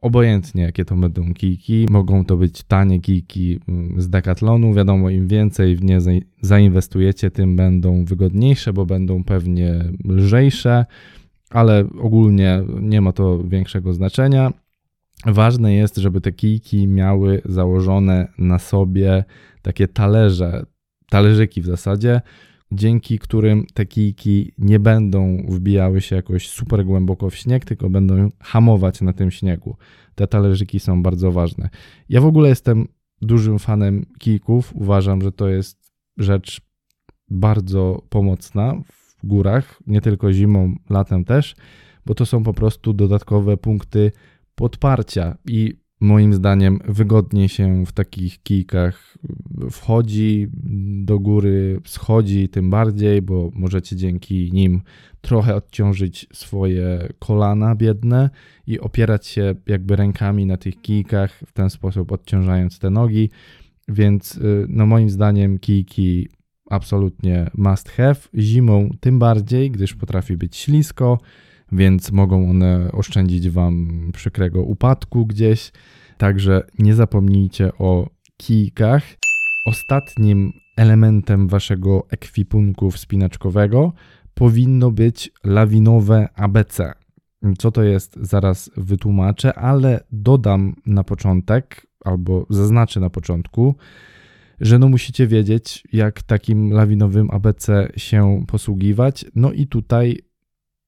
obojętnie 0.04 0.64
jakie 0.64 0.86
to 0.86 0.96
będą 0.96 1.34
kijki, 1.34 1.86
mogą 1.90 2.26
to 2.26 2.38
być 2.38 2.64
tanie 2.64 3.02
kijki 3.02 3.60
mm, 3.68 4.02
z 4.02 4.10
Decathlonu, 4.10 4.74
wiadomo 4.74 5.10
im 5.10 5.28
więcej 5.28 5.76
w 5.76 5.84
nie 5.84 6.00
zainwestujecie, 6.42 7.32
tym 7.32 7.56
będą 7.56 8.06
wygodniejsze, 8.06 8.74
bo 8.74 8.86
będą 8.86 9.24
pewnie 9.24 9.92
lżejsze, 10.06 10.86
ale 11.54 11.86
ogólnie 12.00 12.64
nie 12.82 13.02
ma 13.02 13.12
to 13.12 13.44
większego 13.44 13.94
znaczenia. 13.94 14.54
Ważne 15.26 15.74
jest, 15.74 15.98
żeby 15.98 16.22
te 16.22 16.32
kijki 16.32 16.88
miały 16.88 17.42
założone 17.46 18.28
na 18.38 18.60
sobie 18.60 19.24
takie 19.62 19.88
talerze, 19.88 20.66
talerzyki 21.10 21.62
w 21.62 21.66
zasadzie, 21.66 22.22
dzięki 22.72 23.20
którym 23.20 23.66
te 23.74 23.86
kijki 23.86 24.52
nie 24.58 24.80
będą 24.80 25.46
wbijały 25.50 26.02
się 26.02 26.16
jakoś 26.16 26.48
super 26.48 26.86
głęboko 26.86 27.30
w 27.30 27.36
śnieg, 27.36 27.66
tylko 27.66 27.90
będą 27.90 28.30
hamować 28.40 29.02
na 29.02 29.14
tym 29.14 29.32
śniegu. 29.32 29.78
Te 30.16 30.28
talerzyki 30.28 30.80
są 30.80 31.04
bardzo 31.04 31.32
ważne. 31.32 31.70
Ja 32.10 32.22
w 32.22 32.26
ogóle 32.26 32.50
jestem 32.50 32.88
dużym 33.22 33.60
fanem 33.60 34.06
kijków. 34.20 34.76
Uważam, 34.76 35.22
że 35.22 35.32
to 35.32 35.48
jest 35.50 35.94
rzecz 36.18 36.62
bardzo 37.30 38.04
pomocna 38.10 38.76
górach, 39.24 39.80
nie 39.88 40.02
tylko 40.02 40.34
zimą, 40.34 40.76
latem 40.90 41.26
też, 41.26 41.56
bo 42.06 42.16
to 42.16 42.26
są 42.26 42.44
po 42.44 42.54
prostu 42.54 42.94
dodatkowe 42.94 43.58
punkty 43.58 44.12
podparcia 44.56 45.38
i 45.46 45.84
moim 46.04 46.34
zdaniem 46.34 46.80
wygodniej 46.88 47.50
się 47.50 47.86
w 47.86 47.92
takich 47.92 48.44
kijkach 48.44 49.18
wchodzi 49.72 50.48
do 51.04 51.20
góry, 51.20 51.82
schodzi 51.86 52.50
tym 52.50 52.70
bardziej, 52.70 53.22
bo 53.22 53.52
możecie 53.54 53.96
dzięki 53.96 54.52
nim 54.54 54.82
trochę 55.22 55.56
odciążyć 55.56 56.28
swoje 56.34 57.10
kolana 57.20 57.76
biedne 57.76 58.30
i 58.68 58.80
opierać 58.80 59.28
się 59.28 59.56
jakby 59.68 59.96
rękami 59.96 60.46
na 60.46 60.58
tych 60.58 60.82
kijkach, 60.82 61.40
w 61.48 61.54
ten 61.54 61.70
sposób 61.70 62.12
odciążając 62.12 62.80
te 62.80 62.90
nogi. 62.90 63.30
Więc 63.88 64.36
y, 64.36 64.66
no 64.70 64.86
moim 64.86 65.10
zdaniem 65.10 65.60
kijki 65.60 66.28
absolutnie 66.70 67.50
must 67.58 67.90
have. 67.90 68.16
Zimą 68.36 68.90
tym 69.00 69.20
bardziej, 69.20 69.72
gdyż 69.72 69.94
potrafi 69.94 70.38
być 70.38 70.58
ślisko, 70.58 71.18
więc 71.72 72.12
mogą 72.12 72.50
one 72.50 72.92
oszczędzić 72.92 73.50
Wam 73.50 74.10
przykrego 74.14 74.62
upadku 74.62 75.26
gdzieś. 75.26 75.72
Także 76.18 76.64
nie 76.80 76.96
zapomnijcie 76.96 77.74
o 77.78 78.10
kijkach. 78.38 79.04
Ostatnim 79.66 80.54
elementem 80.78 81.48
Waszego 81.48 82.08
ekwipunku 82.10 82.92
wspinaczkowego 82.92 83.94
powinno 84.34 84.92
być 84.92 85.32
lawinowe 85.44 86.28
ABC. 86.36 86.94
Co 87.58 87.72
to 87.72 87.84
jest, 87.84 88.18
zaraz 88.22 88.72
wytłumaczę, 88.78 89.54
ale 89.54 90.04
dodam 90.12 90.76
na 90.86 91.04
początek, 91.04 91.88
albo 92.06 92.46
zaznaczę 92.50 93.00
na 93.00 93.10
początku, 93.10 93.76
że 94.60 94.80
no 94.80 94.90
musicie 94.90 95.28
wiedzieć, 95.28 95.84
jak 95.94 96.22
takim 96.22 96.72
lawinowym 96.72 97.32
ABC 97.32 97.92
się 97.98 98.44
posługiwać. 98.48 99.26
No 99.36 99.52
i 99.52 99.68
tutaj 99.68 100.18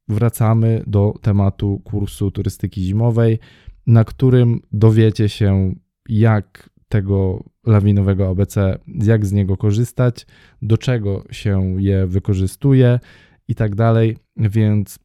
wracamy 0.08 0.84
do 0.88 1.14
tematu 1.22 1.82
kursu 1.84 2.32
turystyki 2.32 2.84
zimowej, 2.84 3.40
na 3.88 4.04
którym 4.04 4.62
dowiecie 4.72 5.30
się, 5.30 5.76
jak 6.10 6.70
tego 6.88 7.44
lawinowego 7.66 8.30
ABC, 8.30 8.80
jak 8.88 9.26
z 9.26 9.32
niego 9.32 9.58
korzystać, 9.58 10.26
do 10.62 10.78
czego 10.78 11.24
się 11.32 11.76
je 11.82 12.08
wykorzystuje 12.08 13.00
i 13.48 13.56
tak 13.56 13.76
dalej. 13.76 14.18
Więc 14.38 15.00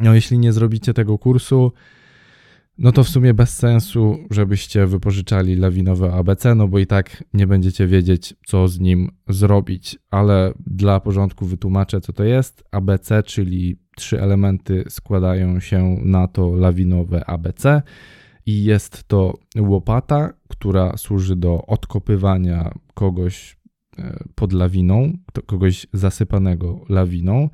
no, 0.00 0.14
jeśli 0.14 0.38
nie 0.38 0.52
zrobicie 0.52 0.94
tego 0.94 1.18
kursu, 1.18 1.72
no 2.78 2.92
to 2.92 3.04
w 3.04 3.08
sumie 3.08 3.34
bez 3.34 3.56
sensu, 3.56 4.18
żebyście 4.30 4.86
wypożyczali 4.86 5.56
lawinowe 5.56 6.12
ABC, 6.12 6.54
no 6.54 6.68
bo 6.68 6.78
i 6.78 6.86
tak 6.86 7.24
nie 7.34 7.46
będziecie 7.46 7.86
wiedzieć, 7.86 8.34
co 8.46 8.68
z 8.68 8.80
nim 8.80 9.10
zrobić. 9.28 9.98
Ale 10.10 10.52
dla 10.66 11.00
porządku 11.00 11.46
wytłumaczę, 11.46 12.00
co 12.00 12.12
to 12.12 12.24
jest. 12.24 12.64
ABC, 12.70 13.22
czyli 13.22 13.78
trzy 13.96 14.20
elementy 14.20 14.84
składają 14.88 15.60
się 15.60 15.96
na 16.04 16.28
to 16.28 16.54
lawinowe 16.54 17.24
ABC 17.26 17.82
i 18.46 18.64
jest 18.64 19.04
to 19.04 19.34
łopata, 19.58 20.32
która 20.48 20.96
służy 20.96 21.36
do 21.36 21.66
odkopywania 21.66 22.74
kogoś 22.94 23.56
e, 23.98 24.24
pod 24.34 24.52
lawiną, 24.52 25.12
kogoś 25.46 25.86
zasypanego 25.92 26.84
lawiną. 26.88 27.48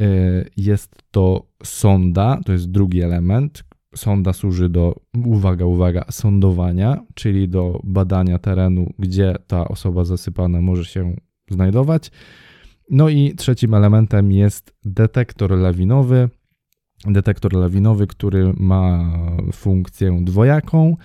E, 0.00 0.44
jest 0.56 1.02
to 1.10 1.46
sonda, 1.64 2.40
to 2.44 2.52
jest 2.52 2.70
drugi 2.70 3.02
element. 3.02 3.67
Sonda 3.94 4.32
służy 4.32 4.68
do, 4.68 5.00
uwaga, 5.24 5.64
uwaga, 5.64 6.04
sądowania, 6.10 7.04
czyli 7.14 7.48
do 7.48 7.80
badania 7.84 8.38
terenu, 8.38 8.92
gdzie 8.98 9.34
ta 9.46 9.68
osoba 9.68 10.04
zasypana 10.04 10.60
może 10.60 10.84
się 10.84 11.16
znajdować. 11.50 12.10
No 12.90 13.08
i 13.08 13.34
trzecim 13.34 13.74
elementem 13.74 14.32
jest 14.32 14.74
detektor 14.84 15.50
lawinowy. 15.50 16.28
Detektor 17.06 17.52
lawinowy, 17.52 18.06
który 18.06 18.52
ma 18.56 19.12
funkcję 19.52 20.20
dwojaką, 20.22 20.96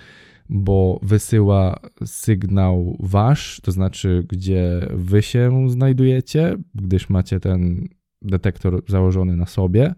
bo 0.48 1.00
wysyła 1.02 1.80
sygnał 2.04 2.96
wasz, 3.00 3.60
to 3.60 3.72
znaczy 3.72 4.26
gdzie 4.28 4.88
wy 4.90 5.22
się 5.22 5.70
znajdujecie, 5.70 6.56
gdyż 6.74 7.10
macie 7.10 7.40
ten 7.40 7.88
detektor 8.22 8.82
założony 8.88 9.36
na 9.36 9.46
sobie, 9.46 9.94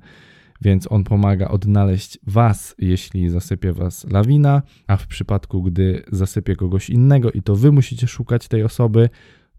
więc 0.62 0.92
on 0.92 1.04
pomaga 1.04 1.48
odnaleźć 1.48 2.18
Was, 2.26 2.74
jeśli 2.78 3.28
zasypie 3.30 3.72
Was 3.72 4.06
lawina, 4.10 4.62
a 4.86 4.96
w 4.96 5.06
przypadku, 5.06 5.62
gdy 5.62 6.02
zasypie 6.12 6.56
kogoś 6.56 6.90
innego 6.90 7.30
i 7.30 7.42
to 7.42 7.56
Wy 7.56 7.72
musicie 7.72 8.06
szukać 8.06 8.48
tej 8.48 8.62
osoby, 8.62 9.08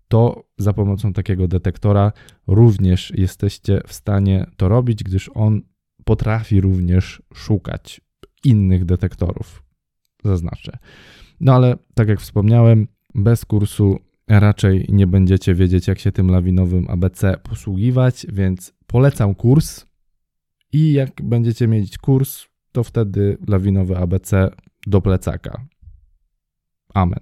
to 0.08 0.44
za 0.58 0.74
pomocą 0.74 1.14
takiego 1.14 1.48
detektora 1.48 2.12
również 2.48 3.14
jesteście 3.16 3.82
w 3.88 3.94
stanie 3.94 4.46
to 4.58 4.70
robić, 4.70 5.04
gdyż 5.04 5.30
on 5.34 5.62
potrafi 6.06 6.62
również 6.62 7.22
szukać 7.34 8.02
innych 8.44 8.86
detektorów. 8.86 9.64
Zaznaczę. 10.24 10.78
No 11.40 11.54
ale 11.54 11.78
tak 11.94 12.08
jak 12.08 12.22
wspomniałem, 12.22 12.88
bez 13.16 13.46
kursu 13.46 14.00
raczej 14.28 14.86
nie 14.90 15.08
będziecie 15.08 15.56
wiedzieć, 15.56 15.88
jak 15.88 16.00
się 16.00 16.12
tym 16.12 16.32
lawinowym 16.32 16.86
ABC 16.90 17.38
posługiwać, 17.44 18.26
więc 18.30 18.74
polecam 18.88 19.36
kurs. 19.36 19.86
I 20.78 20.94
jak 20.94 21.22
będziecie 21.24 21.68
mieć 21.68 21.98
kurs, 21.98 22.46
to 22.72 22.84
wtedy 22.84 23.38
lawinowy 23.48 23.98
ABC 23.98 24.50
do 24.88 25.02
plecaka. 25.02 25.62
Amen. 26.94 27.20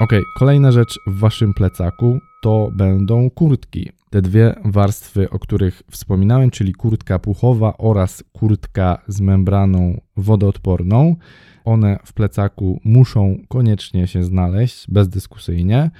Ok, 0.00 0.12
kolejna 0.38 0.72
rzecz 0.72 0.98
w 1.06 1.18
waszym 1.18 1.54
plecaku 1.54 2.18
to 2.42 2.70
będą 2.76 3.30
kurtki. 3.30 3.90
Te 4.10 4.22
dwie 4.22 4.54
warstwy, 4.64 5.30
o 5.30 5.38
których 5.38 5.82
wspominałem, 5.90 6.50
czyli 6.50 6.72
kurtka 6.72 7.18
puchowa 7.18 7.76
oraz 7.78 8.24
kurtka 8.32 9.02
z 9.08 9.20
membraną 9.20 10.00
wodoodporną. 10.16 11.16
One 11.64 11.98
w 12.04 12.12
plecaku 12.12 12.80
muszą 12.84 13.38
koniecznie 13.48 14.06
się 14.06 14.22
znaleźć, 14.22 14.90
bezdyskusyjnie. 14.90 15.90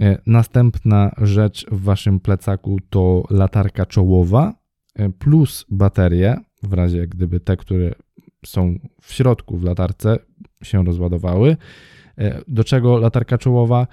E, 0.00 0.18
następna 0.26 1.10
rzecz 1.18 1.66
w 1.70 1.82
waszym 1.82 2.20
plecaku 2.20 2.78
to 2.90 3.22
latarka 3.30 3.86
czołowa 3.86 4.61
plus 5.18 5.66
baterie, 5.70 6.36
w 6.62 6.72
razie 6.72 7.06
gdyby 7.06 7.40
te, 7.40 7.56
które 7.56 7.92
są 8.46 8.78
w 9.02 9.12
środku 9.12 9.56
w 9.56 9.64
latarce 9.64 10.18
się 10.62 10.84
rozładowały. 10.84 11.56
E, 12.18 12.40
do 12.48 12.64
czego 12.64 12.98
latarka 12.98 13.38
czołowa? 13.38 13.86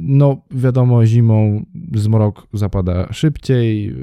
No, 0.00 0.42
wiadomo, 0.50 1.06
zimą 1.06 1.64
zmrok 1.94 2.46
zapada 2.52 3.12
szybciej, 3.12 3.96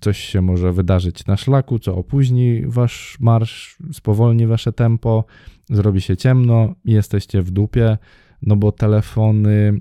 coś 0.00 0.18
się 0.18 0.40
może 0.40 0.72
wydarzyć 0.72 1.26
na 1.26 1.36
szlaku, 1.36 1.78
co 1.78 1.96
opóźni 1.96 2.62
wasz 2.66 3.16
marsz, 3.20 3.78
spowolni 3.92 4.46
wasze 4.46 4.72
tempo, 4.72 5.24
zrobi 5.70 6.00
się 6.00 6.16
ciemno 6.16 6.74
jesteście 6.84 7.42
w 7.42 7.50
dupie, 7.50 7.98
no 8.42 8.56
bo 8.56 8.72
telefony, 8.72 9.80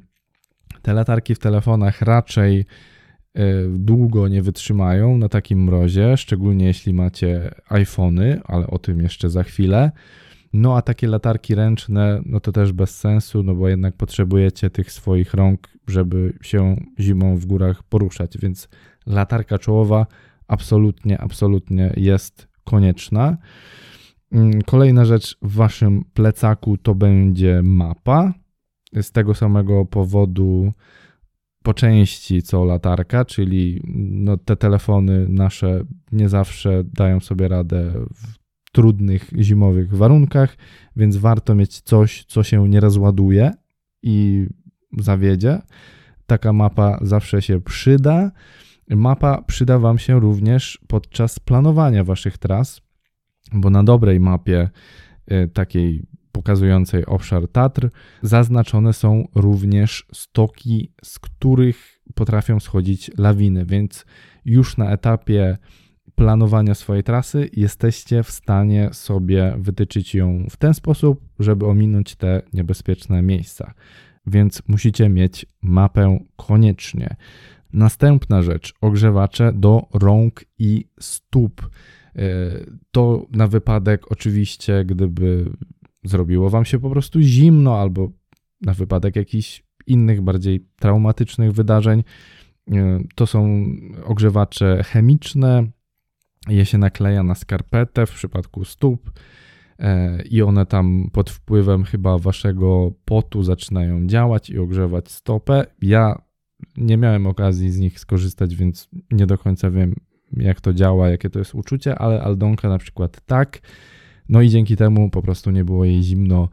te 0.81 0.93
latarki 0.93 1.35
w 1.35 1.39
telefonach 1.39 2.01
raczej 2.01 2.59
e, 2.59 2.65
długo 3.69 4.27
nie 4.27 4.41
wytrzymają 4.41 5.17
na 5.17 5.29
takim 5.29 5.63
mrozie, 5.63 6.17
szczególnie 6.17 6.65
jeśli 6.65 6.93
macie 6.93 7.51
iPhony, 7.69 8.41
ale 8.45 8.67
o 8.67 8.79
tym 8.79 9.01
jeszcze 9.01 9.29
za 9.29 9.43
chwilę. 9.43 9.91
No 10.53 10.77
a 10.77 10.81
takie 10.81 11.07
latarki 11.07 11.55
ręczne, 11.55 12.21
no 12.25 12.39
to 12.39 12.51
też 12.51 12.71
bez 12.71 12.97
sensu, 12.99 13.43
no 13.43 13.55
bo 13.55 13.69
jednak 13.69 13.95
potrzebujecie 13.95 14.69
tych 14.69 14.91
swoich 14.91 15.33
rąk, 15.33 15.69
żeby 15.87 16.33
się 16.41 16.75
zimą 16.99 17.37
w 17.37 17.45
górach 17.45 17.83
poruszać, 17.83 18.37
więc 18.37 18.69
latarka 19.05 19.59
czołowa 19.59 20.07
absolutnie, 20.47 21.21
absolutnie 21.21 21.93
jest 21.97 22.47
konieczna. 22.63 23.37
Mm, 24.31 24.61
kolejna 24.61 25.05
rzecz 25.05 25.37
w 25.41 25.55
waszym 25.55 26.05
plecaku 26.13 26.77
to 26.77 26.95
będzie 26.95 27.61
mapa. 27.63 28.33
Z 29.01 29.11
tego 29.11 29.33
samego 29.33 29.85
powodu 29.85 30.71
po 31.65 31.73
części 31.73 32.41
co 32.41 32.65
latarka, 32.65 33.25
czyli 33.25 33.81
no 33.95 34.37
te 34.37 34.55
telefony 34.55 35.27
nasze 35.29 35.83
nie 36.11 36.29
zawsze 36.29 36.83
dają 36.83 37.19
sobie 37.19 37.47
radę 37.47 37.93
w 38.13 38.71
trudnych 38.71 39.31
zimowych 39.39 39.93
warunkach, 39.93 40.57
więc 40.95 41.17
warto 41.17 41.55
mieć 41.55 41.81
coś, 41.81 42.25
co 42.25 42.43
się 42.43 42.69
nie 42.69 42.79
rozładuje 42.79 43.51
i 44.03 44.47
zawiedzie. 44.99 45.61
Taka 46.25 46.53
mapa 46.53 46.99
zawsze 47.01 47.41
się 47.41 47.61
przyda. 47.61 48.31
Mapa 48.89 49.41
przyda 49.41 49.79
Wam 49.79 49.97
się 49.97 50.19
również 50.19 50.79
podczas 50.87 51.39
planowania 51.39 52.03
Waszych 52.03 52.37
tras, 52.37 52.81
bo 53.53 53.69
na 53.69 53.83
dobrej 53.83 54.19
mapie 54.19 54.69
y, 55.31 55.49
takiej 55.53 56.03
pokazującej 56.35 57.05
obszar 57.05 57.47
Tatr 57.47 57.89
zaznaczone 58.21 58.93
są 58.93 59.27
również 59.35 60.07
stoki, 60.13 60.91
z 61.03 61.19
których 61.19 61.99
potrafią 62.15 62.59
schodzić 62.59 63.11
lawiny, 63.17 63.65
więc 63.65 64.05
już 64.45 64.77
na 64.77 64.91
etapie 64.91 65.57
planowania 66.15 66.75
swojej 66.75 67.03
trasy 67.03 67.49
jesteście 67.53 68.23
w 68.23 68.31
stanie 68.31 68.89
sobie 68.91 69.55
wytyczyć 69.57 70.15
ją 70.15 70.47
w 70.49 70.57
ten 70.57 70.73
sposób, 70.73 71.21
żeby 71.39 71.65
ominąć 71.65 72.15
te 72.15 72.41
niebezpieczne 72.53 73.21
miejsca. 73.21 73.73
Więc 74.27 74.61
musicie 74.67 75.09
mieć 75.09 75.45
mapę 75.61 76.19
koniecznie. 76.35 77.15
Następna 77.73 78.41
rzecz, 78.41 78.73
ogrzewacze 78.81 79.53
do 79.53 79.87
rąk 79.93 80.45
i 80.59 80.85
stóp. 80.99 81.61
E, 81.61 81.69
to 82.91 83.25
na 83.31 83.47
wypadek, 83.47 84.11
oczywiście, 84.11 84.85
gdyby 84.85 85.45
zrobiło 86.05 86.49
wam 86.49 86.65
się 86.65 86.79
po 86.79 86.89
prostu 86.89 87.21
zimno, 87.21 87.79
albo 87.79 88.09
na 88.61 88.73
wypadek 88.73 89.15
jakichś 89.15 89.63
innych, 89.87 90.21
bardziej 90.21 90.65
traumatycznych 90.79 91.51
wydarzeń. 91.51 92.03
E, 92.71 92.99
to 93.15 93.27
są 93.27 93.65
ogrzewacze 94.05 94.83
chemiczne, 94.83 95.63
je 96.47 96.65
się 96.65 96.77
nakleja 96.77 97.23
na 97.23 97.35
skarpetę 97.35 98.05
w 98.05 98.11
przypadku 98.11 98.65
stóp 98.65 99.11
e, 99.79 100.21
i 100.21 100.41
one 100.41 100.65
tam 100.65 101.09
pod 101.13 101.29
wpływem 101.29 101.83
chyba 101.83 102.17
waszego 102.17 102.91
potu 103.05 103.43
zaczynają 103.43 104.07
działać 104.07 104.49
i 104.49 104.59
ogrzewać 104.59 105.11
stopę. 105.11 105.65
Ja 105.81 106.21
nie 106.77 106.97
miałem 106.97 107.27
okazji 107.27 107.71
z 107.71 107.79
nich 107.79 107.99
skorzystać, 107.99 108.55
więc 108.55 108.89
nie 109.11 109.27
do 109.27 109.37
końca 109.37 109.71
wiem, 109.71 109.95
jak 110.37 110.61
to 110.61 110.73
działa, 110.73 111.09
jakie 111.09 111.29
to 111.29 111.39
jest 111.39 111.55
uczucie, 111.55 111.99
ale 111.99 112.21
Aldonka 112.21 112.69
na 112.69 112.77
przykład 112.77 113.21
tak. 113.25 113.61
No 114.29 114.41
i 114.41 114.49
dzięki 114.49 114.75
temu 114.75 115.09
po 115.09 115.21
prostu 115.21 115.51
nie 115.51 115.65
było 115.65 115.85
jej 115.85 116.03
zimno 116.03 116.49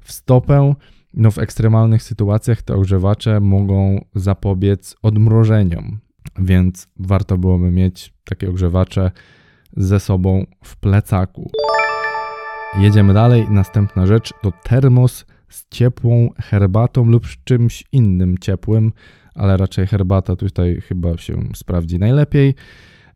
w 0.00 0.12
stopę. 0.12 0.74
No 1.14 1.30
w 1.30 1.38
ekstremalnych 1.38 2.02
sytuacjach 2.02 2.62
te 2.62 2.74
ogrzewacze 2.74 3.40
mogą 3.40 4.04
zapobiec 4.14 4.96
odmrożeniom 5.02 6.00
więc 6.38 6.88
warto 6.96 7.38
byłoby 7.38 7.70
mieć 7.70 8.14
takie 8.24 8.50
ogrzewacze 8.50 9.10
ze 9.76 10.00
sobą 10.00 10.46
w 10.64 10.76
plecaku. 10.76 11.50
Jedziemy 12.78 13.14
dalej. 13.14 13.46
Następna 13.50 14.06
rzecz 14.06 14.32
to 14.42 14.52
termos 14.62 15.26
z 15.48 15.68
ciepłą 15.68 16.30
herbatą 16.38 17.04
lub 17.04 17.26
czymś 17.44 17.84
innym 17.92 18.38
ciepłym, 18.38 18.92
ale 19.34 19.56
raczej 19.56 19.86
herbata 19.86 20.36
tutaj 20.36 20.80
chyba 20.80 21.16
się 21.16 21.48
sprawdzi 21.54 21.98
najlepiej. 21.98 22.54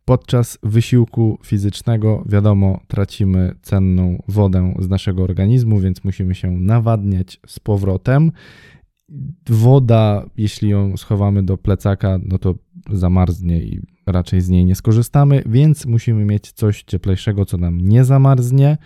Podczas 0.04 0.58
wysiłku 0.62 1.38
fizycznego, 1.44 2.24
wiadomo, 2.26 2.80
tracimy 2.88 3.54
cenną 3.62 4.22
wodę 4.28 4.74
z 4.78 4.88
naszego 4.88 5.22
organizmu, 5.22 5.80
więc 5.80 6.04
musimy 6.04 6.34
się 6.34 6.50
nawadniać 6.50 7.40
z 7.46 7.60
powrotem. 7.60 8.32
Woda, 9.48 10.26
jeśli 10.36 10.68
ją 10.68 10.96
schowamy 10.96 11.42
do 11.42 11.58
plecaka, 11.58 12.18
no 12.22 12.38
to 12.38 12.54
zamarznie 12.90 13.62
i 13.62 13.80
raczej 14.06 14.40
z 14.40 14.48
niej 14.48 14.64
nie 14.64 14.74
skorzystamy, 14.74 15.42
więc 15.46 15.86
musimy 15.86 16.24
mieć 16.24 16.52
coś 16.52 16.82
cieplejszego, 16.82 17.44
co 17.44 17.56
nam 17.56 17.80
nie 17.80 18.04
zamarznie, 18.04 18.78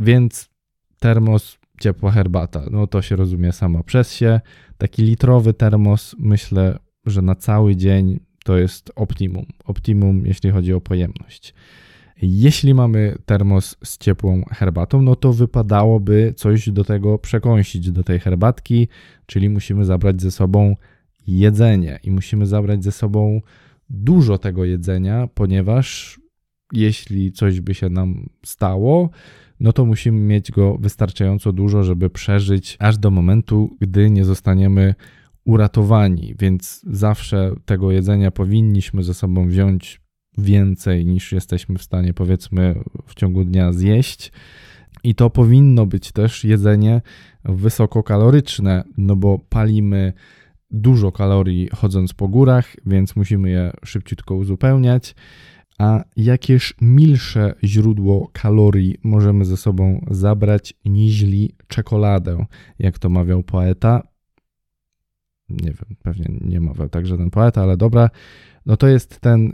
więc 0.00 0.50
termos, 0.98 1.58
ciepła 1.80 2.10
herbata, 2.10 2.62
no 2.70 2.86
to 2.86 3.02
się 3.02 3.16
rozumie 3.16 3.52
samo 3.52 3.84
przez 3.84 4.12
się. 4.12 4.40
Taki 4.78 5.02
litrowy 5.02 5.54
termos, 5.54 6.16
myślę, 6.18 6.78
że 7.06 7.22
na 7.22 7.34
cały 7.34 7.76
dzień 7.76 8.20
to 8.44 8.58
jest 8.58 8.92
optimum. 8.96 9.46
Optimum, 9.64 10.26
jeśli 10.26 10.50
chodzi 10.50 10.72
o 10.72 10.80
pojemność. 10.80 11.54
Jeśli 12.22 12.74
mamy 12.74 13.16
termos 13.26 13.76
z 13.84 13.98
ciepłą 13.98 14.44
herbatą, 14.50 15.02
no 15.02 15.16
to 15.16 15.32
wypadałoby 15.32 16.34
coś 16.36 16.70
do 16.70 16.84
tego 16.84 17.18
przekąsić, 17.18 17.90
do 17.90 18.04
tej 18.04 18.18
herbatki, 18.18 18.88
czyli 19.26 19.48
musimy 19.48 19.84
zabrać 19.84 20.22
ze 20.22 20.30
sobą 20.30 20.76
jedzenie 21.26 21.98
i 22.04 22.10
musimy 22.10 22.46
zabrać 22.46 22.84
ze 22.84 22.92
sobą 22.92 23.40
dużo 23.90 24.38
tego 24.38 24.64
jedzenia, 24.64 25.28
ponieważ 25.34 26.20
jeśli 26.72 27.32
coś 27.32 27.60
by 27.60 27.74
się 27.74 27.88
nam 27.88 28.28
stało, 28.46 29.10
no 29.60 29.72
to 29.72 29.84
musimy 29.84 30.18
mieć 30.18 30.50
go 30.50 30.78
wystarczająco 30.80 31.52
dużo, 31.52 31.82
żeby 31.82 32.10
przeżyć 32.10 32.76
aż 32.78 32.98
do 32.98 33.10
momentu, 33.10 33.76
gdy 33.80 34.10
nie 34.10 34.24
zostaniemy 34.24 34.94
uratowani. 35.50 36.34
Więc 36.38 36.80
zawsze 36.86 37.52
tego 37.64 37.90
jedzenia 37.90 38.30
powinniśmy 38.30 39.02
ze 39.02 39.14
sobą 39.14 39.48
wziąć 39.48 40.00
więcej 40.38 41.06
niż 41.06 41.32
jesteśmy 41.32 41.78
w 41.78 41.82
stanie, 41.82 42.14
powiedzmy, 42.14 42.82
w 43.06 43.14
ciągu 43.14 43.44
dnia 43.44 43.72
zjeść. 43.72 44.32
I 45.04 45.14
to 45.14 45.30
powinno 45.30 45.86
być 45.86 46.12
też 46.12 46.44
jedzenie 46.44 47.02
wysokokaloryczne, 47.44 48.84
no 48.96 49.16
bo 49.16 49.38
palimy 49.38 50.12
dużo 50.70 51.12
kalorii 51.12 51.68
chodząc 51.74 52.12
po 52.12 52.28
górach, 52.28 52.76
więc 52.86 53.16
musimy 53.16 53.50
je 53.50 53.72
szybciutko 53.84 54.34
uzupełniać. 54.34 55.14
A 55.78 56.04
jakież 56.16 56.74
milsze 56.80 57.54
źródło 57.64 58.30
kalorii 58.32 58.96
możemy 59.02 59.44
ze 59.44 59.56
sobą 59.56 60.06
zabrać 60.10 60.74
niźli 60.84 61.52
czekoladę, 61.68 62.46
jak 62.78 62.98
to 62.98 63.08
mawiał 63.08 63.42
poeta. 63.42 64.02
Nie 65.50 65.70
wiem, 65.70 65.96
pewnie 66.02 66.26
nie 66.40 66.60
mawiał 66.60 66.88
tak 66.88 67.06
żaden 67.06 67.30
poeta, 67.30 67.62
ale 67.62 67.76
dobra. 67.76 68.10
No 68.66 68.76
to 68.76 68.88
jest 68.88 69.20
ten, 69.20 69.52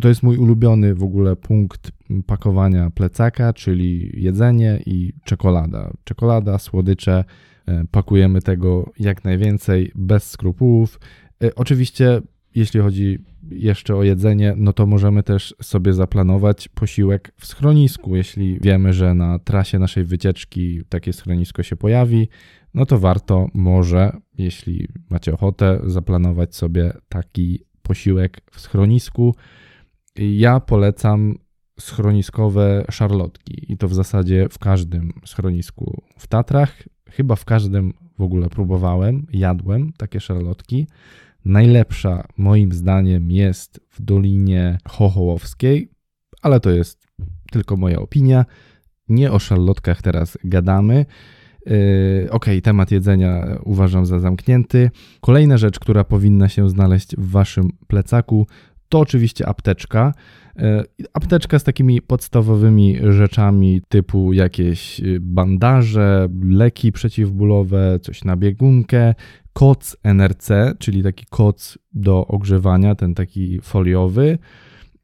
to 0.00 0.08
jest 0.08 0.22
mój 0.22 0.36
ulubiony 0.36 0.94
w 0.94 1.02
ogóle 1.02 1.36
punkt 1.36 1.92
pakowania 2.26 2.90
plecaka, 2.90 3.52
czyli 3.52 4.10
jedzenie 4.22 4.82
i 4.86 5.12
czekolada. 5.24 5.92
Czekolada, 6.04 6.58
słodycze, 6.58 7.24
e, 7.66 7.84
pakujemy 7.90 8.42
tego 8.42 8.92
jak 8.98 9.24
najwięcej, 9.24 9.92
bez 9.94 10.30
skrupułów. 10.30 11.00
E, 11.44 11.54
oczywiście, 11.54 12.20
jeśli 12.54 12.80
chodzi 12.80 13.18
jeszcze 13.50 13.96
o 13.96 14.02
jedzenie, 14.02 14.54
no 14.56 14.72
to 14.72 14.86
możemy 14.86 15.22
też 15.22 15.54
sobie 15.62 15.92
zaplanować 15.92 16.68
posiłek 16.68 17.32
w 17.36 17.46
schronisku. 17.46 18.16
Jeśli 18.16 18.58
wiemy, 18.60 18.92
że 18.92 19.14
na 19.14 19.38
trasie 19.38 19.78
naszej 19.78 20.04
wycieczki 20.04 20.82
takie 20.88 21.12
schronisko 21.12 21.62
się 21.62 21.76
pojawi, 21.76 22.28
no 22.76 22.86
to 22.86 22.98
warto 22.98 23.46
może, 23.54 24.12
jeśli 24.38 24.88
macie 25.10 25.32
ochotę, 25.32 25.80
zaplanować 25.84 26.56
sobie 26.56 26.92
taki 27.08 27.64
posiłek 27.82 28.40
w 28.50 28.60
schronisku. 28.60 29.34
Ja 30.16 30.60
polecam 30.60 31.34
schroniskowe 31.80 32.84
szarlotki 32.90 33.72
i 33.72 33.76
to 33.76 33.88
w 33.88 33.94
zasadzie 33.94 34.48
w 34.50 34.58
każdym 34.58 35.12
schronisku 35.24 36.02
w 36.18 36.26
Tatrach. 36.26 36.82
Chyba 37.10 37.36
w 37.36 37.44
każdym 37.44 37.92
w 38.18 38.22
ogóle 38.22 38.48
próbowałem, 38.48 39.26
jadłem 39.32 39.92
takie 39.92 40.20
szarlotki. 40.20 40.86
Najlepsza 41.44 42.28
moim 42.36 42.72
zdaniem 42.72 43.30
jest 43.30 43.80
w 43.90 44.02
Dolinie 44.02 44.78
Chochołowskiej, 44.88 45.90
ale 46.42 46.60
to 46.60 46.70
jest 46.70 47.06
tylko 47.52 47.76
moja 47.76 47.98
opinia. 47.98 48.44
Nie 49.08 49.32
o 49.32 49.38
szarlotkach 49.38 50.02
teraz 50.02 50.38
gadamy. 50.44 51.06
Yy, 51.66 52.30
ok, 52.30 52.46
temat 52.62 52.90
jedzenia 52.90 53.58
uważam 53.64 54.06
za 54.06 54.18
zamknięty. 54.18 54.90
Kolejna 55.20 55.58
rzecz, 55.58 55.78
która 55.78 56.04
powinna 56.04 56.48
się 56.48 56.70
znaleźć 56.70 57.16
w 57.16 57.30
waszym 57.30 57.70
plecaku, 57.86 58.46
to 58.88 58.98
oczywiście 58.98 59.48
apteczka. 59.48 60.14
Yy, 60.56 60.84
apteczka 61.12 61.58
z 61.58 61.64
takimi 61.64 62.02
podstawowymi 62.02 62.98
rzeczami 63.10 63.82
typu 63.88 64.32
jakieś 64.32 65.00
bandaże, 65.20 66.28
leki 66.44 66.92
przeciwbólowe, 66.92 67.98
coś 68.02 68.24
na 68.24 68.36
biegunkę, 68.36 69.14
koc 69.52 69.96
NRC, 70.02 70.50
czyli 70.78 71.02
taki 71.02 71.26
koc 71.30 71.78
do 71.92 72.26
ogrzewania, 72.26 72.94
ten 72.94 73.14
taki 73.14 73.60
foliowy. 73.62 74.38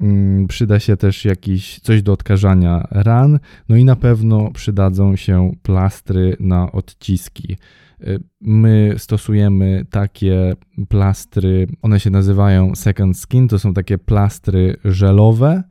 Mm, 0.03 0.47
przyda 0.47 0.81
się 0.81 0.97
też 0.97 1.25
jakiś 1.25 1.81
coś 1.81 2.03
do 2.03 2.13
odkażania 2.13 2.89
ran, 2.91 3.39
no 3.69 3.77
i 3.77 3.85
na 3.85 3.97
pewno 3.97 4.51
przydadzą 4.51 5.17
się 5.17 5.53
plastry 5.63 6.37
na 6.41 6.73
odciski. 6.73 7.57
Y, 8.01 8.21
my 8.41 8.95
stosujemy 8.99 9.87
takie 9.91 10.55
plastry, 10.89 11.67
one 11.83 12.01
się 12.01 12.11
nazywają 12.11 12.75
second 12.75 13.19
skin, 13.19 13.49
to 13.49 13.59
są 13.59 13.75
takie 13.75 13.99
plastry 13.99 14.77
żelowe 14.85 15.63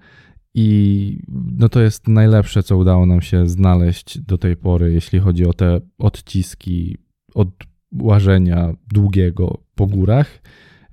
i 0.53 1.19
no 1.57 1.69
to 1.69 1.81
jest 1.81 2.07
najlepsze, 2.07 2.63
co 2.63 2.77
udało 2.77 3.05
nam 3.05 3.21
się 3.21 3.47
znaleźć 3.47 4.19
do 4.19 4.37
tej 4.37 4.57
pory, 4.57 4.93
jeśli 4.93 5.19
chodzi 5.19 5.45
o 5.45 5.53
te 5.53 5.81
odciski 5.97 6.97
od 7.33 7.49
łażenia 8.01 8.73
długiego 8.93 9.63
po 9.75 9.87
górach, 9.87 10.41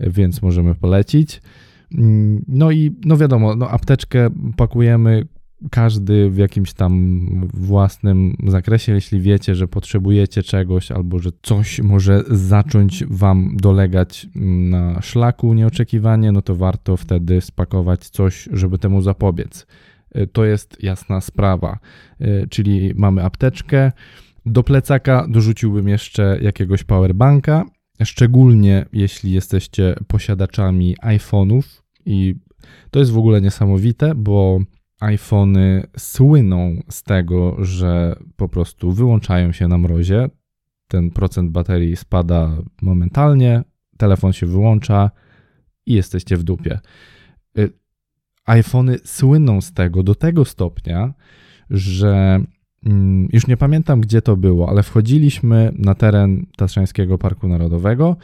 więc 0.00 0.42
możemy 0.42 0.74
polecić. 0.74 1.40
No 2.48 2.70
i 2.70 2.96
no 3.04 3.16
wiadomo, 3.16 3.56
no 3.56 3.70
apteczkę 3.70 4.30
pakujemy 4.56 5.26
każdy 5.70 6.30
w 6.30 6.36
jakimś 6.36 6.72
tam 6.72 7.28
własnym 7.54 8.36
zakresie. 8.46 8.92
Jeśli 8.92 9.20
wiecie, 9.20 9.54
że 9.54 9.68
potrzebujecie 9.68 10.42
czegoś 10.42 10.90
albo 10.90 11.18
że 11.18 11.30
coś 11.42 11.80
może 11.80 12.22
zacząć 12.30 13.04
Wam 13.04 13.56
dolegać 13.56 14.26
mm, 14.36 14.70
na 14.70 15.02
szlaku 15.02 15.54
nieoczekiwanie, 15.54 16.32
no 16.32 16.42
to 16.42 16.54
warto 16.54 16.96
wtedy 16.96 17.40
spakować 17.40 18.08
coś, 18.08 18.48
żeby 18.52 18.78
temu 18.78 19.02
zapobiec. 19.02 19.66
Y, 20.16 20.26
to 20.26 20.44
jest 20.44 20.82
jasna 20.82 21.20
sprawa. 21.20 21.78
Y, 22.20 22.46
czyli 22.50 22.92
mamy 22.96 23.24
apteczkę. 23.24 23.92
Do 24.46 24.62
plecaka 24.62 25.26
dorzuciłbym 25.28 25.88
jeszcze 25.88 26.38
jakiegoś 26.42 26.84
powerbanka, 26.84 27.64
szczególnie 28.04 28.86
jeśli 28.92 29.32
jesteście 29.32 29.94
posiadaczami 30.06 30.96
iPhone'ów 31.02 31.62
i 32.06 32.34
to 32.90 32.98
jest 32.98 33.10
w 33.10 33.18
ogóle 33.18 33.40
niesamowite, 33.40 34.14
bo 34.14 34.60
iPhony 35.00 35.86
słyną 35.96 36.82
z 36.88 37.02
tego, 37.02 37.64
że 37.64 38.16
po 38.36 38.48
prostu 38.48 38.92
wyłączają 38.92 39.52
się 39.52 39.68
na 39.68 39.78
mrozie. 39.78 40.28
Ten 40.88 41.10
procent 41.10 41.50
baterii 41.50 41.96
spada 41.96 42.56
momentalnie, 42.82 43.62
telefon 43.96 44.32
się 44.32 44.46
wyłącza 44.46 45.10
i 45.86 45.92
jesteście 45.92 46.36
w 46.36 46.42
dupie. 46.42 46.78
Y, 47.58 47.72
iPhony 48.46 48.98
słyną 49.04 49.60
z 49.60 49.72
tego 49.72 50.02
do 50.02 50.14
tego 50.14 50.44
stopnia, 50.44 51.14
że 51.70 52.40
już 53.32 53.46
nie 53.46 53.56
pamiętam 53.56 54.00
gdzie 54.00 54.22
to 54.22 54.36
było, 54.36 54.68
ale 54.68 54.82
wchodziliśmy 54.82 55.72
na 55.78 55.94
teren 55.94 56.46
Tatrzańskiego 56.56 57.18
Parku 57.18 57.48
Narodowego 57.48 58.16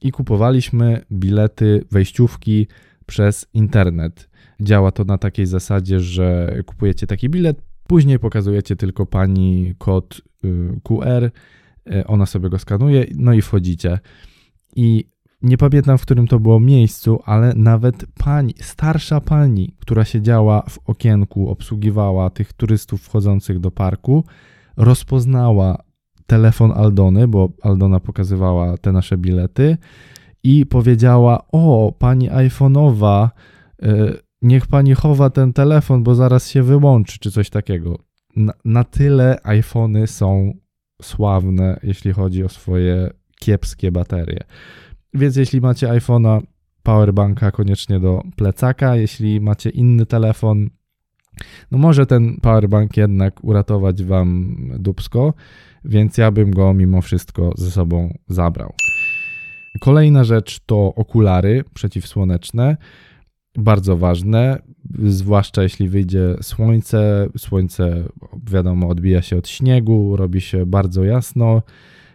i 0.00 0.12
kupowaliśmy 0.12 1.04
bilety, 1.12 1.84
wejściówki 1.90 2.66
przez 3.06 3.46
internet. 3.54 4.28
Działa 4.60 4.90
to 4.90 5.04
na 5.04 5.18
takiej 5.18 5.46
zasadzie, 5.46 6.00
że 6.00 6.56
kupujecie 6.66 7.06
taki 7.06 7.28
bilet, 7.28 7.62
później 7.86 8.18
pokazujecie 8.18 8.76
tylko 8.76 9.06
pani 9.06 9.74
kod 9.78 10.22
y, 10.44 10.80
QR, 10.82 11.30
y, 11.92 12.06
ona 12.06 12.26
sobie 12.26 12.48
go 12.48 12.58
skanuje, 12.58 13.06
no 13.14 13.32
i 13.32 13.42
wchodzicie. 13.42 13.98
I 14.76 15.04
nie 15.42 15.58
pamiętam, 15.58 15.98
w 15.98 16.02
którym 16.02 16.26
to 16.26 16.40
było 16.40 16.60
miejscu, 16.60 17.20
ale 17.24 17.52
nawet 17.56 18.06
pani, 18.18 18.54
starsza 18.60 19.20
pani, 19.20 19.74
która 19.80 20.04
siedziała 20.04 20.62
w 20.68 20.78
okienku, 20.86 21.50
obsługiwała 21.50 22.30
tych 22.30 22.52
turystów 22.52 23.02
wchodzących 23.02 23.60
do 23.60 23.70
parku, 23.70 24.24
rozpoznała 24.76 25.82
telefon 26.26 26.72
Aldony, 26.72 27.28
bo 27.28 27.48
Aldona 27.62 28.00
pokazywała 28.00 28.76
te 28.78 28.92
nasze 28.92 29.16
bilety 29.18 29.76
i 30.42 30.66
powiedziała: 30.66 31.44
O, 31.52 31.92
pani 31.98 32.30
iPhone'owa, 32.30 33.28
y, 33.82 33.88
niech 34.42 34.66
pani 34.66 34.94
chowa 34.94 35.30
ten 35.30 35.52
telefon, 35.52 36.02
bo 36.02 36.14
zaraz 36.14 36.48
się 36.48 36.62
wyłączy, 36.62 37.18
czy 37.18 37.30
coś 37.30 37.50
takiego. 37.50 37.98
Na, 38.36 38.52
na 38.64 38.84
tyle 38.84 39.38
iPhony 39.42 40.06
są 40.06 40.54
sławne, 41.02 41.80
jeśli 41.82 42.12
chodzi 42.12 42.44
o 42.44 42.48
swoje 42.48 43.10
kiepskie 43.40 43.92
baterie. 43.92 44.44
Więc 45.14 45.36
jeśli 45.36 45.60
macie 45.60 45.88
iPhone'a, 45.88 46.40
powerbanka 46.82 47.50
koniecznie 47.50 48.00
do 48.00 48.22
plecaka. 48.36 48.96
Jeśli 48.96 49.40
macie 49.40 49.70
inny 49.70 50.06
telefon, 50.06 50.70
no 51.70 51.78
może 51.78 52.06
ten 52.06 52.36
powerbank 52.40 52.96
jednak 52.96 53.44
uratować 53.44 54.04
wam 54.04 54.56
dubsko, 54.78 55.34
więc 55.84 56.18
ja 56.18 56.30
bym 56.30 56.50
go 56.50 56.74
mimo 56.74 57.02
wszystko 57.02 57.52
ze 57.56 57.70
sobą 57.70 58.18
zabrał. 58.28 58.72
Kolejna 59.80 60.24
rzecz 60.24 60.60
to 60.66 60.94
okulary 60.94 61.64
przeciwsłoneczne. 61.74 62.76
Bardzo 63.58 63.96
ważne, 63.96 64.62
zwłaszcza 65.04 65.62
jeśli 65.62 65.88
wyjdzie 65.88 66.36
słońce. 66.42 67.26
Słońce, 67.38 68.04
wiadomo, 68.50 68.88
odbija 68.88 69.22
się 69.22 69.36
od 69.36 69.48
śniegu, 69.48 70.16
robi 70.16 70.40
się 70.40 70.66
bardzo 70.66 71.04
jasno. 71.04 71.62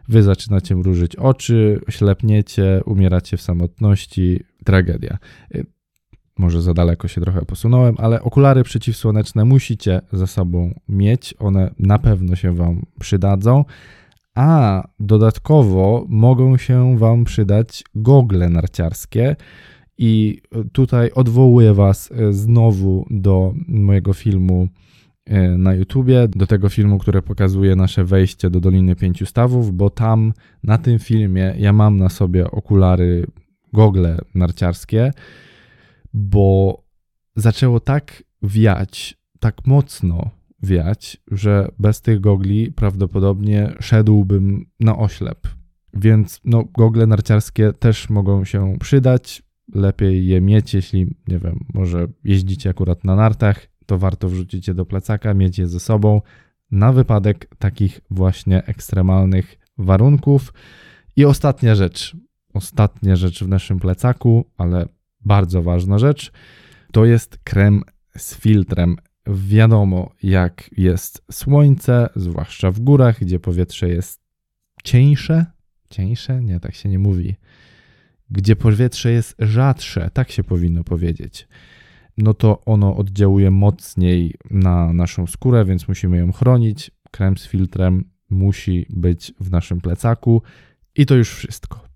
Wy 0.07 0.23
zaczynacie 0.23 0.75
mrużyć 0.75 1.15
oczy, 1.15 1.81
ślepniecie, 1.89 2.81
umieracie 2.85 3.37
w 3.37 3.41
samotności. 3.41 4.43
Tragedia. 4.65 5.17
Może 6.37 6.61
za 6.61 6.73
daleko 6.73 7.07
się 7.07 7.21
trochę 7.21 7.41
posunąłem, 7.41 7.95
ale 7.97 8.21
okulary 8.21 8.63
przeciwsłoneczne 8.63 9.45
musicie 9.45 10.01
ze 10.13 10.27
sobą 10.27 10.79
mieć. 10.89 11.33
One 11.39 11.73
na 11.79 11.99
pewno 11.99 12.35
się 12.35 12.55
Wam 12.55 12.81
przydadzą 12.99 13.63
a 14.37 14.83
dodatkowo 14.99 16.05
mogą 16.09 16.57
się 16.57 16.97
Wam 16.97 17.23
przydać 17.23 17.83
gogle 17.95 18.49
narciarskie. 18.49 19.35
I 19.97 20.41
tutaj 20.71 21.11
odwołuję 21.11 21.73
Was 21.73 22.11
e, 22.11 22.33
znowu 22.33 23.05
do 23.09 23.53
mojego 23.67 24.13
filmu 24.13 24.67
na 25.57 25.73
YouTubie, 25.73 26.27
do 26.27 26.47
tego 26.47 26.69
filmu, 26.69 26.97
który 26.97 27.21
pokazuje 27.21 27.75
nasze 27.75 28.03
wejście 28.03 28.49
do 28.49 28.59
Doliny 28.59 28.95
Pięciu 28.95 29.25
Stawów, 29.25 29.73
bo 29.73 29.89
tam 29.89 30.33
na 30.63 30.77
tym 30.77 30.99
filmie 30.99 31.55
ja 31.57 31.73
mam 31.73 31.97
na 31.97 32.09
sobie 32.09 32.51
okulary, 32.51 33.25
gogle 33.73 34.17
narciarskie, 34.35 35.11
bo 36.13 36.83
zaczęło 37.35 37.79
tak 37.79 38.23
wiać, 38.43 39.17
tak 39.39 39.67
mocno 39.67 40.29
wiać, 40.63 41.17
że 41.31 41.67
bez 41.79 42.01
tych 42.01 42.19
gogli 42.19 42.71
prawdopodobnie 42.71 43.73
szedłbym 43.79 44.65
na 44.79 44.97
oślep. 44.97 45.47
Więc 45.93 46.41
no, 46.45 46.63
gogle 46.63 47.07
narciarskie 47.07 47.73
też 47.73 48.09
mogą 48.09 48.45
się 48.45 48.75
przydać. 48.79 49.43
lepiej 49.73 50.27
je 50.27 50.41
mieć, 50.41 50.73
jeśli, 50.73 51.15
nie 51.27 51.39
wiem, 51.39 51.59
może 51.73 52.07
jeździcie 52.23 52.69
akurat 52.69 53.03
na 53.03 53.15
nartach, 53.15 53.67
to 53.87 53.97
warto 53.97 54.29
wrzucić 54.29 54.67
je 54.67 54.73
do 54.73 54.85
plecaka, 54.85 55.33
mieć 55.33 55.59
je 55.59 55.67
ze 55.67 55.79
sobą 55.79 56.21
na 56.71 56.93
wypadek 56.93 57.55
takich 57.59 58.01
właśnie 58.09 58.65
ekstremalnych 58.65 59.57
warunków. 59.77 60.53
I 61.15 61.25
ostatnia 61.25 61.75
rzecz, 61.75 62.15
ostatnia 62.53 63.15
rzecz 63.15 63.43
w 63.43 63.47
naszym 63.47 63.79
plecaku, 63.79 64.45
ale 64.57 64.87
bardzo 65.25 65.61
ważna 65.61 65.99
rzecz, 65.99 66.31
to 66.91 67.05
jest 67.05 67.37
krem 67.43 67.81
z 68.17 68.35
filtrem. 68.35 68.97
Wiadomo, 69.27 70.11
jak 70.23 70.69
jest 70.77 71.21
słońce, 71.31 72.09
zwłaszcza 72.15 72.71
w 72.71 72.79
górach, 72.79 73.19
gdzie 73.19 73.39
powietrze 73.39 73.89
jest 73.89 74.21
cieńsze. 74.83 75.45
Cieńsze? 75.89 76.43
Nie, 76.43 76.59
tak 76.59 76.75
się 76.75 76.89
nie 76.89 76.99
mówi. 76.99 77.35
Gdzie 78.29 78.55
powietrze 78.55 79.11
jest 79.11 79.35
rzadsze, 79.39 80.09
tak 80.13 80.31
się 80.31 80.43
powinno 80.43 80.83
powiedzieć. 80.83 81.47
No 82.17 82.33
to 82.33 82.65
ono 82.65 82.95
oddziałuje 82.95 83.51
mocniej 83.51 84.35
na 84.51 84.93
naszą 84.93 85.27
skórę, 85.27 85.65
więc 85.65 85.87
musimy 85.87 86.17
ją 86.17 86.31
chronić. 86.31 86.91
Krem 87.11 87.37
z 87.37 87.47
filtrem 87.47 88.09
musi 88.29 88.85
być 88.89 89.33
w 89.39 89.51
naszym 89.51 89.81
plecaku. 89.81 90.41
I 90.95 91.05
to 91.05 91.15
już 91.15 91.29
wszystko. 91.35 91.87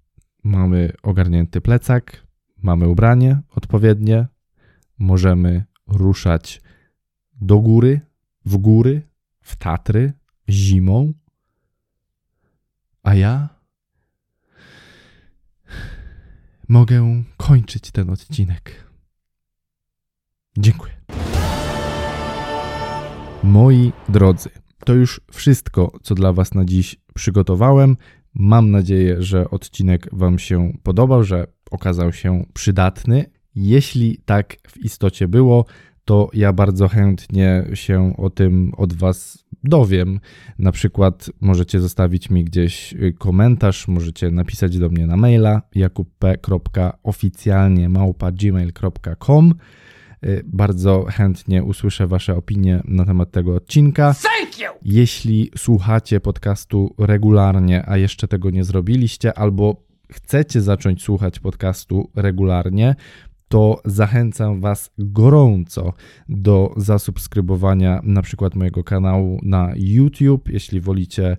Mamy 0.44 0.94
ogarnięty 1.04 1.62
plecak, 1.62 2.28
mamy 2.58 2.88
ubranie 2.88 3.42
odpowiednie, 3.50 4.28
możemy 5.00 5.64
ruszać 5.88 6.62
do 7.42 7.60
góry, 7.60 8.02
w 8.46 8.58
góry, 8.58 9.02
w 9.42 9.56
Tatry, 9.56 10.14
zimą. 10.50 11.14
A 13.04 13.16
ja 13.16 13.50
mogę 16.68 17.24
kończyć 17.38 17.92
ten 17.92 18.10
odcinek. 18.10 18.91
Dziękuję. 20.58 20.94
Moi 23.44 23.92
drodzy, 24.10 24.50
to 24.86 24.94
już 24.94 25.22
wszystko, 25.32 25.92
co 26.02 26.16
dla 26.16 26.34
Was 26.34 26.54
na 26.54 26.66
dziś 26.66 26.96
przygotowałem. 27.14 27.98
Mam 28.34 28.72
nadzieję, 28.72 29.22
że 29.22 29.50
odcinek 29.50 30.08
Wam 30.12 30.40
się 30.40 30.74
podobał, 30.84 31.24
że 31.24 31.48
okazał 31.72 32.14
się 32.14 32.46
przydatny. 32.54 33.26
Jeśli 33.56 34.18
tak 34.26 34.56
w 34.68 34.78
istocie 34.78 35.28
było, 35.28 35.66
to 36.06 36.30
ja 36.34 36.54
bardzo 36.54 36.88
chętnie 36.88 37.64
się 37.74 38.14
o 38.18 38.30
tym 38.30 38.72
od 38.78 38.94
Was 38.94 39.46
dowiem. 39.64 40.20
Na 40.60 40.72
przykład 40.72 41.32
możecie 41.42 41.80
zostawić 41.80 42.30
mi 42.30 42.44
gdzieś 42.44 42.94
komentarz, 43.20 43.88
możecie 43.88 44.32
napisać 44.32 44.78
do 44.78 44.90
mnie 44.90 45.08
na 45.08 45.18
maila 45.18 45.62
jakub.oficjalnie 45.76 47.90
gmail.com 48.34 49.52
Y, 49.52 49.56
bardzo 50.46 51.06
chętnie 51.10 51.64
usłyszę 51.64 52.08
Wasze 52.08 52.36
opinie 52.36 52.82
na 52.86 53.06
temat 53.06 53.32
tego 53.32 53.56
odcinka. 53.56 54.16
Jeśli 54.84 55.52
słuchacie 55.58 56.20
podcastu 56.20 56.96
regularnie, 56.98 57.90
a 57.90 57.98
jeszcze 57.98 58.28
tego 58.28 58.50
nie 58.50 58.64
zrobiliście, 58.64 59.38
albo 59.38 59.84
chcecie 60.12 60.62
zacząć 60.62 61.04
słuchać 61.04 61.40
podcastu 61.40 62.10
regularnie, 62.16 62.96
to 63.48 63.82
zachęcam 63.86 64.62
Was 64.62 64.92
gorąco 64.98 65.94
do 66.30 66.74
zasubskrybowania 66.78 68.02
na 68.04 68.22
przykład 68.22 68.56
mojego 68.56 68.84
kanału 68.84 69.40
na 69.44 69.74
YouTube, 69.76 70.50
jeśli 70.50 70.82
wolicie 70.82 71.38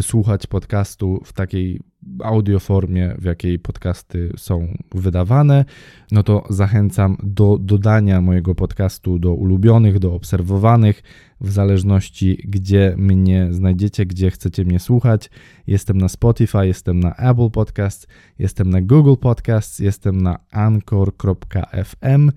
słuchać 0.00 0.46
podcastu 0.46 1.20
w 1.24 1.32
takiej 1.32 1.80
audioformie, 2.22 3.14
w 3.18 3.24
jakiej 3.24 3.58
podcasty 3.58 4.32
są 4.36 4.76
wydawane, 4.94 5.64
no 6.12 6.22
to 6.22 6.44
zachęcam 6.50 7.16
do 7.22 7.58
dodania 7.60 8.20
mojego 8.20 8.54
podcastu 8.54 9.18
do 9.18 9.34
ulubionych, 9.34 9.98
do 9.98 10.14
obserwowanych, 10.14 11.02
w 11.40 11.50
zależności 11.50 12.44
gdzie 12.48 12.94
mnie 12.98 13.48
znajdziecie, 13.50 14.06
gdzie 14.06 14.30
chcecie 14.30 14.64
mnie 14.64 14.80
słuchać. 14.80 15.30
Jestem 15.66 15.98
na 15.98 16.08
Spotify, 16.08 16.66
jestem 16.66 17.00
na 17.00 17.14
Apple 17.16 17.50
Podcast, 17.50 18.06
jestem 18.38 18.70
na 18.70 18.82
Google 18.82 19.16
Podcast, 19.20 19.80
jestem 19.80 20.22
na 20.22 20.38
anchor.fm, 20.50 22.32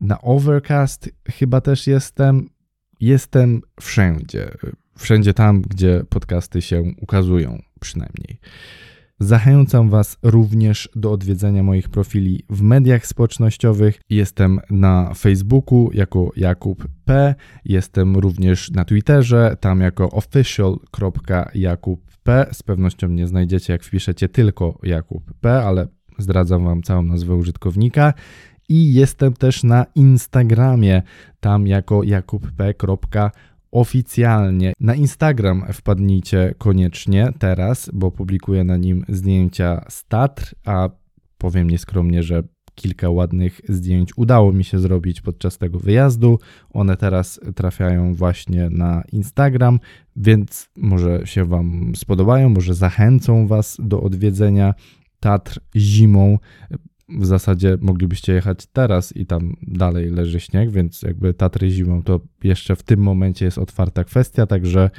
na 0.00 0.20
Overcast 0.20 1.10
chyba 1.30 1.60
też 1.60 1.86
jestem. 1.86 2.48
Jestem 3.00 3.62
wszędzie 3.80 4.50
wszędzie 4.98 5.34
tam, 5.34 5.62
gdzie 5.62 6.04
podcasty 6.08 6.62
się 6.62 6.82
ukazują, 7.00 7.62
przynajmniej. 7.80 8.38
Zachęcam 9.20 9.90
Was 9.90 10.18
również 10.22 10.88
do 10.96 11.12
odwiedzenia 11.12 11.62
moich 11.62 11.88
profili 11.88 12.44
w 12.50 12.62
mediach 12.62 13.06
społecznościowych. 13.06 14.00
Jestem 14.10 14.60
na 14.70 15.14
Facebooku 15.14 15.90
jako 15.94 16.30
Jakub 16.36 16.88
P. 17.04 17.34
Jestem 17.64 18.16
również 18.16 18.70
na 18.70 18.84
Twitterze, 18.84 19.56
tam 19.60 19.80
jako 19.80 20.10
official.jakub 20.10 22.00
P. 22.22 22.46
Z 22.52 22.62
pewnością 22.62 23.08
nie 23.08 23.26
znajdziecie, 23.26 23.72
jak 23.72 23.82
wpiszecie 23.82 24.28
tylko 24.28 24.78
Jakub 24.82 25.34
P, 25.40 25.62
ale 25.62 25.88
zdradzam 26.18 26.64
Wam 26.64 26.82
całą 26.82 27.02
nazwę 27.02 27.34
użytkownika. 27.34 28.14
I 28.68 28.94
jestem 28.94 29.32
też 29.32 29.64
na 29.64 29.86
Instagramie, 29.94 31.02
tam 31.40 31.66
jako 31.66 32.02
jakubp.com 32.02 33.30
oficjalnie. 33.74 34.72
Na 34.80 34.94
Instagram 34.94 35.64
wpadnijcie 35.72 36.54
koniecznie 36.58 37.32
teraz, 37.38 37.90
bo 37.92 38.10
publikuję 38.10 38.64
na 38.64 38.76
nim 38.76 39.04
zdjęcia 39.08 39.84
z 39.88 40.04
Tatr, 40.04 40.54
a 40.64 40.88
powiem 41.38 41.70
nieskromnie, 41.70 42.22
że 42.22 42.42
kilka 42.74 43.10
ładnych 43.10 43.60
zdjęć 43.68 44.10
udało 44.16 44.52
mi 44.52 44.64
się 44.64 44.78
zrobić 44.78 45.20
podczas 45.20 45.58
tego 45.58 45.78
wyjazdu. 45.78 46.38
One 46.70 46.96
teraz 46.96 47.40
trafiają 47.54 48.14
właśnie 48.14 48.70
na 48.70 49.02
Instagram, 49.12 49.80
więc 50.16 50.70
może 50.76 51.26
się 51.26 51.44
Wam 51.44 51.92
spodobają, 51.96 52.48
może 52.48 52.74
zachęcą 52.74 53.46
Was 53.46 53.76
do 53.82 54.02
odwiedzenia 54.02 54.74
Tatr 55.20 55.60
zimą 55.76 56.38
w 57.08 57.26
zasadzie 57.26 57.78
moglibyście 57.80 58.32
jechać 58.32 58.66
teraz 58.72 59.16
i 59.16 59.26
tam 59.26 59.56
dalej 59.62 60.10
leży 60.10 60.40
śnieg, 60.40 60.70
więc 60.70 61.02
jakby 61.02 61.34
Tatry 61.34 61.70
zimą 61.70 62.02
to 62.02 62.20
jeszcze 62.44 62.76
w 62.76 62.82
tym 62.82 63.00
momencie 63.00 63.44
jest 63.44 63.58
otwarta 63.58 64.04
kwestia, 64.04 64.46
także 64.46 64.90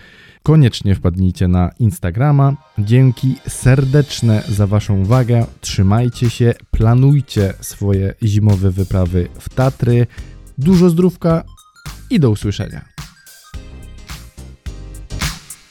koniecznie 0.43 0.95
wpadnijcie 0.95 1.47
na 1.47 1.71
Instagrama. 1.79 2.55
Dzięki 2.79 3.35
serdeczne 3.47 4.43
za 4.49 4.67
Waszą 4.67 5.01
uwagę, 5.01 5.45
trzymajcie 5.61 6.29
się, 6.29 6.53
planujcie 6.71 7.53
swoje 7.61 8.13
zimowe 8.23 8.71
wyprawy 8.71 9.27
w 9.39 9.49
Tatry. 9.49 10.07
Dużo 10.57 10.89
zdrówka 10.89 11.43
i 12.09 12.19
do 12.19 12.29
usłyszenia. 12.29 12.85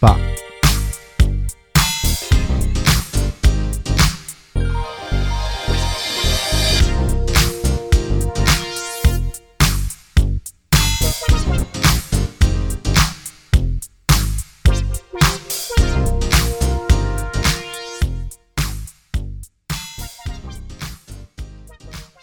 Pa! 0.00 0.33